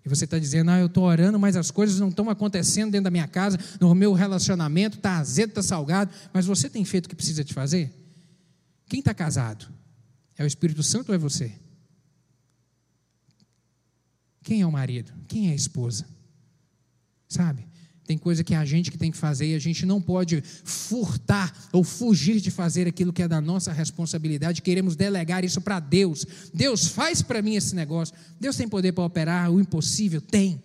E 0.05 0.09
você 0.09 0.25
está 0.25 0.37
dizendo, 0.37 0.69
ah, 0.69 0.79
eu 0.79 0.85
estou 0.85 1.03
orando, 1.03 1.39
mas 1.39 1.55
as 1.55 1.71
coisas 1.71 1.99
não 1.99 2.09
estão 2.09 2.29
acontecendo 2.29 2.91
dentro 2.91 3.05
da 3.05 3.11
minha 3.11 3.27
casa, 3.27 3.57
no 3.79 3.93
meu 3.95 4.13
relacionamento, 4.13 4.97
está 4.97 5.17
azedo, 5.17 5.49
está 5.49 5.63
salgado, 5.63 6.13
mas 6.31 6.45
você 6.45 6.69
tem 6.69 6.85
feito 6.85 7.07
o 7.07 7.09
que 7.09 7.15
precisa 7.15 7.43
de 7.43 7.53
fazer? 7.53 7.91
Quem 8.85 8.99
está 8.99 9.15
casado? 9.15 9.67
É 10.37 10.43
o 10.43 10.47
Espírito 10.47 10.83
Santo 10.83 11.09
ou 11.09 11.15
é 11.15 11.17
você? 11.17 11.51
Quem 14.43 14.61
é 14.61 14.67
o 14.67 14.71
marido? 14.71 15.11
Quem 15.27 15.49
é 15.49 15.53
a 15.53 15.55
esposa? 15.55 16.05
Sabe? 17.27 17.67
Tem 18.05 18.17
coisa 18.17 18.43
que 18.43 18.53
é 18.53 18.57
a 18.57 18.65
gente 18.65 18.91
que 18.91 18.97
tem 18.97 19.09
que 19.09 19.17
fazer 19.17 19.47
e 19.47 19.55
a 19.55 19.59
gente 19.59 19.85
não 19.85 19.99
pode 19.99 20.43
furtar 20.63 21.51
ou 21.71 21.83
fugir 21.83 22.39
de 22.39 22.51
fazer 22.51 22.87
aquilo 22.87 23.11
que 23.11 23.23
é 23.23 23.27
da 23.27 23.41
nossa 23.41 23.73
responsabilidade. 23.73 24.61
Queremos 24.61 24.95
delegar 24.95 25.43
isso 25.43 25.59
para 25.59 25.79
Deus. 25.79 26.25
Deus 26.53 26.87
faz 26.87 27.23
para 27.23 27.41
mim 27.41 27.55
esse 27.55 27.73
negócio. 27.75 28.15
Deus 28.39 28.55
tem 28.55 28.67
poder 28.67 28.91
para 28.91 29.03
operar 29.03 29.51
o 29.51 29.59
impossível? 29.59 30.21
Tem. 30.21 30.61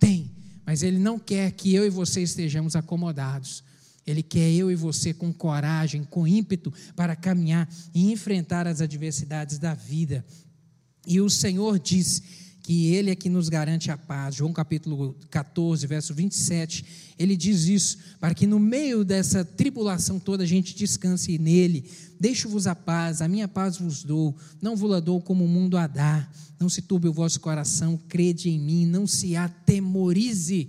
Tem. 0.00 0.32
Mas 0.64 0.82
Ele 0.82 0.98
não 0.98 1.20
quer 1.20 1.52
que 1.52 1.72
eu 1.72 1.86
e 1.86 1.90
você 1.90 2.20
estejamos 2.20 2.74
acomodados. 2.74 3.62
Ele 4.04 4.22
quer 4.22 4.52
eu 4.52 4.70
e 4.70 4.74
você 4.74 5.14
com 5.14 5.32
coragem, 5.32 6.02
com 6.02 6.26
ímpeto 6.26 6.72
para 6.96 7.14
caminhar 7.14 7.68
e 7.94 8.10
enfrentar 8.10 8.66
as 8.66 8.80
adversidades 8.80 9.58
da 9.58 9.74
vida. 9.74 10.24
E 11.06 11.20
o 11.20 11.30
Senhor 11.30 11.78
diz 11.78 12.22
que 12.66 12.92
Ele 12.92 13.12
é 13.12 13.14
que 13.14 13.28
nos 13.28 13.48
garante 13.48 13.92
a 13.92 13.96
paz. 13.96 14.34
João 14.34 14.52
capítulo 14.52 15.14
14, 15.30 15.86
verso 15.86 16.12
27, 16.12 16.84
ele 17.16 17.36
diz 17.36 17.66
isso, 17.66 17.96
para 18.18 18.34
que 18.34 18.44
no 18.44 18.58
meio 18.58 19.04
dessa 19.04 19.44
tribulação 19.44 20.18
toda 20.18 20.42
a 20.42 20.46
gente 20.46 20.74
descanse 20.74 21.38
nele. 21.38 21.88
Deixo-vos 22.18 22.66
a 22.66 22.74
paz, 22.74 23.22
a 23.22 23.28
minha 23.28 23.46
paz 23.46 23.78
vos 23.78 24.02
dou, 24.02 24.36
não 24.60 24.74
vos 24.74 24.90
la 24.90 24.98
dou 24.98 25.20
como 25.20 25.44
o 25.44 25.48
mundo 25.48 25.78
a 25.78 25.86
dá. 25.86 26.28
Não 26.58 26.68
se 26.68 26.82
turbe 26.82 27.06
o 27.06 27.12
vosso 27.12 27.38
coração, 27.38 27.96
crede 28.08 28.50
em 28.50 28.58
mim, 28.58 28.84
não 28.84 29.06
se 29.06 29.36
atemorize. 29.36 30.68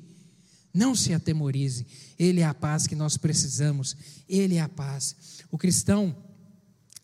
Não 0.72 0.94
se 0.94 1.16
atemorize. 1.16 1.84
Ele 2.20 2.42
é 2.42 2.46
a 2.46 2.54
paz 2.54 2.86
que 2.86 2.96
nós 2.96 3.18
precisamos. 3.18 3.98
Ele 4.30 4.58
é 4.58 4.62
a 4.62 4.70
paz. 4.70 5.16
O 5.50 5.58
cristão 5.58 6.16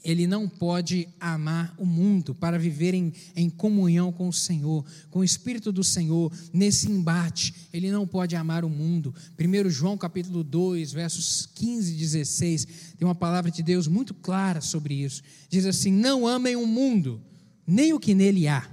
ele 0.04 0.28
não 0.28 0.50
pode 0.50 1.08
amar 1.20 1.74
o 1.78 1.86
mundo 1.86 2.36
para 2.36 2.60
viver 2.60 2.94
em, 2.94 3.14
em, 3.36 3.50
comunhão 3.50 4.12
com 4.12 4.28
o 4.28 4.34
Senhor, 4.34 4.86
com 5.10 5.20
o 5.20 5.24
Espírito 5.24 5.72
do 5.72 5.84
Senhor, 5.84 6.32
nesse 6.52 6.92
embate. 6.92 7.54
Ele 7.72 7.90
não 7.90 8.06
pode 8.06 8.36
amar 8.36 8.66
o 8.66 8.70
mundo. 8.70 9.16
1 9.40 9.70
João 9.70 9.98
capítulo 9.98 10.44
2, 10.44 10.92
versos 10.92 11.46
15 11.56 11.94
e 11.94 11.98
16, 11.98 12.66
tem 12.98 13.08
uma 13.08 13.16
palavra 13.16 13.50
de 13.50 13.64
Deus 13.64 13.88
muito 13.88 14.14
clara 14.14 14.60
sobre 14.60 14.94
isso. 14.94 15.24
Diz 15.50 15.66
assim: 15.66 15.92
Não 15.92 16.28
amem 16.28 16.56
o 16.56 16.68
mundo, 16.68 17.22
nem 17.66 17.94
o 17.94 18.00
que 18.00 18.14
nele 18.14 18.48
há. 18.48 18.70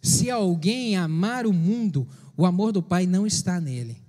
Se 0.00 0.30
alguém 0.30 0.96
amar 0.96 1.46
o 1.46 1.52
mundo, 1.52 2.08
o 2.36 2.44
amor 2.44 2.72
do 2.72 2.82
Pai 2.82 3.06
não 3.06 3.26
está 3.26 3.60
nele. 3.60 4.01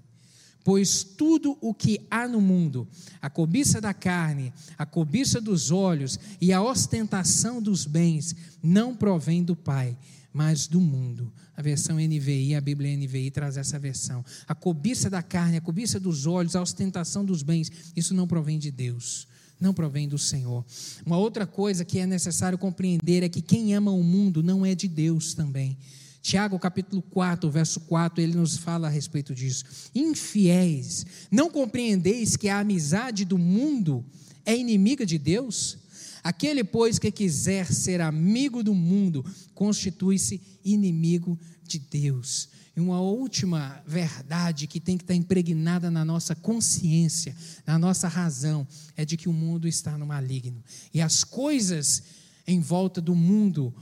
Pois 0.64 1.03
tudo 1.03 1.57
o 1.59 1.74
que 1.74 1.99
há 2.09 2.28
no 2.28 2.39
mundo, 2.39 2.88
a 3.22 3.30
cobiça 3.30 3.82
da 3.82 3.93
carne, 3.93 4.53
a 4.78 4.86
cobiça 4.86 5.41
dos 5.41 5.72
olhos 5.72 6.18
e 6.39 6.53
a 6.53 6.61
ostentação 6.61 7.61
dos 7.61 7.86
bens, 7.86 8.34
não 8.61 8.95
provém 8.95 9.43
do 9.43 9.55
Pai, 9.57 9.97
mas 10.32 10.66
do 10.66 10.80
mundo. 10.80 11.32
A 11.55 11.61
versão 11.61 11.97
NVI, 11.97 12.55
a 12.55 12.61
Bíblia 12.61 12.95
NVI 12.95 13.30
traz 13.30 13.57
essa 13.57 13.78
versão. 13.78 14.24
A 14.47 14.55
cobiça 14.55 15.09
da 15.09 15.22
carne, 15.22 15.57
a 15.57 15.61
cobiça 15.61 15.99
dos 15.99 16.26
olhos, 16.26 16.55
a 16.55 16.61
ostentação 16.61 17.26
dos 17.26 17.43
bens, 17.43 17.70
isso 17.95 18.14
não 18.14 18.26
provém 18.26 18.57
de 18.57 18.72
Deus, 18.72 19.28
não 19.59 19.74
provém 19.74 20.07
do 20.07 20.18
Senhor. 20.18 20.66
Uma 21.05 21.18
outra 21.18 21.45
coisa 21.45 21.84
que 21.84 21.99
é 21.99 22.07
necessário 22.07 22.57
compreender 22.57 23.22
é 23.22 23.30
que 23.30 23.41
quem 23.41 23.76
ama 23.76 23.91
o 23.91 24.01
mundo 24.01 24.41
não 24.41 24.66
é 24.66 24.74
de 24.74 24.88
Deus 24.88 25.34
também. 25.34 25.78
Tiago 26.24 26.57
capítulo 26.57 27.01
4, 27.01 27.51
verso 27.51 27.82
4, 27.82 28.21
ele 28.21 28.36
nos 28.36 28.55
fala 28.55 28.88
a 28.88 28.89
respeito 28.89 29.36
disso. 29.36 29.65
Infiéis, 29.93 31.05
não 31.30 31.51
compreendeis 31.51 32.38
que 32.38 32.47
a 32.47 32.59
amizade 32.59 33.26
do 33.26 33.38
mundo 33.38 34.05
é 34.45 34.55
inimiga 34.55 35.05
de 35.05 35.17
Deus? 35.17 35.78
Aquele, 36.24 36.63
pois, 36.63 36.97
que 36.97 37.11
quiser 37.11 37.74
ser 37.74 37.99
amigo 37.99 38.63
do 38.63 38.74
mundo, 38.74 39.26
constitui-se 39.53 40.41
inimigo 40.63 41.38
de 41.61 41.78
Deus. 41.78 42.47
E 42.74 42.80
uma 42.80 43.01
última 43.01 43.84
verdade 43.86 44.65
que 44.65 44.80
tem 44.80 44.97
que 44.97 45.03
estar 45.03 45.13
impregnada 45.13 45.91
na 45.91 46.05
nossa 46.05 46.34
consciência, 46.34 47.36
na 47.67 47.78
nossa 47.78 48.07
razão, 48.07 48.65
é 48.95 49.03
de 49.03 49.17
que 49.17 49.28
o 49.28 49.34
mundo 49.34 49.67
está 49.67 49.97
no 49.97 50.05
maligno. 50.05 50.63
E 50.93 51.01
as 51.01 51.26
coisas 51.26 52.01
em 52.47 52.61
volta 52.61 53.01
do 53.01 53.13
mundo 53.13 53.74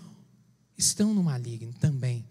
estão 0.82 1.14
no 1.14 1.24
maligno 1.24 1.72
também. 1.80 2.26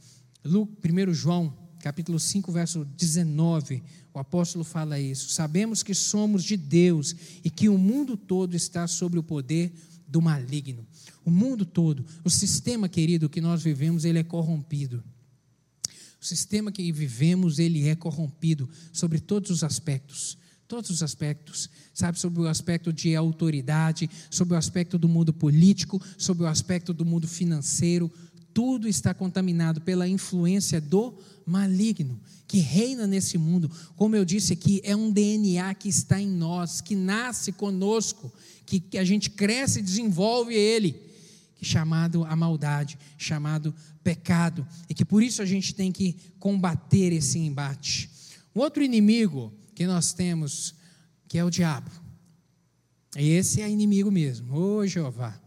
1 0.44 1.14
João, 1.14 1.56
capítulo 1.80 2.18
5, 2.18 2.50
verso 2.50 2.84
19, 2.84 3.82
o 4.12 4.18
apóstolo 4.18 4.64
fala 4.64 4.98
isso. 4.98 5.30
Sabemos 5.30 5.82
que 5.82 5.94
somos 5.94 6.42
de 6.42 6.56
Deus 6.56 7.14
e 7.44 7.50
que 7.50 7.68
o 7.68 7.78
mundo 7.78 8.16
todo 8.16 8.54
está 8.54 8.86
sob 8.86 9.18
o 9.18 9.22
poder 9.22 9.72
do 10.06 10.20
maligno. 10.20 10.86
O 11.24 11.30
mundo 11.30 11.64
todo, 11.64 12.04
o 12.24 12.30
sistema 12.30 12.88
querido 12.88 13.28
que 13.28 13.40
nós 13.40 13.62
vivemos, 13.62 14.04
ele 14.04 14.18
é 14.18 14.24
corrompido. 14.24 15.02
O 16.20 16.24
sistema 16.24 16.72
que 16.72 16.90
vivemos, 16.92 17.58
ele 17.58 17.86
é 17.88 17.94
corrompido 17.94 18.68
sobre 18.92 19.20
todos 19.20 19.50
os 19.50 19.62
aspectos 19.62 20.36
todos 20.70 20.88
os 20.88 21.02
aspectos, 21.02 21.68
sabe, 21.92 22.16
sobre 22.16 22.42
o 22.42 22.46
aspecto 22.46 22.92
de 22.92 23.16
autoridade, 23.16 24.08
sobre 24.30 24.54
o 24.54 24.56
aspecto 24.56 24.96
do 24.96 25.08
mundo 25.08 25.32
político, 25.32 26.00
sobre 26.16 26.44
o 26.44 26.46
aspecto 26.46 26.94
do 26.94 27.04
mundo 27.04 27.26
financeiro, 27.26 28.08
tudo 28.52 28.88
está 28.88 29.14
contaminado 29.14 29.80
pela 29.80 30.08
influência 30.08 30.80
do 30.80 31.14
maligno 31.46 32.20
que 32.50 32.58
reina 32.58 33.06
nesse 33.06 33.38
mundo. 33.38 33.70
Como 33.94 34.16
eu 34.16 34.24
disse 34.24 34.54
aqui, 34.54 34.80
é 34.82 34.96
um 34.96 35.12
DNA 35.12 35.72
que 35.74 35.88
está 35.88 36.20
em 36.20 36.26
nós, 36.26 36.80
que 36.80 36.96
nasce 36.96 37.52
conosco, 37.52 38.32
que, 38.66 38.80
que 38.80 38.98
a 38.98 39.04
gente 39.04 39.30
cresce 39.30 39.78
e 39.78 39.82
desenvolve 39.82 40.52
ele, 40.52 41.00
é 41.62 41.64
chamado 41.64 42.24
a 42.24 42.34
maldade, 42.34 42.98
chamado 43.16 43.72
pecado, 44.02 44.66
e 44.88 44.94
que 44.94 45.04
por 45.04 45.22
isso 45.22 45.40
a 45.40 45.44
gente 45.44 45.72
tem 45.72 45.92
que 45.92 46.16
combater 46.40 47.12
esse 47.12 47.38
embate. 47.38 48.10
Um 48.54 48.58
outro 48.60 48.82
inimigo 48.82 49.52
que 49.72 49.86
nós 49.86 50.12
temos, 50.12 50.74
que 51.28 51.38
é 51.38 51.44
o 51.44 51.50
diabo. 51.50 51.90
Esse 53.14 53.62
é 53.62 53.70
inimigo 53.70 54.10
mesmo, 54.10 54.56
ô 54.56 54.84
Jeová. 54.84 55.39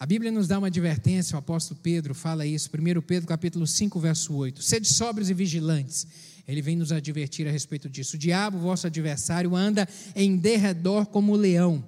A 0.00 0.06
Bíblia 0.06 0.32
nos 0.32 0.48
dá 0.48 0.56
uma 0.56 0.68
advertência, 0.68 1.36
o 1.36 1.38
apóstolo 1.38 1.78
Pedro 1.82 2.14
fala 2.14 2.46
isso, 2.46 2.70
1 2.74 3.02
Pedro 3.02 3.28
capítulo 3.28 3.66
5, 3.66 4.00
verso 4.00 4.32
8. 4.32 4.62
Sede 4.62 4.88
sóbrios 4.88 5.28
e 5.28 5.34
vigilantes. 5.34 6.06
Ele 6.48 6.62
vem 6.62 6.74
nos 6.74 6.90
advertir 6.90 7.46
a 7.46 7.50
respeito 7.50 7.86
disso. 7.86 8.16
O 8.16 8.18
diabo, 8.18 8.56
vosso 8.58 8.86
adversário, 8.86 9.54
anda 9.54 9.86
em 10.16 10.38
derredor 10.38 11.04
como 11.04 11.36
leão 11.36 11.84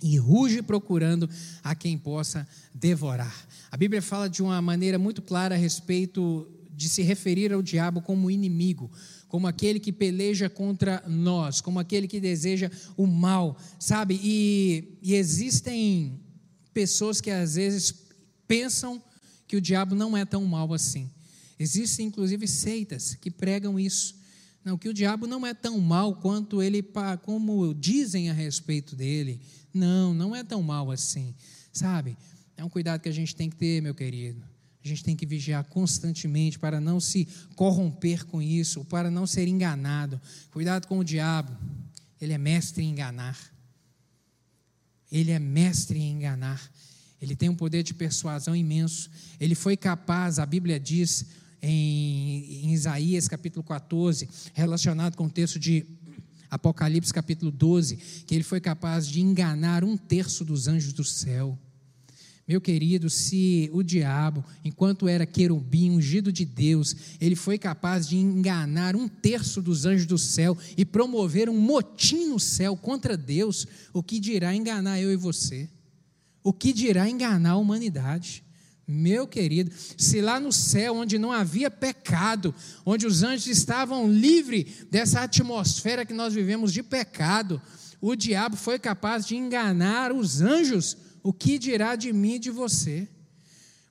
e 0.00 0.16
ruge 0.18 0.62
procurando 0.62 1.28
a 1.64 1.74
quem 1.74 1.98
possa 1.98 2.46
devorar. 2.72 3.34
A 3.72 3.76
Bíblia 3.76 4.00
fala 4.00 4.28
de 4.28 4.40
uma 4.40 4.62
maneira 4.62 4.96
muito 4.96 5.20
clara 5.20 5.56
a 5.56 5.58
respeito 5.58 6.48
de 6.70 6.88
se 6.88 7.02
referir 7.02 7.52
ao 7.52 7.60
diabo 7.60 8.00
como 8.02 8.30
inimigo, 8.30 8.88
como 9.26 9.48
aquele 9.48 9.80
que 9.80 9.92
peleja 9.92 10.48
contra 10.48 11.02
nós, 11.08 11.60
como 11.60 11.80
aquele 11.80 12.06
que 12.06 12.20
deseja 12.20 12.70
o 12.96 13.04
mal, 13.04 13.58
sabe? 13.80 14.20
E, 14.22 14.96
e 15.02 15.16
existem 15.16 16.21
pessoas 16.72 17.20
que 17.20 17.30
às 17.30 17.54
vezes 17.54 17.94
pensam 18.46 19.02
que 19.46 19.56
o 19.56 19.60
diabo 19.60 19.94
não 19.94 20.16
é 20.16 20.24
tão 20.24 20.44
mal 20.44 20.72
assim. 20.72 21.10
Existem 21.58 22.06
inclusive 22.06 22.48
seitas 22.48 23.14
que 23.14 23.30
pregam 23.30 23.78
isso. 23.78 24.16
Não, 24.64 24.78
que 24.78 24.88
o 24.88 24.94
diabo 24.94 25.26
não 25.26 25.46
é 25.46 25.52
tão 25.52 25.78
mal 25.80 26.16
quanto 26.16 26.62
ele 26.62 26.84
como 27.22 27.74
dizem 27.74 28.30
a 28.30 28.32
respeito 28.32 28.94
dele. 28.94 29.40
Não, 29.74 30.14
não 30.14 30.34
é 30.34 30.44
tão 30.44 30.62
mal 30.62 30.90
assim. 30.90 31.34
Sabe? 31.72 32.16
É 32.56 32.64
um 32.64 32.68
cuidado 32.68 33.00
que 33.00 33.08
a 33.08 33.12
gente 33.12 33.34
tem 33.34 33.50
que 33.50 33.56
ter, 33.56 33.82
meu 33.82 33.94
querido. 33.94 34.42
A 34.84 34.88
gente 34.88 35.04
tem 35.04 35.14
que 35.14 35.26
vigiar 35.26 35.64
constantemente 35.64 36.58
para 36.58 36.80
não 36.80 36.98
se 36.98 37.28
corromper 37.54 38.24
com 38.26 38.42
isso, 38.42 38.84
para 38.84 39.10
não 39.10 39.26
ser 39.26 39.46
enganado. 39.46 40.20
Cuidado 40.50 40.86
com 40.86 40.98
o 40.98 41.04
diabo. 41.04 41.56
Ele 42.20 42.32
é 42.32 42.38
mestre 42.38 42.82
em 42.82 42.90
enganar. 42.90 43.51
Ele 45.12 45.30
é 45.30 45.38
mestre 45.38 45.98
em 45.98 46.12
enganar. 46.12 46.72
Ele 47.20 47.36
tem 47.36 47.48
um 47.48 47.54
poder 47.54 47.82
de 47.82 47.92
persuasão 47.92 48.56
imenso. 48.56 49.10
Ele 49.38 49.54
foi 49.54 49.76
capaz, 49.76 50.38
a 50.38 50.46
Bíblia 50.46 50.80
diz 50.80 51.26
em, 51.60 52.64
em 52.64 52.72
Isaías 52.72 53.28
capítulo 53.28 53.62
14, 53.62 54.28
relacionado 54.54 55.14
com 55.14 55.26
o 55.26 55.30
texto 55.30 55.58
de 55.58 55.86
Apocalipse 56.50 57.14
capítulo 57.14 57.50
12, 57.50 57.96
que 58.26 58.34
ele 58.34 58.42
foi 58.42 58.60
capaz 58.60 59.06
de 59.06 59.20
enganar 59.20 59.84
um 59.84 59.96
terço 59.96 60.44
dos 60.44 60.66
anjos 60.66 60.92
do 60.92 61.04
céu. 61.04 61.58
Meu 62.46 62.60
querido, 62.60 63.08
se 63.08 63.70
o 63.72 63.82
diabo, 63.82 64.44
enquanto 64.64 65.06
era 65.06 65.24
querubim, 65.24 65.90
ungido 65.90 66.32
de 66.32 66.44
Deus, 66.44 66.94
ele 67.20 67.36
foi 67.36 67.56
capaz 67.56 68.08
de 68.08 68.16
enganar 68.16 68.96
um 68.96 69.06
terço 69.06 69.62
dos 69.62 69.86
anjos 69.86 70.06
do 70.06 70.18
céu 70.18 70.58
e 70.76 70.84
promover 70.84 71.48
um 71.48 71.58
motim 71.58 72.26
no 72.26 72.40
céu 72.40 72.76
contra 72.76 73.16
Deus, 73.16 73.66
o 73.92 74.02
que 74.02 74.18
dirá 74.18 74.54
enganar 74.54 75.00
eu 75.00 75.12
e 75.12 75.16
você? 75.16 75.68
O 76.42 76.52
que 76.52 76.72
dirá 76.72 77.08
enganar 77.08 77.50
a 77.50 77.56
humanidade? 77.56 78.42
Meu 78.88 79.28
querido, 79.28 79.70
se 79.96 80.20
lá 80.20 80.40
no 80.40 80.52
céu, 80.52 80.96
onde 80.96 81.16
não 81.16 81.30
havia 81.30 81.70
pecado, 81.70 82.52
onde 82.84 83.06
os 83.06 83.22
anjos 83.22 83.46
estavam 83.46 84.10
livres 84.10 84.84
dessa 84.90 85.20
atmosfera 85.20 86.04
que 86.04 86.12
nós 86.12 86.34
vivemos 86.34 86.72
de 86.72 86.82
pecado, 86.82 87.62
o 88.00 88.16
diabo 88.16 88.56
foi 88.56 88.80
capaz 88.80 89.24
de 89.24 89.36
enganar 89.36 90.10
os 90.10 90.42
anjos 90.42 90.96
o 91.22 91.32
que 91.32 91.58
dirá 91.58 91.94
de 91.96 92.12
mim 92.12 92.34
e 92.34 92.38
de 92.38 92.50
você? 92.50 93.08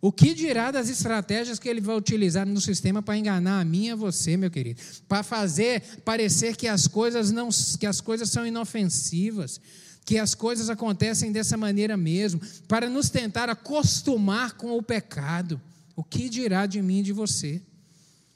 O 0.01 0.11
que 0.11 0.34
dirá 0.34 0.71
das 0.71 0.89
estratégias 0.89 1.59
que 1.59 1.69
ele 1.69 1.79
vai 1.79 1.95
utilizar 1.95 2.45
no 2.45 2.59
sistema 2.59 3.03
para 3.03 3.17
enganar 3.17 3.61
a 3.61 3.65
mim 3.65 3.86
e 3.86 3.91
a 3.91 3.95
você, 3.95 4.36
meu 4.36 4.49
querido? 4.49 4.82
Para 5.07 5.21
fazer 5.21 5.84
parecer 6.03 6.55
que 6.55 6.67
as 6.67 6.88
coisas 6.88 7.32
não 7.32 7.49
que 7.79 7.86
as 7.86 8.01
coisas 8.01 8.29
são 8.32 8.45
inofensivas, 8.45 9.61
que 10.03 10.17
as 10.17 10.34
coisas 10.34 10.71
acontecem 10.71 11.32
dessa 11.32 11.55
maneira 11.55 11.95
mesmo, 11.95 12.41
para 12.67 12.89
nos 12.89 13.11
tentar 13.11 13.47
acostumar 13.47 14.53
com 14.53 14.75
o 14.75 14.82
pecado. 14.82 15.61
O 15.95 16.03
que 16.03 16.29
dirá 16.29 16.65
de 16.65 16.82
mim 16.82 16.99
e 17.01 17.03
de 17.03 17.13
você? 17.13 17.61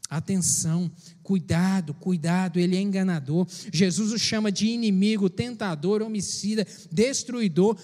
Atenção, 0.07 0.91
cuidado, 1.23 1.95
cuidado, 1.95 2.59
ele 2.59 2.75
é 2.75 2.81
enganador. 2.81 3.47
Jesus 3.73 4.11
o 4.11 4.19
chama 4.19 4.51
de 4.51 4.67
inimigo, 4.67 5.31
tentador, 5.31 6.03
homicida, 6.03 6.65
destruidor, 6.91 7.75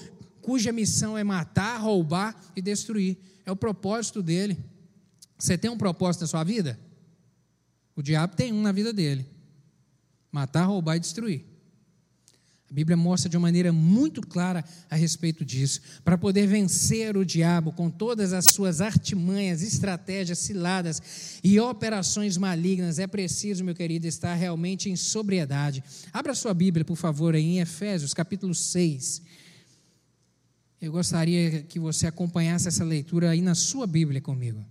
cuja 0.41 0.71
missão 0.71 1.17
é 1.17 1.23
matar, 1.23 1.77
roubar 1.77 2.35
e 2.55 2.61
destruir. 2.61 3.17
É 3.45 3.51
o 3.51 3.55
propósito 3.55 4.21
dele. 4.21 4.57
Você 5.37 5.57
tem 5.57 5.71
um 5.71 5.77
propósito 5.77 6.21
na 6.21 6.27
sua 6.27 6.43
vida? 6.43 6.79
O 7.95 8.01
diabo 8.01 8.35
tem 8.35 8.53
um 8.53 8.61
na 8.61 8.71
vida 8.71 8.93
dele: 8.93 9.25
matar, 10.31 10.65
roubar 10.65 10.97
e 10.97 10.99
destruir. 10.99 11.51
A 12.71 12.73
Bíblia 12.73 12.95
mostra 12.95 13.29
de 13.29 13.35
uma 13.35 13.41
maneira 13.47 13.73
muito 13.73 14.21
clara 14.21 14.63
a 14.89 14.95
respeito 14.95 15.43
disso. 15.43 15.81
Para 16.05 16.17
poder 16.17 16.47
vencer 16.47 17.17
o 17.17 17.25
diabo 17.25 17.73
com 17.73 17.89
todas 17.89 18.31
as 18.31 18.45
suas 18.45 18.79
artimanhas, 18.79 19.61
estratégias, 19.61 20.39
ciladas 20.39 21.01
e 21.43 21.59
operações 21.59 22.37
malignas, 22.37 22.97
é 22.97 23.05
preciso, 23.05 23.65
meu 23.65 23.75
querido, 23.75 24.07
estar 24.07 24.35
realmente 24.35 24.89
em 24.89 24.95
sobriedade. 24.95 25.83
Abra 26.13 26.33
sua 26.33 26.53
Bíblia, 26.53 26.85
por 26.85 26.95
favor, 26.95 27.35
em 27.35 27.59
Efésios, 27.59 28.13
capítulo 28.13 28.55
6. 28.55 29.21
Eu 30.81 30.91
gostaria 30.91 31.61
que 31.61 31.79
você 31.79 32.07
acompanhasse 32.07 32.67
essa 32.67 32.83
leitura 32.83 33.29
aí 33.29 33.39
na 33.39 33.53
sua 33.53 33.85
Bíblia 33.85 34.19
comigo. 34.19 34.65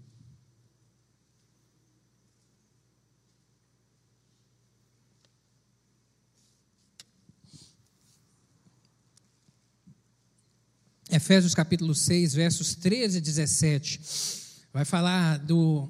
Efésios 11.09 11.55
capítulo 11.55 11.95
6, 11.95 12.35
versos 12.35 12.75
13 12.75 13.19
e 13.19 13.21
17. 13.21 14.01
Vai 14.73 14.85
falar 14.85 15.39
do, 15.39 15.89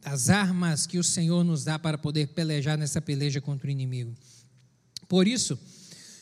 das 0.00 0.28
armas 0.28 0.88
que 0.88 0.98
o 0.98 1.04
Senhor 1.04 1.44
nos 1.44 1.62
dá 1.62 1.78
para 1.78 1.96
poder 1.96 2.28
pelejar 2.28 2.76
nessa 2.76 3.00
peleja 3.00 3.40
contra 3.40 3.68
o 3.68 3.70
inimigo. 3.70 4.12
Por 5.06 5.28
isso, 5.28 5.56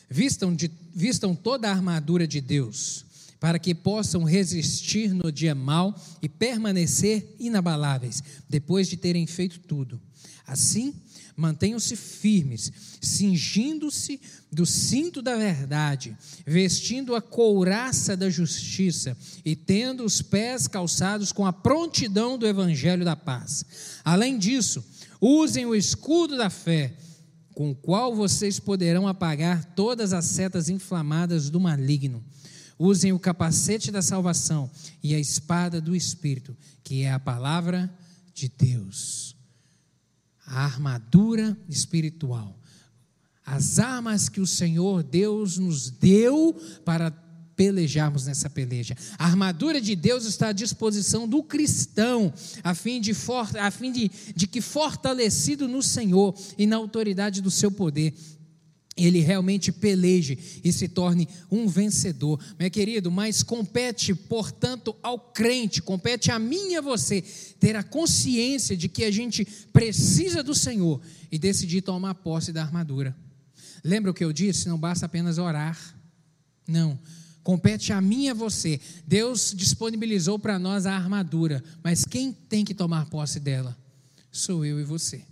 Vistam, 0.09 0.55
de, 0.55 0.71
vistam 0.93 1.35
toda 1.35 1.67
a 1.67 1.71
armadura 1.71 2.27
de 2.27 2.41
Deus, 2.41 3.05
para 3.39 3.59
que 3.59 3.75
possam 3.75 4.23
resistir 4.23 5.13
no 5.13 5.31
dia 5.31 5.53
mau 5.53 5.95
e 6.21 6.27
permanecer 6.27 7.35
inabaláveis, 7.39 8.23
depois 8.49 8.87
de 8.87 8.97
terem 8.97 9.27
feito 9.27 9.59
tudo. 9.59 10.01
Assim, 10.47 10.93
mantenham-se 11.37 11.95
firmes, 11.95 12.71
cingindo-se 12.99 14.19
do 14.51 14.65
cinto 14.65 15.21
da 15.21 15.37
verdade, 15.37 16.17
vestindo 16.45 17.15
a 17.15 17.21
couraça 17.21 18.17
da 18.17 18.29
justiça 18.29 19.15
e 19.45 19.55
tendo 19.55 20.03
os 20.03 20.21
pés 20.21 20.67
calçados 20.67 21.31
com 21.31 21.45
a 21.45 21.53
prontidão 21.53 22.37
do 22.37 22.47
evangelho 22.47 23.05
da 23.05 23.15
paz. 23.15 23.63
Além 24.03 24.37
disso, 24.37 24.83
usem 25.21 25.65
o 25.65 25.75
escudo 25.75 26.35
da 26.35 26.49
fé 26.49 26.93
com 27.59 27.71
o 27.71 27.75
qual 27.75 28.15
vocês 28.15 28.57
poderão 28.57 29.05
apagar 29.05 29.65
todas 29.75 30.13
as 30.13 30.23
setas 30.23 30.69
inflamadas 30.69 31.49
do 31.49 31.59
maligno. 31.59 32.23
Usem 32.79 33.11
o 33.11 33.19
capacete 33.19 33.91
da 33.91 34.01
salvação 34.01 34.71
e 35.03 35.13
a 35.13 35.19
espada 35.19 35.81
do 35.81 35.93
Espírito, 35.93 36.55
que 36.81 37.03
é 37.03 37.11
a 37.11 37.19
palavra 37.19 37.93
de 38.33 38.47
Deus. 38.47 39.35
A 40.45 40.63
armadura 40.63 41.57
espiritual. 41.67 42.57
As 43.45 43.77
armas 43.77 44.29
que 44.29 44.39
o 44.39 44.47
Senhor 44.47 45.03
Deus 45.03 45.57
nos 45.57 45.89
deu 45.89 46.57
para 46.85 47.11
pelejarmos 47.59 48.25
nessa 48.25 48.49
peleja. 48.49 48.95
A 49.17 49.25
armadura 49.25 49.81
de 49.81 49.93
Deus 49.93 50.23
está 50.23 50.47
à 50.47 50.53
disposição 50.53 51.27
do 51.27 51.43
cristão, 51.43 52.33
a 52.63 52.73
fim 52.73 53.01
de, 53.01 53.13
for, 53.13 53.49
a 53.57 53.69
fim 53.69 53.91
de, 53.91 54.09
de 54.33 54.47
que, 54.47 54.61
fortalecido 54.61 55.67
no 55.67 55.83
Senhor 55.83 56.33
e 56.57 56.65
na 56.65 56.77
autoridade 56.77 57.41
do 57.41 57.51
seu 57.51 57.69
poder, 57.69 58.13
ele 58.95 59.19
realmente 59.19 59.73
peleje 59.73 60.61
e 60.63 60.71
se 60.71 60.87
torne 60.87 61.27
um 61.51 61.67
vencedor. 61.67 62.39
Meu 62.57 62.71
querido, 62.71 63.11
mas 63.11 63.43
compete, 63.43 64.15
portanto, 64.15 64.95
ao 65.03 65.19
crente, 65.19 65.81
compete 65.81 66.31
a 66.31 66.39
mim 66.39 66.69
e 66.69 66.77
a 66.77 66.81
você 66.81 67.21
ter 67.59 67.75
a 67.75 67.83
consciência 67.83 68.77
de 68.77 68.87
que 68.87 69.03
a 69.03 69.11
gente 69.11 69.45
precisa 69.73 70.41
do 70.41 70.55
Senhor 70.55 71.01
e 71.29 71.37
decidir 71.37 71.81
tomar 71.81 72.15
posse 72.15 72.53
da 72.53 72.61
armadura. 72.61 73.13
Lembra 73.83 74.11
o 74.11 74.13
que 74.13 74.23
eu 74.23 74.31
disse? 74.31 74.69
Não 74.69 74.77
basta 74.77 75.05
apenas 75.05 75.37
orar. 75.37 75.77
Não, 76.65 76.97
compete 77.43 77.93
a 77.93 78.01
mim 78.01 78.25
e 78.25 78.29
a 78.29 78.33
você. 78.33 78.79
Deus 79.05 79.53
disponibilizou 79.55 80.37
para 80.37 80.59
nós 80.59 80.85
a 80.85 80.93
armadura, 80.93 81.63
mas 81.83 82.05
quem 82.05 82.31
tem 82.31 82.63
que 82.65 82.73
tomar 82.73 83.05
posse 83.05 83.39
dela? 83.39 83.77
Sou 84.31 84.65
eu 84.65 84.79
e 84.79 84.83
você. 84.83 85.23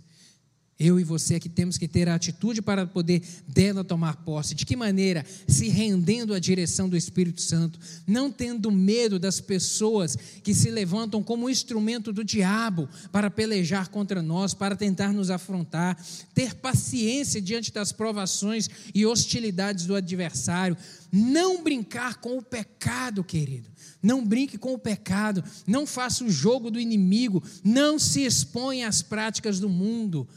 Eu 0.78 1.00
e 1.00 1.02
você 1.02 1.34
aqui 1.34 1.48
temos 1.48 1.76
que 1.76 1.88
ter 1.88 2.08
a 2.08 2.14
atitude 2.14 2.62
para 2.62 2.86
poder 2.86 3.20
dela 3.48 3.82
tomar 3.82 4.18
posse. 4.18 4.54
De 4.54 4.64
que 4.64 4.76
maneira? 4.76 5.26
Se 5.48 5.68
rendendo 5.68 6.32
à 6.32 6.38
direção 6.38 6.88
do 6.88 6.96
Espírito 6.96 7.40
Santo, 7.42 7.80
não 8.06 8.30
tendo 8.30 8.70
medo 8.70 9.18
das 9.18 9.40
pessoas 9.40 10.16
que 10.40 10.54
se 10.54 10.70
levantam 10.70 11.20
como 11.20 11.50
instrumento 11.50 12.12
do 12.12 12.22
diabo 12.22 12.88
para 13.10 13.28
pelejar 13.28 13.88
contra 13.88 14.22
nós, 14.22 14.54
para 14.54 14.76
tentar 14.76 15.12
nos 15.12 15.30
afrontar, 15.30 16.00
ter 16.32 16.54
paciência 16.54 17.42
diante 17.42 17.72
das 17.72 17.90
provações 17.90 18.70
e 18.94 19.04
hostilidades 19.04 19.84
do 19.84 19.96
adversário, 19.96 20.76
não 21.10 21.60
brincar 21.60 22.18
com 22.20 22.38
o 22.38 22.42
pecado, 22.42 23.24
querido. 23.24 23.68
Não 24.00 24.24
brinque 24.24 24.56
com 24.56 24.74
o 24.74 24.78
pecado, 24.78 25.42
não 25.66 25.84
faça 25.84 26.22
o 26.22 26.30
jogo 26.30 26.70
do 26.70 26.78
inimigo, 26.78 27.42
não 27.64 27.98
se 27.98 28.22
exponha 28.22 28.86
às 28.86 29.02
práticas 29.02 29.58
do 29.58 29.68
mundo. 29.68 30.28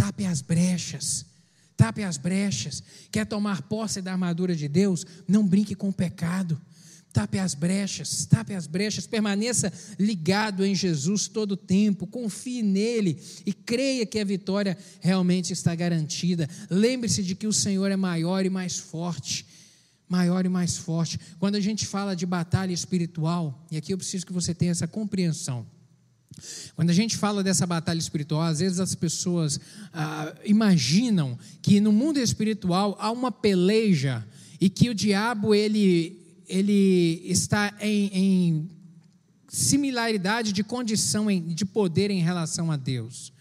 Tape 0.00 0.24
as 0.24 0.40
brechas. 0.40 1.26
Tape 1.76 2.02
as 2.02 2.16
brechas. 2.16 2.82
Quer 3.12 3.26
tomar 3.26 3.60
posse 3.60 4.00
da 4.00 4.12
armadura 4.12 4.56
de 4.56 4.66
Deus? 4.66 5.04
Não 5.28 5.46
brinque 5.46 5.74
com 5.74 5.90
o 5.90 5.92
pecado. 5.92 6.58
Tape 7.12 7.38
as 7.38 7.54
brechas, 7.54 8.24
tape 8.24 8.54
as 8.54 8.66
brechas, 8.66 9.06
permaneça 9.06 9.70
ligado 9.98 10.64
em 10.64 10.74
Jesus 10.74 11.26
todo 11.28 11.52
o 11.52 11.56
tempo, 11.56 12.06
confie 12.06 12.62
nele 12.62 13.20
e 13.44 13.52
creia 13.52 14.06
que 14.06 14.18
a 14.18 14.24
vitória 14.24 14.78
realmente 15.00 15.52
está 15.52 15.74
garantida. 15.74 16.48
Lembre-se 16.70 17.22
de 17.22 17.34
que 17.34 17.48
o 17.48 17.52
Senhor 17.52 17.90
é 17.90 17.96
maior 17.96 18.46
e 18.46 18.48
mais 18.48 18.78
forte. 18.78 19.44
Maior 20.08 20.46
e 20.46 20.48
mais 20.48 20.78
forte. 20.78 21.20
Quando 21.38 21.56
a 21.56 21.60
gente 21.60 21.84
fala 21.84 22.14
de 22.14 22.24
batalha 22.24 22.72
espiritual, 22.72 23.66
e 23.70 23.76
aqui 23.76 23.92
eu 23.92 23.98
preciso 23.98 24.24
que 24.24 24.32
você 24.32 24.54
tenha 24.54 24.70
essa 24.70 24.86
compreensão. 24.86 25.66
Quando 26.74 26.90
a 26.90 26.94
gente 26.94 27.16
fala 27.16 27.42
dessa 27.42 27.66
batalha 27.66 27.98
espiritual, 27.98 28.42
às 28.42 28.60
vezes 28.60 28.80
as 28.80 28.94
pessoas 28.94 29.60
ah, 29.92 30.34
imaginam 30.44 31.38
que 31.60 31.80
no 31.80 31.92
mundo 31.92 32.18
espiritual 32.18 32.96
há 32.98 33.10
uma 33.10 33.30
peleja 33.30 34.26
e 34.60 34.70
que 34.70 34.88
o 34.88 34.94
diabo 34.94 35.54
ele, 35.54 36.18
ele 36.48 37.22
está 37.24 37.74
em, 37.80 38.10
em 38.12 38.70
similaridade 39.48 40.52
de 40.52 40.62
condição 40.62 41.30
em, 41.30 41.42
de 41.42 41.64
poder 41.64 42.10
em 42.10 42.22
relação 42.22 42.70
a 42.70 42.76
Deus. 42.76 43.32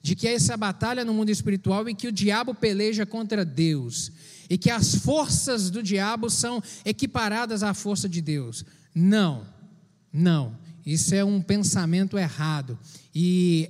De 0.00 0.14
que 0.14 0.28
é 0.28 0.34
essa 0.34 0.56
batalha 0.56 1.04
no 1.04 1.12
mundo 1.12 1.30
espiritual 1.30 1.88
em 1.88 1.94
que 1.94 2.06
o 2.06 2.12
diabo 2.12 2.54
peleja 2.54 3.04
contra 3.04 3.44
Deus 3.44 4.12
e 4.48 4.56
que 4.56 4.70
as 4.70 4.94
forças 4.94 5.68
do 5.68 5.82
diabo 5.82 6.30
são 6.30 6.62
equiparadas 6.84 7.64
à 7.64 7.74
força 7.74 8.08
de 8.08 8.20
Deus. 8.20 8.64
Não, 8.94 9.44
não. 10.12 10.56
Isso 10.86 11.12
é 11.16 11.24
um 11.24 11.42
pensamento 11.42 12.16
errado. 12.16 12.78
E 13.12 13.68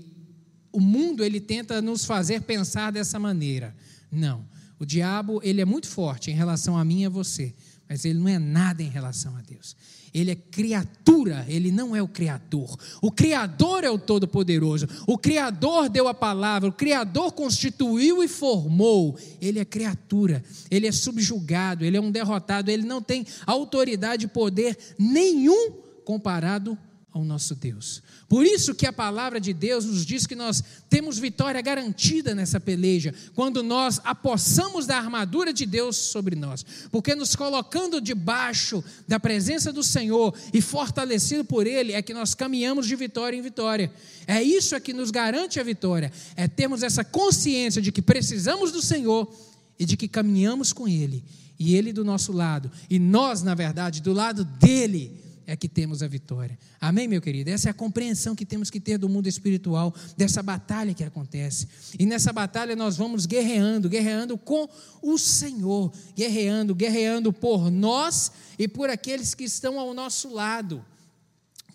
o 0.70 0.80
mundo 0.80 1.24
ele 1.24 1.40
tenta 1.40 1.80
nos 1.80 2.04
fazer 2.04 2.42
pensar 2.42 2.92
dessa 2.92 3.18
maneira. 3.18 3.74
Não. 4.12 4.44
O 4.78 4.84
diabo, 4.84 5.40
ele 5.42 5.62
é 5.62 5.64
muito 5.64 5.88
forte 5.88 6.30
em 6.30 6.34
relação 6.34 6.76
a 6.76 6.84
mim 6.84 7.00
e 7.00 7.06
a 7.06 7.08
você, 7.08 7.54
mas 7.88 8.04
ele 8.04 8.18
não 8.18 8.28
é 8.28 8.38
nada 8.38 8.82
em 8.82 8.90
relação 8.90 9.34
a 9.34 9.40
Deus. 9.40 9.74
Ele 10.12 10.30
é 10.30 10.34
criatura, 10.34 11.46
ele 11.48 11.72
não 11.72 11.96
é 11.96 12.02
o 12.02 12.08
criador. 12.08 12.76
O 13.00 13.10
criador 13.10 13.84
é 13.84 13.90
o 13.90 13.98
todo-poderoso. 13.98 14.86
O 15.06 15.16
criador 15.16 15.88
deu 15.88 16.08
a 16.08 16.14
palavra, 16.14 16.68
o 16.68 16.72
criador 16.72 17.32
constituiu 17.32 18.22
e 18.22 18.28
formou. 18.28 19.18
Ele 19.40 19.58
é 19.58 19.64
criatura, 19.64 20.44
ele 20.70 20.86
é 20.86 20.92
subjugado, 20.92 21.84
ele 21.84 21.96
é 21.96 22.00
um 22.00 22.10
derrotado, 22.10 22.70
ele 22.70 22.84
não 22.86 23.00
tem 23.00 23.26
autoridade 23.46 24.26
e 24.26 24.28
poder 24.28 24.76
nenhum 24.98 25.72
comparado 26.04 26.78
ao 27.16 27.24
nosso 27.24 27.54
Deus. 27.54 28.02
Por 28.28 28.44
isso 28.44 28.74
que 28.74 28.86
a 28.86 28.92
palavra 28.92 29.40
de 29.40 29.54
Deus 29.54 29.86
nos 29.86 30.04
diz 30.04 30.26
que 30.26 30.34
nós 30.34 30.62
temos 30.90 31.18
vitória 31.18 31.60
garantida 31.62 32.34
nessa 32.34 32.60
peleja, 32.60 33.14
quando 33.34 33.62
nós 33.62 34.00
apossamos 34.04 34.86
da 34.86 34.98
armadura 34.98 35.52
de 35.52 35.64
Deus 35.64 35.96
sobre 35.96 36.36
nós, 36.36 36.64
porque 36.90 37.14
nos 37.14 37.34
colocando 37.34 38.02
debaixo 38.02 38.84
da 39.08 39.18
presença 39.18 39.72
do 39.72 39.82
Senhor 39.82 40.34
e 40.52 40.60
fortalecido 40.60 41.42
por 41.42 41.66
Ele, 41.66 41.92
é 41.92 42.02
que 42.02 42.12
nós 42.12 42.34
caminhamos 42.34 42.86
de 42.86 42.94
vitória 42.94 43.36
em 43.36 43.42
vitória. 43.42 43.90
É 44.26 44.42
isso 44.42 44.74
é 44.74 44.80
que 44.80 44.92
nos 44.92 45.10
garante 45.10 45.58
a 45.58 45.62
vitória, 45.62 46.12
é 46.36 46.46
termos 46.46 46.82
essa 46.82 47.02
consciência 47.02 47.80
de 47.80 47.90
que 47.90 48.02
precisamos 48.02 48.72
do 48.72 48.82
Senhor 48.82 49.32
e 49.78 49.86
de 49.86 49.96
que 49.96 50.06
caminhamos 50.06 50.70
com 50.70 50.86
Ele, 50.86 51.24
e 51.58 51.74
Ele 51.74 51.94
do 51.94 52.04
nosso 52.04 52.30
lado, 52.30 52.70
e 52.90 52.98
nós, 52.98 53.42
na 53.42 53.54
verdade, 53.54 54.02
do 54.02 54.12
lado 54.12 54.44
dEle 54.44 55.25
é 55.46 55.56
que 55.56 55.68
temos 55.68 56.02
a 56.02 56.08
vitória. 56.08 56.58
Amém, 56.80 57.06
meu 57.06 57.22
querido? 57.22 57.50
Essa 57.50 57.68
é 57.68 57.70
a 57.70 57.74
compreensão 57.74 58.34
que 58.34 58.44
temos 58.44 58.68
que 58.68 58.80
ter 58.80 58.98
do 58.98 59.08
mundo 59.08 59.28
espiritual, 59.28 59.94
dessa 60.16 60.42
batalha 60.42 60.92
que 60.92 61.04
acontece. 61.04 61.68
E 61.98 62.04
nessa 62.04 62.32
batalha 62.32 62.74
nós 62.74 62.96
vamos 62.96 63.26
guerreando, 63.26 63.88
guerreando 63.88 64.36
com 64.36 64.68
o 65.00 65.16
Senhor, 65.16 65.92
guerreando, 66.16 66.74
guerreando 66.74 67.32
por 67.32 67.70
nós 67.70 68.32
e 68.58 68.66
por 68.66 68.90
aqueles 68.90 69.34
que 69.34 69.44
estão 69.44 69.78
ao 69.78 69.94
nosso 69.94 70.32
lado. 70.32 70.84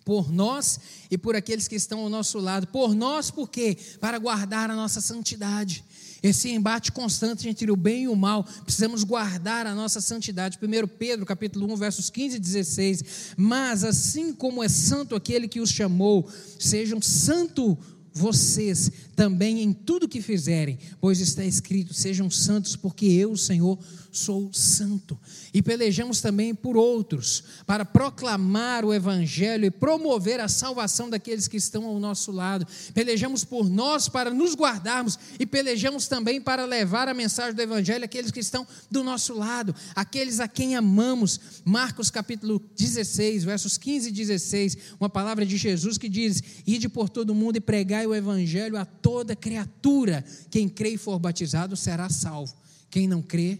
Por 0.03 0.31
nós 0.31 0.79
e 1.09 1.17
por 1.17 1.35
aqueles 1.35 1.67
que 1.67 1.75
estão 1.75 1.99
ao 1.99 2.09
nosso 2.09 2.39
lado. 2.39 2.67
Por 2.67 2.93
nós, 2.93 3.31
por 3.31 3.49
quê? 3.49 3.77
Para 4.01 4.17
guardar 4.17 4.69
a 4.69 4.75
nossa 4.75 4.99
santidade. 4.99 5.85
Esse 6.23 6.49
embate 6.49 6.91
constante 6.91 7.49
entre 7.49 7.71
o 7.71 7.75
bem 7.75 8.03
e 8.03 8.07
o 8.07 8.15
mal, 8.15 8.43
precisamos 8.63 9.03
guardar 9.03 9.65
a 9.65 9.73
nossa 9.73 9.99
santidade. 9.99 10.59
1 10.61 10.87
Pedro, 10.87 11.25
capítulo 11.25 11.71
1, 11.73 11.75
versos 11.75 12.09
15 12.09 12.37
e 12.37 12.39
16. 12.39 13.03
Mas 13.35 13.83
assim 13.83 14.31
como 14.31 14.63
é 14.63 14.69
santo 14.69 15.15
aquele 15.15 15.47
que 15.47 15.59
os 15.59 15.71
chamou, 15.71 16.29
sejam 16.59 17.01
santo 17.01 17.77
vocês 18.13 18.91
também 19.15 19.61
em 19.61 19.71
tudo 19.71 20.07
que 20.07 20.21
fizerem, 20.21 20.77
pois 20.99 21.19
está 21.19 21.43
escrito: 21.43 21.93
sejam 21.93 22.29
santos, 22.29 22.75
porque 22.75 23.05
eu, 23.05 23.35
Senhor, 23.35 23.79
sou 24.11 24.51
santo. 24.53 25.17
E 25.53 25.61
pelejamos 25.61 26.19
também 26.19 26.53
por 26.53 26.75
outros, 26.75 27.43
para 27.65 27.85
proclamar 27.85 28.83
o 28.83 28.93
Evangelho 28.93 29.65
e 29.65 29.71
promover 29.71 30.39
a 30.39 30.47
salvação 30.47 31.09
daqueles 31.09 31.47
que 31.47 31.57
estão 31.57 31.85
ao 31.85 31.99
nosso 31.99 32.31
lado. 32.31 32.67
Pelejamos 32.93 33.45
por 33.45 33.69
nós 33.69 34.09
para 34.09 34.31
nos 34.31 34.53
guardarmos 34.53 35.17
e 35.39 35.45
pelejamos 35.45 36.07
também 36.07 36.41
para 36.41 36.65
levar 36.65 37.07
a 37.07 37.13
mensagem 37.13 37.55
do 37.55 37.61
Evangelho 37.61 38.03
àqueles 38.03 38.31
que 38.31 38.39
estão 38.39 38.67
do 38.89 39.03
nosso 39.03 39.33
lado, 39.33 39.73
aqueles 39.95 40.39
a 40.39 40.47
quem 40.47 40.75
amamos. 40.75 41.39
Marcos 41.63 42.09
capítulo 42.09 42.61
16, 42.77 43.43
versos 43.45 43.77
15 43.77 44.09
e 44.09 44.11
16, 44.11 44.77
uma 44.99 45.09
palavra 45.09 45.45
de 45.45 45.55
Jesus 45.55 45.97
que 45.97 46.09
diz: 46.09 46.43
Ide 46.67 46.89
por 46.89 47.07
todo 47.07 47.33
mundo 47.33 47.57
e 47.57 47.61
pregai 47.61 48.05
o 48.05 48.13
Evangelho 48.13 48.77
a 48.77 48.85
toda 48.85 49.35
criatura. 49.35 50.23
Quem 50.49 50.67
crê 50.67 50.91
e 50.91 50.97
for 50.97 51.17
batizado 51.17 51.75
será 51.77 52.09
salvo. 52.09 52.61
Quem 52.89 53.07
não 53.07 53.21
crê, 53.21 53.57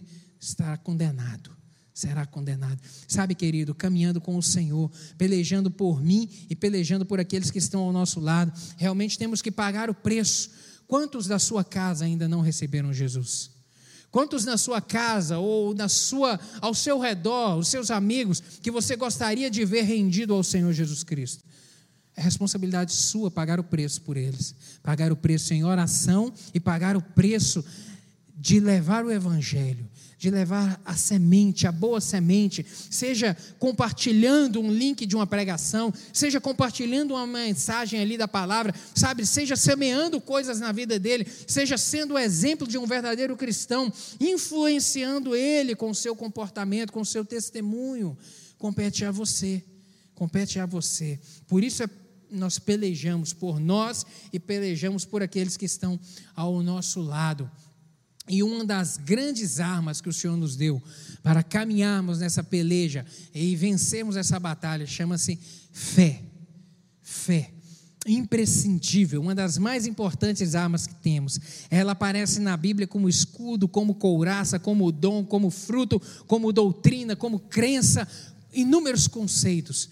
estará 0.48 0.76
condenado. 0.76 1.50
Será 1.94 2.24
condenado. 2.24 2.80
Sabe, 3.06 3.34
querido, 3.34 3.74
caminhando 3.74 4.20
com 4.20 4.36
o 4.36 4.42
Senhor, 4.42 4.90
pelejando 5.18 5.70
por 5.70 6.02
mim 6.02 6.28
e 6.48 6.56
pelejando 6.56 7.04
por 7.04 7.20
aqueles 7.20 7.50
que 7.50 7.58
estão 7.58 7.82
ao 7.82 7.92
nosso 7.92 8.18
lado, 8.18 8.52
realmente 8.76 9.18
temos 9.18 9.42
que 9.42 9.50
pagar 9.50 9.90
o 9.90 9.94
preço. 9.94 10.50
Quantos 10.86 11.26
da 11.26 11.38
sua 11.38 11.62
casa 11.62 12.04
ainda 12.04 12.26
não 12.26 12.40
receberam 12.40 12.92
Jesus? 12.92 13.50
Quantos 14.10 14.44
na 14.44 14.58
sua 14.58 14.80
casa 14.80 15.38
ou 15.38 15.74
na 15.74 15.88
sua, 15.88 16.40
ao 16.60 16.74
seu 16.74 16.98
redor, 16.98 17.56
os 17.56 17.68
seus 17.68 17.90
amigos, 17.90 18.42
que 18.62 18.70
você 18.70 18.96
gostaria 18.96 19.50
de 19.50 19.64
ver 19.64 19.82
rendido 19.82 20.34
ao 20.34 20.42
Senhor 20.42 20.72
Jesus 20.72 21.02
Cristo? 21.02 21.44
É 22.14 22.20
responsabilidade 22.20 22.92
sua 22.92 23.30
pagar 23.30 23.58
o 23.58 23.64
preço 23.64 24.02
por 24.02 24.16
eles, 24.18 24.54
pagar 24.82 25.12
o 25.12 25.16
preço 25.16 25.54
em 25.54 25.64
oração 25.64 26.32
e 26.52 26.60
pagar 26.60 26.94
o 26.96 27.00
preço 27.00 27.64
de 28.36 28.60
levar 28.60 29.04
o 29.04 29.10
Evangelho, 29.10 29.88
de 30.22 30.30
levar 30.30 30.80
a 30.84 30.94
semente, 30.94 31.66
a 31.66 31.72
boa 31.72 32.00
semente, 32.00 32.64
seja 32.88 33.36
compartilhando 33.58 34.60
um 34.60 34.72
link 34.72 35.04
de 35.04 35.16
uma 35.16 35.26
pregação, 35.26 35.92
seja 36.12 36.40
compartilhando 36.40 37.14
uma 37.14 37.26
mensagem 37.26 38.00
ali 38.00 38.16
da 38.16 38.28
palavra, 38.28 38.72
sabe, 38.94 39.26
seja 39.26 39.56
semeando 39.56 40.20
coisas 40.20 40.60
na 40.60 40.70
vida 40.70 40.96
dele, 40.96 41.26
seja 41.48 41.76
sendo 41.76 42.14
o 42.14 42.18
exemplo 42.18 42.68
de 42.68 42.78
um 42.78 42.86
verdadeiro 42.86 43.36
cristão, 43.36 43.92
influenciando 44.20 45.34
ele 45.34 45.74
com 45.74 45.90
o 45.90 45.94
seu 45.94 46.14
comportamento, 46.14 46.92
com 46.92 47.00
o 47.00 47.04
seu 47.06 47.24
testemunho. 47.24 48.16
Compete 48.58 49.04
a 49.04 49.10
você, 49.10 49.60
compete 50.14 50.60
a 50.60 50.66
você. 50.66 51.18
Por 51.48 51.64
isso 51.64 51.82
é 51.82 51.88
nós 52.30 52.60
pelejamos 52.60 53.32
por 53.32 53.60
nós 53.60 54.06
e 54.32 54.38
pelejamos 54.38 55.04
por 55.04 55.20
aqueles 55.20 55.56
que 55.56 55.66
estão 55.66 55.98
ao 56.34 56.62
nosso 56.62 57.00
lado. 57.02 57.50
E 58.28 58.42
uma 58.42 58.64
das 58.64 58.96
grandes 58.96 59.58
armas 59.58 60.00
que 60.00 60.08
o 60.08 60.12
Senhor 60.12 60.36
nos 60.36 60.54
deu 60.54 60.80
para 61.22 61.42
caminharmos 61.42 62.20
nessa 62.20 62.42
peleja 62.42 63.04
e 63.34 63.56
vencermos 63.56 64.16
essa 64.16 64.38
batalha 64.38 64.86
chama-se 64.86 65.38
fé. 65.72 66.22
Fé. 67.00 67.50
Imprescindível, 68.06 69.20
uma 69.20 69.34
das 69.34 69.58
mais 69.58 69.86
importantes 69.86 70.54
armas 70.54 70.86
que 70.86 70.94
temos. 70.94 71.38
Ela 71.70 71.92
aparece 71.92 72.40
na 72.40 72.56
Bíblia 72.56 72.86
como 72.86 73.08
escudo, 73.08 73.68
como 73.68 73.94
couraça, 73.94 74.58
como 74.58 74.90
dom, 74.90 75.24
como 75.24 75.50
fruto, 75.50 76.00
como 76.26 76.52
doutrina, 76.52 77.14
como 77.14 77.38
crença. 77.38 78.06
Inúmeros 78.52 79.06
conceitos 79.06 79.88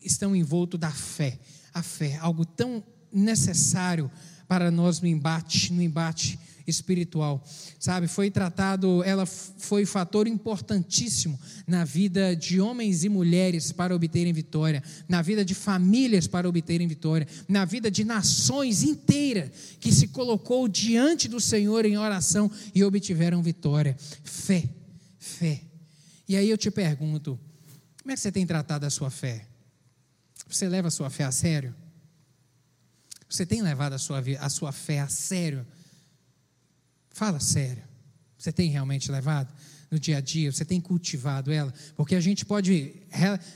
estão 0.00 0.34
envoltos 0.34 0.80
da 0.80 0.90
fé. 0.90 1.38
A 1.72 1.82
fé, 1.82 2.18
algo 2.20 2.44
tão 2.44 2.82
necessário 3.12 4.10
para 4.48 4.70
nós 4.70 5.00
no 5.00 5.06
embate, 5.06 5.72
no 5.72 5.80
embate 5.80 6.38
espiritual. 6.66 7.44
Sabe, 7.78 8.06
foi 8.06 8.30
tratado, 8.30 9.02
ela 9.04 9.26
foi 9.26 9.84
fator 9.86 10.26
importantíssimo 10.26 11.38
na 11.66 11.84
vida 11.84 12.34
de 12.34 12.60
homens 12.60 13.04
e 13.04 13.08
mulheres 13.08 13.72
para 13.72 13.94
obterem 13.94 14.32
vitória, 14.32 14.82
na 15.08 15.22
vida 15.22 15.44
de 15.44 15.54
famílias 15.54 16.26
para 16.26 16.48
obterem 16.48 16.86
vitória, 16.86 17.26
na 17.48 17.64
vida 17.64 17.90
de 17.90 18.04
nações 18.04 18.82
inteiras 18.82 19.50
que 19.78 19.92
se 19.92 20.08
colocou 20.08 20.68
diante 20.68 21.28
do 21.28 21.40
Senhor 21.40 21.84
em 21.84 21.96
oração 21.96 22.50
e 22.74 22.82
obtiveram 22.84 23.42
vitória. 23.42 23.96
Fé, 24.24 24.64
fé. 25.18 25.62
E 26.28 26.36
aí 26.36 26.48
eu 26.48 26.58
te 26.58 26.70
pergunto, 26.70 27.38
como 28.02 28.12
é 28.12 28.14
que 28.14 28.20
você 28.20 28.32
tem 28.32 28.46
tratado 28.46 28.86
a 28.86 28.90
sua 28.90 29.10
fé? 29.10 29.46
Você 30.48 30.68
leva 30.68 30.88
a 30.88 30.90
sua 30.90 31.10
fé 31.10 31.24
a 31.24 31.32
sério? 31.32 31.74
Você 33.28 33.46
tem 33.46 33.62
levado 33.62 33.92
a 33.92 33.98
sua, 33.98 34.22
a 34.40 34.48
sua 34.48 34.72
fé 34.72 35.00
a 35.00 35.08
sério? 35.08 35.64
Fala 37.20 37.38
sério. 37.38 37.82
Você 38.38 38.50
tem 38.50 38.70
realmente 38.70 39.12
levado 39.12 39.52
no 39.90 39.98
dia 39.98 40.16
a 40.16 40.20
dia? 40.22 40.50
Você 40.50 40.64
tem 40.64 40.80
cultivado 40.80 41.52
ela? 41.52 41.70
Porque 41.94 42.14
a 42.14 42.20
gente 42.20 42.46
pode 42.46 42.94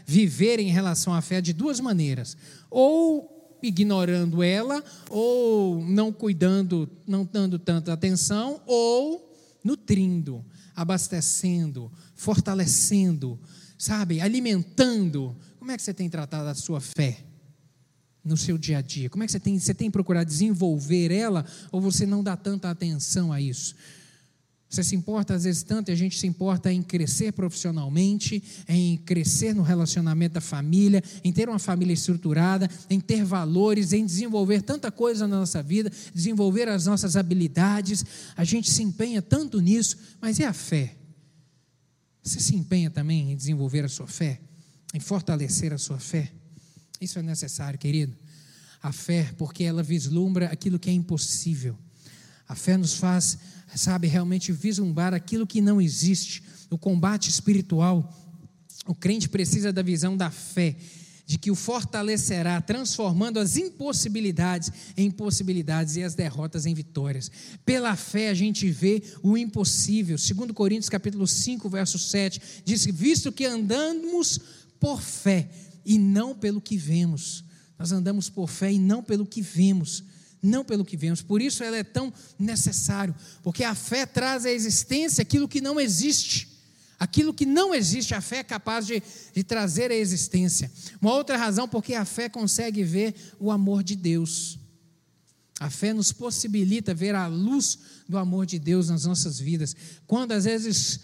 viver 0.04 0.60
em 0.60 0.70
relação 0.70 1.14
à 1.14 1.22
fé 1.22 1.40
de 1.40 1.54
duas 1.54 1.80
maneiras: 1.80 2.36
ou 2.70 3.58
ignorando 3.62 4.42
ela, 4.42 4.84
ou 5.08 5.82
não 5.82 6.12
cuidando, 6.12 6.86
não 7.06 7.24
dando 7.24 7.58
tanta 7.58 7.90
atenção, 7.90 8.60
ou 8.66 9.34
nutrindo, 9.64 10.44
abastecendo, 10.76 11.90
fortalecendo, 12.14 13.40
sabe, 13.78 14.20
alimentando. 14.20 15.34
Como 15.58 15.70
é 15.70 15.78
que 15.78 15.82
você 15.82 15.94
tem 15.94 16.10
tratado 16.10 16.50
a 16.50 16.54
sua 16.54 16.82
fé? 16.82 17.24
No 18.24 18.36
seu 18.36 18.56
dia 18.56 18.78
a 18.78 18.80
dia? 18.80 19.10
Como 19.10 19.22
é 19.22 19.26
que 19.26 19.32
você 19.32 19.40
tem, 19.40 19.58
você 19.58 19.74
tem 19.74 19.90
procurado 19.90 20.30
desenvolver 20.30 21.10
ela 21.10 21.44
ou 21.70 21.80
você 21.80 22.06
não 22.06 22.22
dá 22.22 22.36
tanta 22.36 22.70
atenção 22.70 23.32
a 23.32 23.40
isso? 23.40 23.74
Você 24.74 24.82
se 24.82 24.96
importa 24.96 25.34
às 25.34 25.44
vezes 25.44 25.62
tanto, 25.62 25.90
e 25.90 25.92
a 25.92 25.94
gente 25.94 26.18
se 26.18 26.26
importa 26.26 26.72
em 26.72 26.82
crescer 26.82 27.32
profissionalmente, 27.32 28.42
em 28.66 28.96
crescer 28.96 29.54
no 29.54 29.62
relacionamento 29.62 30.34
da 30.34 30.40
família, 30.40 31.02
em 31.22 31.32
ter 31.32 31.48
uma 31.48 31.60
família 31.60 31.94
estruturada, 31.94 32.68
em 32.90 32.98
ter 32.98 33.24
valores, 33.24 33.92
em 33.92 34.04
desenvolver 34.04 34.62
tanta 34.62 34.90
coisa 34.90 35.28
na 35.28 35.38
nossa 35.38 35.62
vida, 35.62 35.92
desenvolver 36.12 36.68
as 36.68 36.86
nossas 36.86 37.16
habilidades. 37.16 38.04
A 38.36 38.42
gente 38.42 38.68
se 38.68 38.82
empenha 38.82 39.22
tanto 39.22 39.60
nisso, 39.60 39.96
mas 40.20 40.40
e 40.40 40.44
a 40.44 40.52
fé? 40.52 40.96
Você 42.20 42.40
se 42.40 42.56
empenha 42.56 42.90
também 42.90 43.30
em 43.30 43.36
desenvolver 43.36 43.84
a 43.84 43.88
sua 43.88 44.08
fé, 44.08 44.40
em 44.92 44.98
fortalecer 44.98 45.72
a 45.72 45.78
sua 45.78 46.00
fé? 46.00 46.32
Isso 47.04 47.18
é 47.18 47.22
necessário, 47.22 47.78
querido. 47.78 48.16
A 48.82 48.90
fé, 48.90 49.32
porque 49.36 49.62
ela 49.62 49.82
vislumbra 49.82 50.46
aquilo 50.46 50.78
que 50.78 50.88
é 50.88 50.92
impossível. 50.92 51.76
A 52.48 52.54
fé 52.54 52.76
nos 52.76 52.94
faz, 52.94 53.38
sabe, 53.74 54.06
realmente 54.06 54.52
vislumbrar 54.52 55.12
aquilo 55.12 55.46
que 55.46 55.60
não 55.60 55.80
existe. 55.80 56.42
O 56.70 56.78
combate 56.78 57.28
espiritual, 57.28 58.10
o 58.86 58.94
crente 58.94 59.28
precisa 59.28 59.70
da 59.70 59.82
visão 59.82 60.16
da 60.16 60.30
fé, 60.30 60.76
de 61.26 61.38
que 61.38 61.50
o 61.50 61.54
fortalecerá, 61.54 62.60
transformando 62.60 63.38
as 63.38 63.56
impossibilidades 63.56 64.70
em 64.96 65.10
possibilidades 65.10 65.96
e 65.96 66.02
as 66.02 66.14
derrotas 66.14 66.64
em 66.64 66.74
vitórias. 66.74 67.30
Pela 67.66 67.96
fé 67.96 68.30
a 68.30 68.34
gente 68.34 68.70
vê 68.70 69.02
o 69.22 69.36
impossível. 69.36 70.16
Segundo 70.18 70.54
Coríntios 70.54 70.88
capítulo 70.88 71.26
5, 71.26 71.68
verso 71.68 71.98
7, 71.98 72.40
diz: 72.64 72.84
"Visto 72.84 73.32
que 73.32 73.46
andamos 73.46 74.38
por 74.78 75.00
fé, 75.00 75.48
e 75.84 75.98
não 75.98 76.34
pelo 76.34 76.60
que 76.60 76.76
vemos. 76.76 77.44
Nós 77.78 77.92
andamos 77.92 78.28
por 78.30 78.48
fé 78.48 78.72
e 78.72 78.78
não 78.78 79.02
pelo 79.02 79.26
que 79.26 79.42
vemos. 79.42 80.04
Não 80.42 80.64
pelo 80.64 80.84
que 80.84 80.96
vemos. 80.96 81.22
Por 81.22 81.40
isso 81.40 81.64
ela 81.64 81.76
é 81.76 81.84
tão 81.84 82.12
necessário, 82.38 83.14
porque 83.42 83.64
a 83.64 83.74
fé 83.74 84.04
traz 84.04 84.44
à 84.44 84.50
existência 84.50 85.22
aquilo 85.22 85.48
que 85.48 85.60
não 85.60 85.80
existe. 85.80 86.54
Aquilo 86.98 87.34
que 87.34 87.44
não 87.44 87.74
existe, 87.74 88.14
a 88.14 88.20
fé 88.20 88.38
é 88.38 88.44
capaz 88.44 88.86
de, 88.86 89.02
de 89.34 89.42
trazer 89.42 89.90
à 89.90 89.94
existência. 89.94 90.70
Uma 91.00 91.12
outra 91.12 91.36
razão, 91.36 91.68
porque 91.68 91.94
a 91.94 92.04
fé 92.04 92.28
consegue 92.28 92.84
ver 92.84 93.14
o 93.38 93.50
amor 93.50 93.82
de 93.82 93.96
Deus. 93.96 94.58
A 95.58 95.70
fé 95.70 95.92
nos 95.92 96.12
possibilita 96.12 96.94
ver 96.94 97.14
a 97.14 97.26
luz 97.26 97.78
do 98.08 98.18
amor 98.18 98.46
de 98.46 98.58
Deus 98.58 98.88
nas 98.88 99.04
nossas 99.04 99.38
vidas. 99.38 99.74
Quando 100.06 100.32
às 100.32 100.44
vezes 100.44 101.00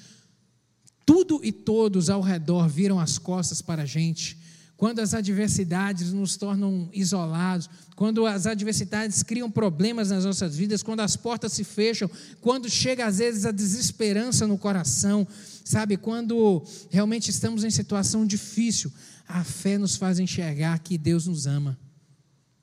tudo 1.05 1.41
e 1.43 1.51
todos 1.51 2.09
ao 2.09 2.21
redor 2.21 2.69
viram 2.69 2.99
as 3.01 3.19
costas 3.19 3.61
para 3.61 3.83
a 3.83 3.87
gente, 3.87 4.39
quando 4.81 5.01
as 5.01 5.13
adversidades 5.13 6.11
nos 6.11 6.39
tornam 6.39 6.89
isolados, 6.91 7.69
quando 7.95 8.25
as 8.25 8.47
adversidades 8.47 9.23
criam 9.23 9.51
problemas 9.51 10.09
nas 10.09 10.25
nossas 10.25 10.57
vidas, 10.57 10.83
quando 10.83 11.01
as 11.01 11.17
portas 11.17 11.53
se 11.53 11.65
fecham, 11.65 12.11
quando 12.41 12.67
chega 12.71 13.05
às 13.05 13.19
vezes 13.19 13.45
a 13.45 13.51
desesperança 13.51 14.47
no 14.47 14.57
coração, 14.57 15.29
sabe? 15.67 15.99
Quando 15.99 16.65
realmente 16.89 17.29
estamos 17.29 17.63
em 17.63 17.69
situação 17.69 18.25
difícil, 18.25 18.91
a 19.29 19.45
fé 19.45 19.77
nos 19.77 19.97
faz 19.97 20.19
enxergar 20.19 20.79
que 20.79 20.97
Deus 20.97 21.27
nos 21.27 21.47
ama, 21.47 21.79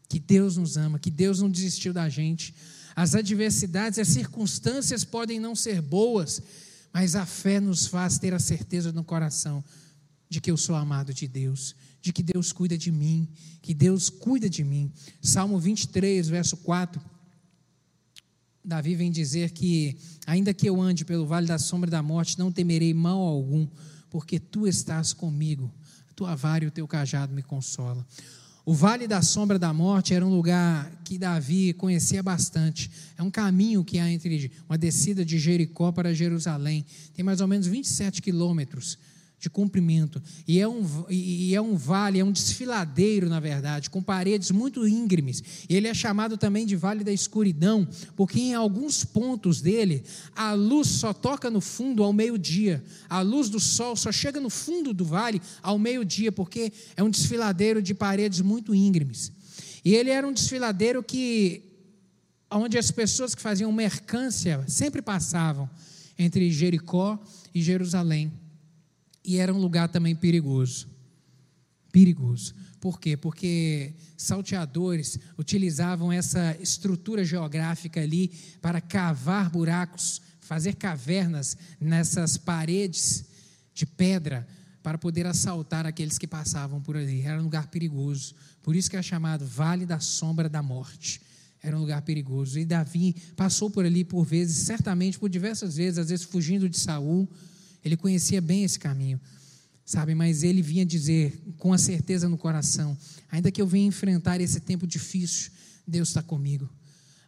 que 0.09 0.17
Deus 0.17 0.57
nos 0.57 0.75
ama, 0.75 0.97
que 0.97 1.11
Deus 1.11 1.39
não 1.39 1.51
desistiu 1.51 1.93
da 1.93 2.09
gente. 2.09 2.55
As 2.95 3.13
adversidades, 3.13 3.99
as 3.99 4.07
circunstâncias 4.07 5.03
podem 5.03 5.39
não 5.39 5.55
ser 5.55 5.83
boas, 5.83 6.41
mas 6.91 7.15
a 7.15 7.27
fé 7.27 7.59
nos 7.59 7.85
faz 7.85 8.17
ter 8.17 8.33
a 8.33 8.39
certeza 8.39 8.91
no 8.91 9.03
coração 9.03 9.63
de 10.27 10.41
que 10.41 10.49
eu 10.49 10.57
sou 10.57 10.75
amado 10.75 11.13
de 11.13 11.27
Deus 11.27 11.75
de 12.07 12.13
que 12.13 12.23
Deus 12.23 12.53
cuida 12.53 12.77
de 12.77 12.89
mim, 12.89 13.27
que 13.61 13.73
Deus 13.73 14.09
cuida 14.09 14.49
de 14.49 14.63
mim. 14.63 14.89
Salmo 15.21 15.59
23, 15.59 16.29
verso 16.29 16.55
4. 16.57 17.01
Davi 18.63 18.95
vem 18.95 19.11
dizer 19.11 19.51
que, 19.51 19.97
ainda 20.25 20.53
que 20.53 20.69
eu 20.69 20.81
ande 20.81 21.03
pelo 21.03 21.25
vale 21.25 21.47
da 21.47 21.59
sombra 21.59 21.91
da 21.91 22.01
morte, 22.01 22.39
não 22.39 22.49
temerei 22.49 22.93
mal 22.93 23.19
algum, 23.19 23.67
porque 24.09 24.39
tu 24.39 24.65
estás 24.65 25.11
comigo. 25.11 25.69
Tua 26.15 26.33
vara 26.33 26.63
e 26.63 26.67
o 26.67 26.71
teu 26.71 26.87
cajado 26.87 27.33
me 27.33 27.43
consola. 27.43 28.07
O 28.65 28.73
vale 28.73 29.05
da 29.05 29.21
sombra 29.21 29.59
da 29.59 29.73
morte 29.73 30.13
era 30.13 30.25
um 30.25 30.33
lugar 30.33 30.89
que 31.03 31.17
Davi 31.17 31.73
conhecia 31.73 32.23
bastante. 32.23 32.89
É 33.17 33.23
um 33.23 33.29
caminho 33.29 33.83
que 33.83 33.99
há 33.99 34.09
entre 34.09 34.51
uma 34.67 34.77
descida 34.77 35.25
de 35.25 35.37
Jericó 35.37 35.91
para 35.91 36.13
Jerusalém. 36.13 36.85
Tem 37.13 37.23
mais 37.23 37.41
ou 37.41 37.47
menos 37.47 37.67
27 37.67 38.21
quilômetros 38.21 38.97
de 39.39 39.49
comprimento. 39.49 40.21
E 40.47 40.59
é, 40.59 40.67
um, 40.67 41.05
e 41.09 41.53
é 41.53 41.61
um 41.61 41.75
vale, 41.75 42.19
é 42.19 42.25
um 42.25 42.31
desfiladeiro, 42.31 43.29
na 43.29 43.39
verdade, 43.39 43.89
com 43.89 44.01
paredes 44.01 44.49
muito 44.49 44.87
íngremes. 44.87 45.43
E 45.69 45.75
ele 45.75 45.87
é 45.87 45.93
chamado 45.93 46.37
também 46.37 46.65
de 46.65 46.75
Vale 46.75 47.03
da 47.03 47.11
Escuridão, 47.11 47.87
porque 48.15 48.39
em 48.39 48.55
alguns 48.55 49.05
pontos 49.05 49.61
dele, 49.61 50.03
a 50.35 50.53
luz 50.53 50.87
só 50.87 51.13
toca 51.13 51.51
no 51.51 51.61
fundo 51.61 52.03
ao 52.03 52.11
meio-dia. 52.11 52.83
A 53.07 53.21
luz 53.21 53.47
do 53.47 53.59
sol 53.59 53.95
só 53.95 54.11
chega 54.11 54.39
no 54.39 54.49
fundo 54.49 54.91
do 54.91 55.05
vale 55.05 55.41
ao 55.61 55.77
meio-dia, 55.77 56.31
porque 56.31 56.73
é 56.95 57.03
um 57.03 57.09
desfiladeiro 57.09 57.81
de 57.81 57.93
paredes 57.93 58.41
muito 58.41 58.73
íngremes. 58.73 59.31
E 59.85 59.93
ele 59.93 60.09
era 60.09 60.27
um 60.27 60.33
desfiladeiro 60.33 61.03
que 61.03 61.63
onde 62.49 62.77
as 62.77 62.89
pessoas 62.89 63.35
que 63.35 63.41
faziam 63.41 63.71
mercância 63.71 64.63
sempre 64.67 65.01
passavam 65.01 65.69
entre 66.17 66.49
Jericó 66.51 67.19
e 67.53 67.61
Jerusalém. 67.61 68.31
E 69.27 69.37
era 69.37 69.53
um 69.53 69.59
lugar 69.59 69.89
também 69.89 70.15
perigoso. 70.15 70.87
Perigoso. 71.91 72.55
Por 72.79 72.97
quê? 72.97 73.17
Porque 73.17 73.93
salteadores 74.15 75.19
utilizavam 75.37 76.13
essa 76.13 76.55
estrutura 76.61 77.25
geográfica 77.25 77.99
ali 77.99 78.29
para 78.61 78.79
cavar 78.79 79.49
buracos, 79.49 80.21
fazer 80.39 80.75
cavernas 80.75 81.57
nessas 81.77 82.37
paredes 82.37 83.25
de 83.73 83.85
pedra 83.85 84.47
para 84.81 84.97
poder 84.97 85.27
assaltar 85.27 85.85
aqueles 85.85 86.17
que 86.17 86.25
passavam 86.25 86.81
por 86.81 86.95
ali. 86.95 87.21
Era 87.21 87.41
um 87.41 87.43
lugar 87.43 87.67
perigoso. 87.67 88.33
Por 88.63 88.77
isso 88.77 88.89
que 88.89 88.95
é 88.95 89.01
chamado 89.01 89.45
Vale 89.45 89.85
da 89.85 89.99
Sombra 89.99 90.47
da 90.47 90.63
Morte. 90.63 91.19
Era 91.61 91.75
um 91.75 91.81
lugar 91.81 92.01
perigoso. 92.03 92.57
E 92.57 92.63
Davi 92.63 93.13
passou 93.35 93.69
por 93.69 93.83
ali 93.83 94.05
por 94.05 94.23
vezes, 94.23 94.55
certamente 94.65 95.19
por 95.19 95.29
diversas 95.29 95.75
vezes, 95.75 95.97
às 95.97 96.09
vezes 96.09 96.25
fugindo 96.25 96.69
de 96.69 96.79
Saul, 96.79 97.27
ele 97.83 97.97
conhecia 97.97 98.41
bem 98.41 98.63
esse 98.63 98.79
caminho, 98.79 99.19
sabe? 99.85 100.13
Mas 100.15 100.43
ele 100.43 100.61
vinha 100.61 100.85
dizer 100.85 101.41
com 101.57 101.73
a 101.73 101.77
certeza 101.77 102.27
no 102.27 102.37
coração: 102.37 102.97
ainda 103.31 103.51
que 103.51 103.61
eu 103.61 103.67
venha 103.67 103.87
enfrentar 103.87 104.41
esse 104.41 104.59
tempo 104.59 104.85
difícil, 104.87 105.51
Deus 105.87 106.09
está 106.09 106.21
comigo. 106.21 106.69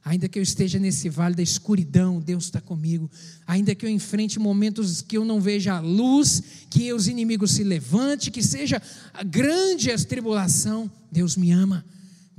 Ainda 0.04 0.30
que 0.30 0.40
eu 0.40 0.44
esteja 0.44 0.80
nesse 0.80 1.10
vale 1.10 1.36
da 1.36 1.44
escuridão, 1.44 2.22
Deus 2.22 2.46
está 2.46 2.62
comigo. 2.62 3.12
Ainda 3.46 3.76
que 3.76 3.86
eu 3.86 3.90
enfrente 3.90 4.40
momentos 4.40 5.02
que 5.02 5.18
eu 5.18 5.26
não 5.26 5.42
veja 5.42 5.74
a 5.74 5.80
luz, 5.80 6.42
que 6.70 6.92
os 6.94 7.08
inimigos 7.08 7.52
se 7.52 7.64
levantem, 7.64 8.32
que 8.32 8.42
seja 8.42 8.82
grande 9.28 9.92
a 9.92 9.98
tribulação, 9.98 10.90
Deus 11.12 11.36
me 11.36 11.52
ama. 11.52 11.86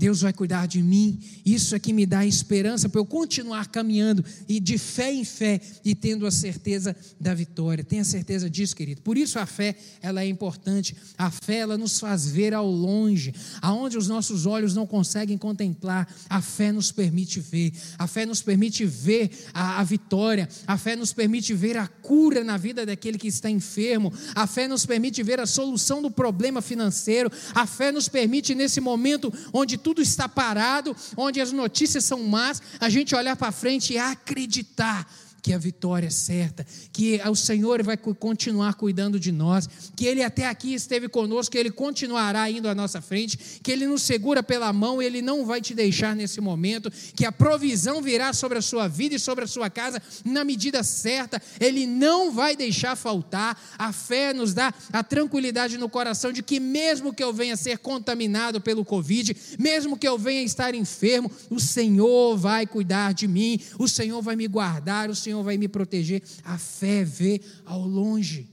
Deus 0.01 0.23
vai 0.23 0.33
cuidar 0.33 0.65
de 0.65 0.83
mim. 0.83 1.21
Isso 1.45 1.75
é 1.75 1.79
que 1.79 1.93
me 1.93 2.07
dá 2.07 2.25
esperança 2.25 2.89
para 2.89 2.99
eu 2.99 3.05
continuar 3.05 3.69
caminhando 3.69 4.25
e 4.49 4.59
de 4.59 4.79
fé 4.79 5.13
em 5.13 5.27
fé 5.27 5.61
e 5.85 5.95
tendo 5.95 6.27
a 6.27 6.31
certeza 6.31 6.97
da 7.21 7.35
vitória. 7.35 7.85
Tenha 7.85 8.03
certeza 8.03 8.49
disso, 8.49 8.75
querido. 8.75 9.03
Por 9.03 9.19
isso 9.19 9.39
a 9.39 9.45
fé, 9.45 9.77
ela 10.01 10.23
é 10.23 10.27
importante. 10.27 10.97
A 11.19 11.31
fé 11.31 11.57
ela 11.57 11.77
nos 11.77 12.01
faz 12.01 12.27
ver 12.27 12.55
ao 12.55 12.67
longe, 12.67 13.35
aonde 13.61 13.99
os 13.99 14.09
nossos 14.09 14.47
olhos 14.47 14.75
não 14.75 14.87
conseguem 14.87 15.37
contemplar. 15.37 16.09
A 16.31 16.41
fé 16.41 16.73
nos 16.73 16.91
permite 16.91 17.39
ver. 17.39 17.71
A 17.99 18.07
fé 18.07 18.25
nos 18.25 18.41
permite 18.41 18.87
ver 18.87 19.31
a, 19.53 19.81
a 19.81 19.85
vitória. 19.85 20.49
A 20.67 20.79
fé 20.79 20.97
nos 20.97 21.13
permite 21.13 21.53
ver 21.53 21.77
a 21.77 21.87
cura 21.87 22.43
na 22.43 22.57
vida 22.57 22.87
daquele 22.87 23.19
que 23.19 23.29
está 23.29 23.51
enfermo. 23.51 24.11
A 24.35 24.47
fé 24.47 24.67
nos 24.67 24.87
permite 24.87 25.23
ver 25.23 25.41
a 25.41 25.47
solução 25.47 26.01
do 26.01 26.11
problema 26.11 26.63
financeiro. 26.63 27.31
A 27.55 27.67
fé 27.67 27.93
nos 27.93 28.09
permite 28.09 28.55
nesse 28.55 28.81
momento 28.81 29.31
onde 29.53 29.77
tudo 29.77 29.90
tudo 29.91 30.03
está 30.03 30.29
parado, 30.29 30.97
onde 31.17 31.41
as 31.41 31.51
notícias 31.51 32.05
são 32.05 32.23
más, 32.23 32.63
a 32.79 32.89
gente 32.89 33.13
olhar 33.13 33.35
para 33.35 33.51
frente 33.51 33.95
e 33.95 33.99
acreditar 33.99 35.05
que 35.43 35.53
a 35.53 35.59
vitória 35.59 36.07
é 36.07 36.11
certa, 36.11 36.67
que 36.93 37.21
o 37.29 37.35
Senhor 37.35 37.83
vai 37.83 37.97
continuar 37.97 38.75
cuidando 38.75 39.19
de 39.19 39.33
nós, 39.33 39.69
que 39.97 40.07
Ele 40.07 40.23
até 40.23 40.47
aqui 40.47 40.75
esteve 40.75 41.09
conosco, 41.09 41.53
que 41.53 41.59
Ele 41.59 41.71
continuará 41.71 42.51
indo 42.51 42.69
à 42.69 42.75
nossa 42.75 43.01
frente, 43.01 43.61
que 43.63 43.71
Ele 43.71 43.87
nos 43.87 44.03
segura 44.03 44.43
pela 44.43 44.73
mão, 44.73 45.01
Ele 45.01 45.23
não 45.23 45.47
vai 45.47 45.61
te 45.61 45.75
deixar 45.75 46.15
nesse 46.15 46.41
momento, 46.41 46.91
que 47.15 47.25
a 47.25 47.33
provisão 47.33 48.03
virá 48.03 48.33
sobre 48.33 48.59
a 48.59 48.63
sua 48.63 48.89
vida 48.89 49.15
e 49.15 49.19
sobre 49.19 49.45
a 49.45 49.49
sua 49.49 49.71
casa 49.71 50.03
na 50.25 50.45
medida 50.45 50.83
certa, 50.83 51.41
Ele 51.59 51.87
não 51.87 52.31
vai 52.31 52.55
deixar 52.57 52.97
faltar. 52.97 53.61
A 53.79 53.93
fé 53.93 54.33
nos 54.33 54.53
dá 54.53 54.73
a 54.93 55.03
tranquilidade 55.03 55.79
no 55.79 55.89
coração 55.89 56.33
de 56.33 56.43
que, 56.43 56.61
mesmo 56.61 57.13
que 57.13 57.23
eu 57.23 57.33
venha 57.33 57.57
ser 57.57 57.79
contaminado 57.79 58.61
pelo 58.61 58.85
Covid, 58.85 59.37
mesmo 59.59 59.97
que 59.97 60.07
eu 60.07 60.19
venha 60.19 60.43
estar 60.43 60.75
enfermo, 60.75 61.31
o 61.49 61.61
Senhor 61.61 62.37
vai 62.37 62.67
cuidar 62.67 63.13
de 63.13 63.27
mim, 63.27 63.61
o 63.79 63.89
Senhor 63.89 64.21
vai 64.21 64.37
me 64.37 64.47
guardar, 64.47 65.09
o 65.09 65.15
Senhor 65.15 65.30
Senhor 65.31 65.45
vai 65.45 65.57
me 65.57 65.69
proteger. 65.69 66.23
A 66.45 66.59
fé 66.59 67.05
vê 67.05 67.41
ao 67.65 67.87
longe. 67.87 68.49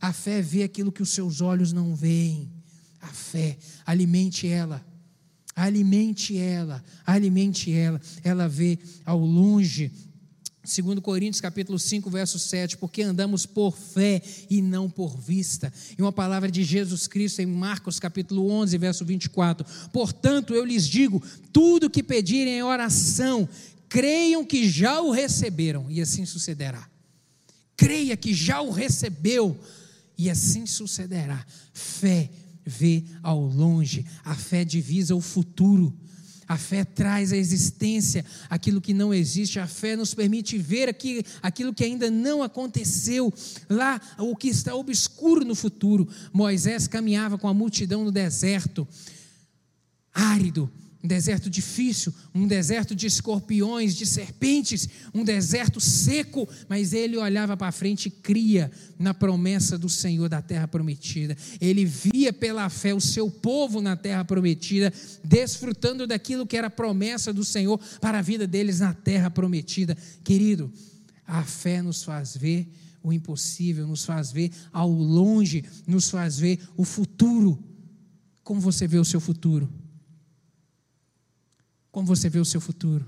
A 0.00 0.12
fé 0.12 0.40
vê 0.40 0.62
aquilo 0.62 0.90
que 0.90 1.02
os 1.02 1.10
seus 1.10 1.42
olhos 1.42 1.72
não 1.72 1.94
veem. 1.94 2.50
A 3.00 3.08
fé, 3.08 3.58
alimente 3.84 4.48
ela. 4.48 4.82
Alimente 5.54 6.38
ela, 6.38 6.82
alimente 7.04 7.70
ela. 7.70 8.00
Ela 8.24 8.48
vê 8.48 8.78
ao 9.04 9.18
longe. 9.18 9.92
Segundo 10.64 11.02
Coríntios 11.02 11.40
capítulo 11.40 11.76
5, 11.78 12.08
verso 12.08 12.38
7, 12.38 12.78
porque 12.78 13.02
andamos 13.02 13.44
por 13.44 13.76
fé 13.76 14.22
e 14.48 14.62
não 14.62 14.88
por 14.88 15.18
vista. 15.18 15.72
E 15.98 16.00
uma 16.00 16.12
palavra 16.12 16.50
de 16.50 16.62
Jesus 16.62 17.08
Cristo 17.08 17.40
em 17.40 17.46
Marcos 17.46 17.98
capítulo 17.98 18.48
11, 18.48 18.78
verso 18.78 19.04
24. 19.04 19.66
Portanto, 19.92 20.54
eu 20.54 20.64
lhes 20.64 20.88
digo, 20.88 21.20
tudo 21.52 21.90
que 21.90 22.02
pedirem 22.02 22.58
em 22.58 22.62
oração, 22.62 23.48
creiam 23.92 24.42
que 24.42 24.66
já 24.66 25.02
o 25.02 25.10
receberam, 25.10 25.84
e 25.90 26.00
assim 26.00 26.24
sucederá. 26.24 26.88
Creia 27.76 28.16
que 28.16 28.32
já 28.32 28.62
o 28.62 28.70
recebeu, 28.70 29.60
e 30.16 30.30
assim 30.30 30.64
sucederá. 30.64 31.44
Fé 31.74 32.30
vê 32.64 33.04
ao 33.22 33.38
longe, 33.38 34.06
a 34.24 34.34
fé 34.34 34.64
divisa 34.64 35.14
o 35.14 35.20
futuro. 35.20 35.94
A 36.48 36.56
fé 36.56 36.84
traz 36.86 37.34
à 37.34 37.36
existência 37.36 38.24
aquilo 38.48 38.80
que 38.80 38.94
não 38.94 39.12
existe, 39.12 39.58
a 39.58 39.66
fé 39.66 39.94
nos 39.94 40.14
permite 40.14 40.56
ver 40.56 40.88
aqui, 40.88 41.22
aquilo 41.42 41.74
que 41.74 41.84
ainda 41.84 42.10
não 42.10 42.42
aconteceu, 42.42 43.32
lá 43.68 44.00
o 44.18 44.34
que 44.34 44.48
está 44.48 44.74
obscuro 44.74 45.44
no 45.44 45.54
futuro. 45.54 46.08
Moisés 46.32 46.88
caminhava 46.88 47.36
com 47.36 47.46
a 47.46 47.52
multidão 47.52 48.04
no 48.04 48.10
deserto, 48.10 48.88
árido, 50.14 50.70
um 51.02 51.08
deserto 51.08 51.50
difícil, 51.50 52.14
um 52.32 52.46
deserto 52.46 52.94
de 52.94 53.06
escorpiões, 53.06 53.94
de 53.96 54.06
serpentes, 54.06 54.88
um 55.12 55.24
deserto 55.24 55.80
seco, 55.80 56.48
mas 56.68 56.92
ele 56.92 57.16
olhava 57.16 57.56
para 57.56 57.72
frente 57.72 58.06
e 58.06 58.10
cria 58.10 58.70
na 58.98 59.12
promessa 59.12 59.76
do 59.76 59.88
Senhor 59.88 60.28
da 60.28 60.40
terra 60.40 60.68
prometida. 60.68 61.36
Ele 61.60 61.84
via 61.84 62.32
pela 62.32 62.68
fé 62.68 62.94
o 62.94 63.00
seu 63.00 63.28
povo 63.28 63.80
na 63.80 63.96
terra 63.96 64.24
prometida, 64.24 64.92
desfrutando 65.24 66.06
daquilo 66.06 66.46
que 66.46 66.56
era 66.56 66.70
promessa 66.70 67.32
do 67.32 67.44
Senhor 67.44 67.80
para 68.00 68.20
a 68.20 68.22
vida 68.22 68.46
deles 68.46 68.78
na 68.78 68.94
terra 68.94 69.28
prometida. 69.28 69.96
Querido, 70.22 70.72
a 71.26 71.42
fé 71.42 71.82
nos 71.82 72.04
faz 72.04 72.36
ver 72.36 72.68
o 73.02 73.12
impossível, 73.12 73.88
nos 73.88 74.04
faz 74.04 74.30
ver 74.30 74.52
ao 74.72 74.88
longe, 74.88 75.64
nos 75.84 76.08
faz 76.08 76.38
ver 76.38 76.60
o 76.76 76.84
futuro. 76.84 77.58
Como 78.44 78.60
você 78.60 78.86
vê 78.86 78.98
o 78.98 79.04
seu 79.04 79.20
futuro? 79.20 79.68
Como 81.92 82.06
você 82.06 82.30
vê 82.30 82.40
o 82.40 82.44
seu 82.44 82.60
futuro? 82.60 83.06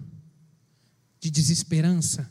De 1.18 1.30
desesperança, 1.30 2.28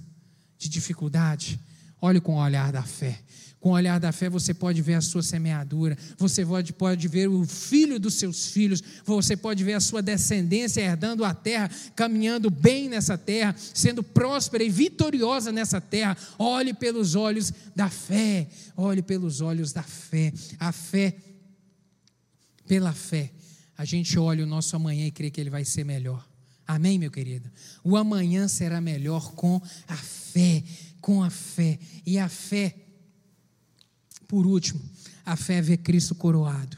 de 0.58 0.70
dificuldade? 0.70 1.60
Olhe 2.00 2.22
com 2.22 2.36
o 2.36 2.38
olhar 2.38 2.72
da 2.72 2.84
fé. 2.84 3.20
Com 3.60 3.70
o 3.70 3.74
olhar 3.74 3.98
da 3.98 4.12
fé 4.12 4.30
você 4.30 4.54
pode 4.54 4.82
ver 4.82 4.96
a 4.96 5.02
sua 5.02 5.24
semeadura, 5.24 5.98
você 6.18 6.46
pode, 6.46 6.74
pode 6.74 7.08
ver 7.08 7.30
o 7.30 7.46
filho 7.46 7.98
dos 7.98 8.16
seus 8.16 8.48
filhos, 8.48 8.84
você 9.06 9.38
pode 9.38 9.64
ver 9.64 9.74
a 9.74 9.80
sua 9.80 10.02
descendência 10.02 10.82
herdando 10.82 11.24
a 11.24 11.34
terra, 11.34 11.72
caminhando 11.96 12.52
bem 12.52 12.90
nessa 12.90 13.18
terra, 13.18 13.56
sendo 13.58 14.04
próspera 14.04 14.64
e 14.64 14.70
vitoriosa 14.70 15.50
nessa 15.50 15.80
terra. 15.80 16.18
Olhe 16.38 16.74
pelos 16.74 17.16
olhos 17.16 17.54
da 17.74 17.90
fé, 17.90 18.50
olhe 18.76 19.02
pelos 19.02 19.40
olhos 19.40 19.72
da 19.72 19.82
fé. 19.82 20.34
A 20.60 20.74
fé, 20.74 21.16
pela 22.68 22.92
fé, 22.92 23.32
a 23.78 23.86
gente 23.86 24.20
olha 24.20 24.44
o 24.44 24.48
nosso 24.48 24.76
amanhã 24.76 25.08
e 25.08 25.12
crê 25.12 25.32
que 25.32 25.40
ele 25.40 25.50
vai 25.50 25.64
ser 25.64 25.86
melhor. 25.86 26.33
Amém, 26.68 26.98
meu 26.98 27.12
querido? 27.12 27.50
O 27.84 27.98
amanhã 27.98 28.48
será 28.48 28.80
melhor 28.80 29.34
com 29.34 29.62
a 29.88 29.96
fé, 29.96 30.64
com 31.02 31.24
a 31.24 31.30
fé. 31.30 31.80
E 32.06 32.18
a 32.18 32.30
fé, 32.30 32.76
por 34.28 34.46
último, 34.46 34.82
a 35.26 35.36
fé 35.36 35.62
ver 35.62 35.78
Cristo 35.78 36.16
coroado. 36.16 36.78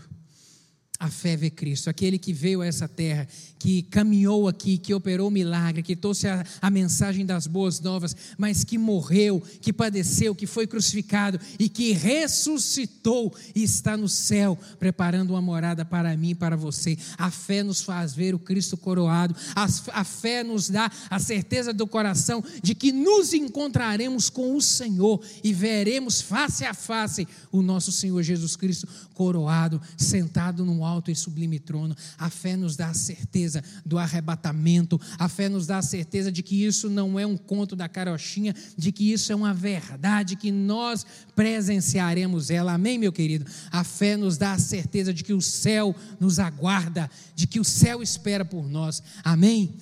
A 0.98 1.10
fé 1.10 1.36
vê 1.36 1.50
Cristo, 1.50 1.89
aquele 1.89 2.18
que 2.18 2.32
veio 2.32 2.62
a 2.62 2.66
essa 2.66 2.88
terra, 2.88 3.28
que 3.60 3.82
caminhou 3.84 4.48
aqui, 4.48 4.78
que 4.78 4.93
operou 4.93 5.30
milagre, 5.30 5.84
que 5.84 5.96
trouxe 5.96 6.28
a, 6.28 6.46
a, 6.62 6.70
mensagem 6.70 7.26
das 7.26 7.48
boas 7.48 7.82
novas, 7.82 8.16
mas 8.38 8.64
que 8.64 8.78
morreu, 8.78 9.41
que 9.60 9.74
padeceu, 9.74 10.34
que 10.34 10.48
foi 10.48 10.66
crucificado 10.66 11.38
e 11.60 11.68
que 11.68 11.91
ressuscitou 11.91 13.34
e 13.54 13.64
está 13.64 13.98
no 13.98 14.08
céu, 14.08 14.58
preparando 14.80 15.32
uma 15.32 15.41
morada 15.41 15.84
para 15.84 16.16
mim 16.16 16.30
e 16.30 16.36
para 16.36 16.56
você. 16.56 16.98
A 17.18 17.30
fé 17.30 17.62
nos 17.62 17.82
faz 17.82 18.14
ver 18.14 18.34
o 18.34 18.39
Cristo 18.39 18.78
coroado, 18.78 19.36
a, 19.54 19.68
a 20.00 20.04
fé 20.06 20.43
nos 20.43 20.70
dá 20.70 20.89
a 21.10 21.20
certeza 21.20 21.74
do 21.74 21.88
coração 21.88 22.41
de 22.64 22.74
que 22.74 22.93
nos 22.93 23.34
encontraremos 23.34 24.30
com 24.30 24.56
o 24.56 24.62
Senhor 24.62 25.22
e 25.43 25.52
veremos 25.52 26.22
face 26.22 26.64
a 26.64 26.74
face 26.74 27.28
o 27.52 27.62
nosso 27.62 27.91
Senhor 27.91 28.22
Jesus 28.24 28.56
Cristo 28.56 28.88
coroado, 29.14 29.82
sentado 29.98 30.64
num 30.64 30.85
alto 30.86 31.10
e 31.10 31.16
sublime 31.16 31.60
trono. 31.60 31.96
A 32.18 32.30
fé 32.30 32.56
nos 32.56 32.76
dá 32.76 32.90
a 32.90 32.94
certeza 32.94 33.64
do 33.86 33.98
arrebatamento, 33.98 35.00
a 35.18 35.28
fé 35.28 35.50
nos 35.50 35.66
dá 35.68 35.80
a 35.80 35.82
certeza 35.82 36.32
de 36.32 36.44
que 36.44 36.64
isso 36.64 36.90
não 36.90 37.20
é 37.20 37.26
um 37.26 37.36
conto 37.36 37.76
da 37.76 37.90
carochinha, 37.90 38.56
de 38.78 38.92
que 38.92 39.12
isso 39.12 39.32
é 39.32 39.36
uma 39.36 39.54
verdade, 39.54 40.36
que 40.36 40.52
nós 40.52 41.06
presenciaremos 41.36 42.50
ela. 42.50 42.74
Amém, 42.74 42.98
meu 42.98 43.12
querido? 43.12 43.46
A 43.72 43.84
fé 43.84 44.16
nos 44.16 44.38
dá 44.38 44.54
a 44.54 44.60
certeza 44.60 45.14
de 45.14 45.24
que 45.24 45.34
o 45.34 45.42
céu 45.42 45.96
nos 46.20 46.40
aguarda, 46.40 47.10
de 47.36 47.48
que 47.48 47.60
o 47.60 47.66
céu 47.66 48.02
espera 48.02 48.46
por 48.46 48.70
nós. 48.70 49.02
Amém? 49.24 49.76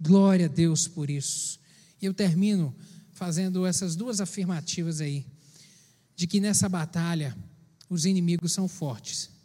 Glória 0.00 0.46
a 0.46 0.48
Deus 0.48 0.88
por 0.88 1.10
isso. 1.10 1.58
Eu 2.00 2.12
termino 2.12 2.74
fazendo 3.12 3.64
essas 3.64 3.96
duas 3.96 4.20
afirmativas 4.20 5.00
aí, 5.00 5.24
de 6.14 6.26
que 6.26 6.40
nessa 6.40 6.68
batalha 6.68 7.36
os 7.88 8.04
inimigos 8.04 8.52
são 8.52 8.68
fortes 8.68 9.35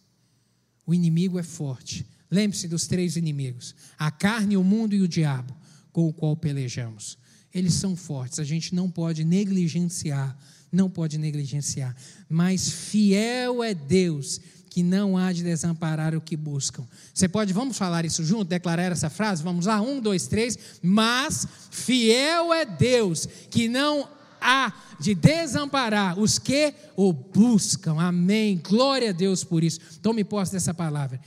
o 0.85 0.93
inimigo 0.93 1.39
é 1.39 1.43
forte. 1.43 2.05
Lembre-se 2.29 2.67
dos 2.67 2.87
três 2.87 3.15
inimigos: 3.15 3.75
a 3.97 4.09
carne, 4.09 4.57
o 4.57 4.63
mundo 4.63 4.95
e 4.95 5.01
o 5.01 5.07
diabo, 5.07 5.55
com 5.91 6.07
o 6.07 6.13
qual 6.13 6.35
pelejamos. 6.35 7.17
Eles 7.53 7.73
são 7.73 7.95
fortes, 7.95 8.39
a 8.39 8.43
gente 8.43 8.73
não 8.73 8.89
pode 8.89 9.25
negligenciar, 9.25 10.37
não 10.71 10.89
pode 10.89 11.17
negligenciar. 11.17 11.95
Mas 12.29 12.69
fiel 12.69 13.61
é 13.61 13.73
Deus 13.73 14.39
que 14.69 14.81
não 14.81 15.17
há 15.17 15.33
de 15.33 15.43
desamparar 15.43 16.15
o 16.15 16.21
que 16.21 16.37
buscam. 16.37 16.87
Você 17.13 17.27
pode, 17.27 17.51
vamos 17.51 17.77
falar 17.77 18.05
isso 18.05 18.23
junto, 18.23 18.45
declarar 18.45 18.89
essa 18.89 19.09
frase? 19.09 19.43
Vamos 19.43 19.65
lá, 19.65 19.81
um, 19.81 19.99
dois, 19.99 20.27
três. 20.27 20.57
Mas 20.81 21.45
fiel 21.69 22.53
é 22.53 22.63
Deus 22.63 23.27
que 23.49 23.67
não 23.67 24.07
há 24.41 24.73
de 24.99 25.15
desamparar 25.15 26.19
os 26.19 26.39
que 26.39 26.73
o 26.95 27.13
buscam. 27.13 27.95
Amém. 27.99 28.59
Glória 28.67 29.11
a 29.11 29.13
Deus 29.13 29.43
por 29.43 29.63
isso. 29.63 29.79
Tome 30.01 30.23
posse 30.23 30.51
dessa 30.51 30.73
palavra. 30.73 31.21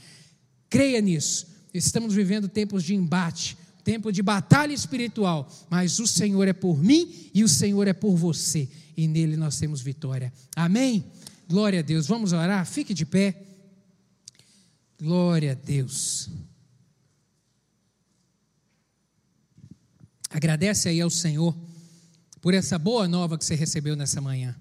Creia 0.69 1.01
nisso. 1.01 1.47
Estamos 1.73 2.13
vivendo 2.13 2.47
tempos 2.47 2.83
de 2.83 2.93
embate, 2.93 3.57
tempo 3.83 4.11
de 4.11 4.21
batalha 4.21 4.73
espiritual, 4.73 5.49
mas 5.69 5.99
o 5.99 6.07
Senhor 6.07 6.47
é 6.47 6.53
por 6.53 6.81
mim 6.81 7.29
e 7.33 7.43
o 7.43 7.49
Senhor 7.49 7.87
é 7.87 7.93
por 7.93 8.15
você, 8.15 8.69
e 8.95 9.07
nele 9.07 9.35
nós 9.35 9.59
temos 9.59 9.81
vitória. 9.81 10.31
Amém. 10.55 11.03
Glória 11.47 11.79
a 11.79 11.81
Deus. 11.81 12.07
Vamos 12.07 12.33
orar? 12.33 12.65
Fique 12.65 12.93
de 12.93 13.05
pé. 13.05 13.43
Glória 14.97 15.51
a 15.51 15.55
Deus. 15.55 16.29
Agradece 20.29 20.89
aí 20.89 20.99
ao 21.01 21.09
Senhor 21.09 21.55
por 22.45 22.53
essa 22.53 22.77
boa 22.77 23.07
nova 23.07 23.39
que 23.39 23.43
você 23.43 23.55
recebeu 23.55 23.95
nessa 23.95 24.21
manhã. 24.21 24.55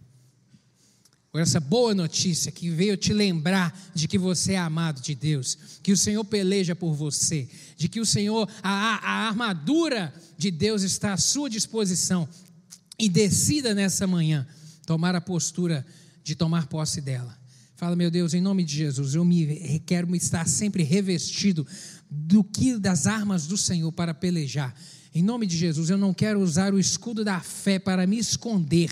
Por 1.31 1.39
essa 1.43 1.61
boa 1.61 1.95
notícia 1.95 2.51
que 2.51 2.71
veio 2.71 2.97
te 2.97 3.13
lembrar 3.13 3.79
de 3.95 4.09
que 4.09 4.17
você 4.17 4.55
é 4.55 4.59
amado 4.59 5.03
de 5.03 5.15
Deus, 5.15 5.59
que 5.83 5.93
o 5.93 5.97
Senhor 5.97 6.25
peleja 6.25 6.75
por 6.75 6.95
você, 6.95 7.47
de 7.77 7.87
que 7.87 8.01
o 8.01 8.07
Senhor, 8.07 8.49
a, 8.63 8.71
a 9.07 9.29
armadura 9.29 10.15
de 10.39 10.51
Deus 10.51 10.81
está 10.81 11.13
à 11.13 11.19
sua 11.19 11.51
disposição. 11.51 12.27
E 12.99 13.07
decida 13.07 13.75
nessa 13.75 14.07
manhã 14.07 14.47
tomar 14.87 15.15
a 15.15 15.21
postura 15.21 15.85
de 16.23 16.35
tomar 16.35 16.69
posse 16.69 17.03
dela. 17.03 17.39
Fala, 17.77 17.95
meu 17.95 18.11
Deus, 18.11 18.33
em 18.33 18.41
nome 18.41 18.65
de 18.65 18.77
Jesus, 18.77 19.15
eu 19.15 19.27
me 19.27 19.79
quero 19.81 20.17
estar 20.17 20.49
sempre 20.49 20.83
revestido 20.83 21.67
do 22.11 22.43
que 22.43 22.79
das 22.79 23.07
armas 23.07 23.47
do 23.47 23.59
Senhor 23.59 23.93
para 23.93 24.15
pelejar. 24.15 24.75
Em 25.15 25.23
nome 25.23 25.47
de 25.47 25.57
Jesus, 25.57 25.91
eu 25.91 25.97
não 25.97 26.13
quero 26.13 26.41
usar 26.41 26.75
o 26.75 26.79
escudo 26.79 27.25
da 27.25 27.39
fé 27.39 27.79
para 27.79 28.05
me 28.05 28.19
esconder 28.19 28.91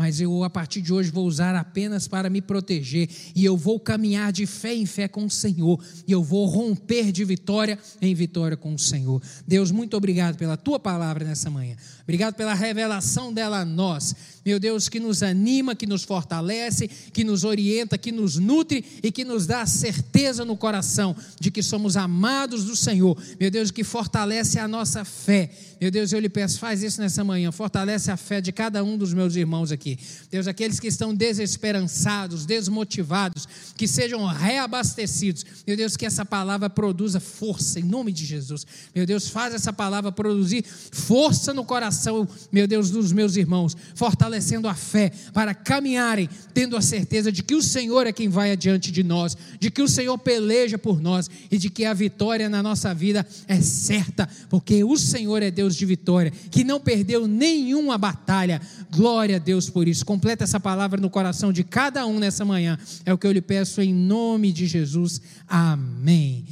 mas 0.00 0.18
eu 0.18 0.42
a 0.42 0.48
partir 0.48 0.80
de 0.80 0.94
hoje 0.94 1.10
vou 1.10 1.26
usar 1.26 1.54
apenas 1.54 2.08
para 2.08 2.30
me 2.30 2.40
proteger 2.40 3.06
e 3.36 3.44
eu 3.44 3.54
vou 3.54 3.78
caminhar 3.78 4.32
de 4.32 4.46
fé 4.46 4.74
em 4.74 4.86
fé 4.86 5.06
com 5.06 5.26
o 5.26 5.30
Senhor 5.30 5.78
e 6.08 6.12
eu 6.12 6.24
vou 6.24 6.46
romper 6.46 7.12
de 7.12 7.22
vitória 7.22 7.78
em 8.00 8.14
vitória 8.14 8.56
com 8.56 8.72
o 8.72 8.78
Senhor. 8.78 9.20
Deus, 9.46 9.70
muito 9.70 9.98
obrigado 9.98 10.38
pela 10.38 10.56
tua 10.56 10.80
palavra 10.80 11.22
nessa 11.22 11.50
manhã. 11.50 11.76
Obrigado 12.02 12.34
pela 12.34 12.54
revelação 12.54 13.30
dela 13.30 13.60
a 13.60 13.64
nós. 13.64 14.16
Meu 14.44 14.58
Deus, 14.58 14.88
que 14.88 14.98
nos 14.98 15.22
anima, 15.22 15.76
que 15.76 15.86
nos 15.86 16.02
fortalece, 16.02 16.88
que 16.88 17.22
nos 17.22 17.44
orienta, 17.44 17.98
que 17.98 18.10
nos 18.10 18.36
nutre 18.36 18.82
e 19.02 19.12
que 19.12 19.22
nos 19.22 19.46
dá 19.46 19.60
a 19.60 19.66
certeza 19.66 20.44
no 20.44 20.56
coração 20.56 21.14
de 21.38 21.50
que 21.50 21.62
somos 21.62 21.96
amados 21.96 22.64
do 22.64 22.74
Senhor. 22.74 23.16
Meu 23.38 23.50
Deus, 23.50 23.70
que 23.70 23.84
fortalece 23.84 24.58
a 24.58 24.66
nossa 24.66 25.04
fé. 25.04 25.50
Meu 25.80 25.90
Deus, 25.90 26.12
eu 26.12 26.20
lhe 26.20 26.28
peço, 26.28 26.58
faz 26.58 26.82
isso 26.82 27.00
nessa 27.00 27.22
manhã, 27.22 27.52
fortalece 27.52 28.10
a 28.10 28.16
fé 28.16 28.40
de 28.40 28.50
cada 28.50 28.82
um 28.82 28.96
dos 28.98 29.14
meus 29.14 29.36
irmãos 29.36 29.70
aqui. 29.70 29.89
Deus, 30.30 30.46
aqueles 30.46 30.80
que 30.80 30.88
estão 30.88 31.14
desesperançados, 31.14 32.44
desmotivados, 32.44 33.46
que 33.76 33.86
sejam 33.86 34.26
reabastecidos. 34.26 35.44
Meu 35.66 35.76
Deus, 35.76 35.96
que 35.96 36.06
essa 36.06 36.24
palavra 36.24 36.68
produza 36.68 37.20
força 37.20 37.78
em 37.78 37.84
nome 37.84 38.12
de 38.12 38.24
Jesus. 38.24 38.66
Meu 38.94 39.06
Deus, 39.06 39.28
faz 39.28 39.54
essa 39.54 39.72
palavra 39.72 40.10
produzir 40.10 40.64
força 40.64 41.54
no 41.54 41.64
coração, 41.64 42.26
meu 42.50 42.66
Deus, 42.66 42.90
dos 42.90 43.12
meus 43.12 43.36
irmãos. 43.36 43.76
Fortalece 43.94 44.40
fortalecendo 44.40 44.68
a 44.68 44.74
fé 44.74 45.12
para 45.32 45.54
caminharem, 45.54 46.28
tendo 46.54 46.76
a 46.76 46.80
certeza 46.80 47.30
de 47.30 47.42
que 47.42 47.54
o 47.54 47.62
Senhor 47.62 48.06
é 48.06 48.12
quem 48.12 48.28
vai 48.28 48.50
adiante 48.50 48.90
de 48.90 49.02
nós, 49.02 49.36
de 49.58 49.70
que 49.70 49.82
o 49.82 49.88
Senhor 49.88 50.16
peleja 50.18 50.78
por 50.78 51.00
nós 51.00 51.28
e 51.50 51.58
de 51.58 51.68
que 51.68 51.84
a 51.84 51.92
vitória 51.92 52.48
na 52.48 52.62
nossa 52.62 52.94
vida 52.94 53.26
é 53.46 53.60
certa, 53.60 54.28
porque 54.48 54.82
o 54.82 54.96
Senhor 54.96 55.42
é 55.42 55.50
Deus 55.50 55.76
de 55.76 55.84
vitória, 55.84 56.32
que 56.50 56.64
não 56.64 56.80
perdeu 56.80 57.26
nenhuma 57.26 57.98
batalha. 57.98 58.60
Glória 58.90 59.36
a 59.36 59.38
Deus 59.38 59.68
por 59.80 59.88
isso. 59.88 60.04
Completa 60.04 60.44
essa 60.44 60.60
palavra 60.60 61.00
no 61.00 61.08
coração 61.08 61.50
de 61.50 61.64
cada 61.64 62.06
um 62.06 62.18
nessa 62.18 62.44
manhã. 62.44 62.78
É 63.06 63.14
o 63.14 63.16
que 63.16 63.26
eu 63.26 63.32
lhe 63.32 63.40
peço 63.40 63.80
em 63.80 63.94
nome 63.94 64.52
de 64.52 64.66
Jesus. 64.66 65.22
Amém. 65.48 66.44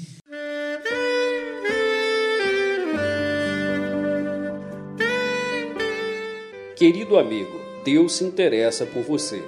Querido 6.74 7.18
amigo, 7.18 7.61
Deus 7.85 8.14
se 8.14 8.24
interessa 8.24 8.87
por 8.87 9.03
você. 9.03 9.45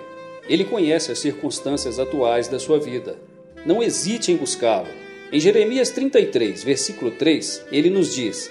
Ele 0.47 0.64
conhece 0.64 1.11
as 1.11 1.18
circunstâncias 1.18 1.99
atuais 1.99 2.49
da 2.49 2.59
sua 2.59 2.78
vida. 2.78 3.16
Não 3.64 3.83
hesite 3.83 4.31
em 4.31 4.37
buscá-lo. 4.37 4.89
Em 5.33 5.41
Jeremias 5.41 5.89
33, 5.89 6.62
versículo 6.62 7.12
3, 7.12 7.64
ele 7.72 7.89
nos 7.89 8.14
diz: 8.14 8.51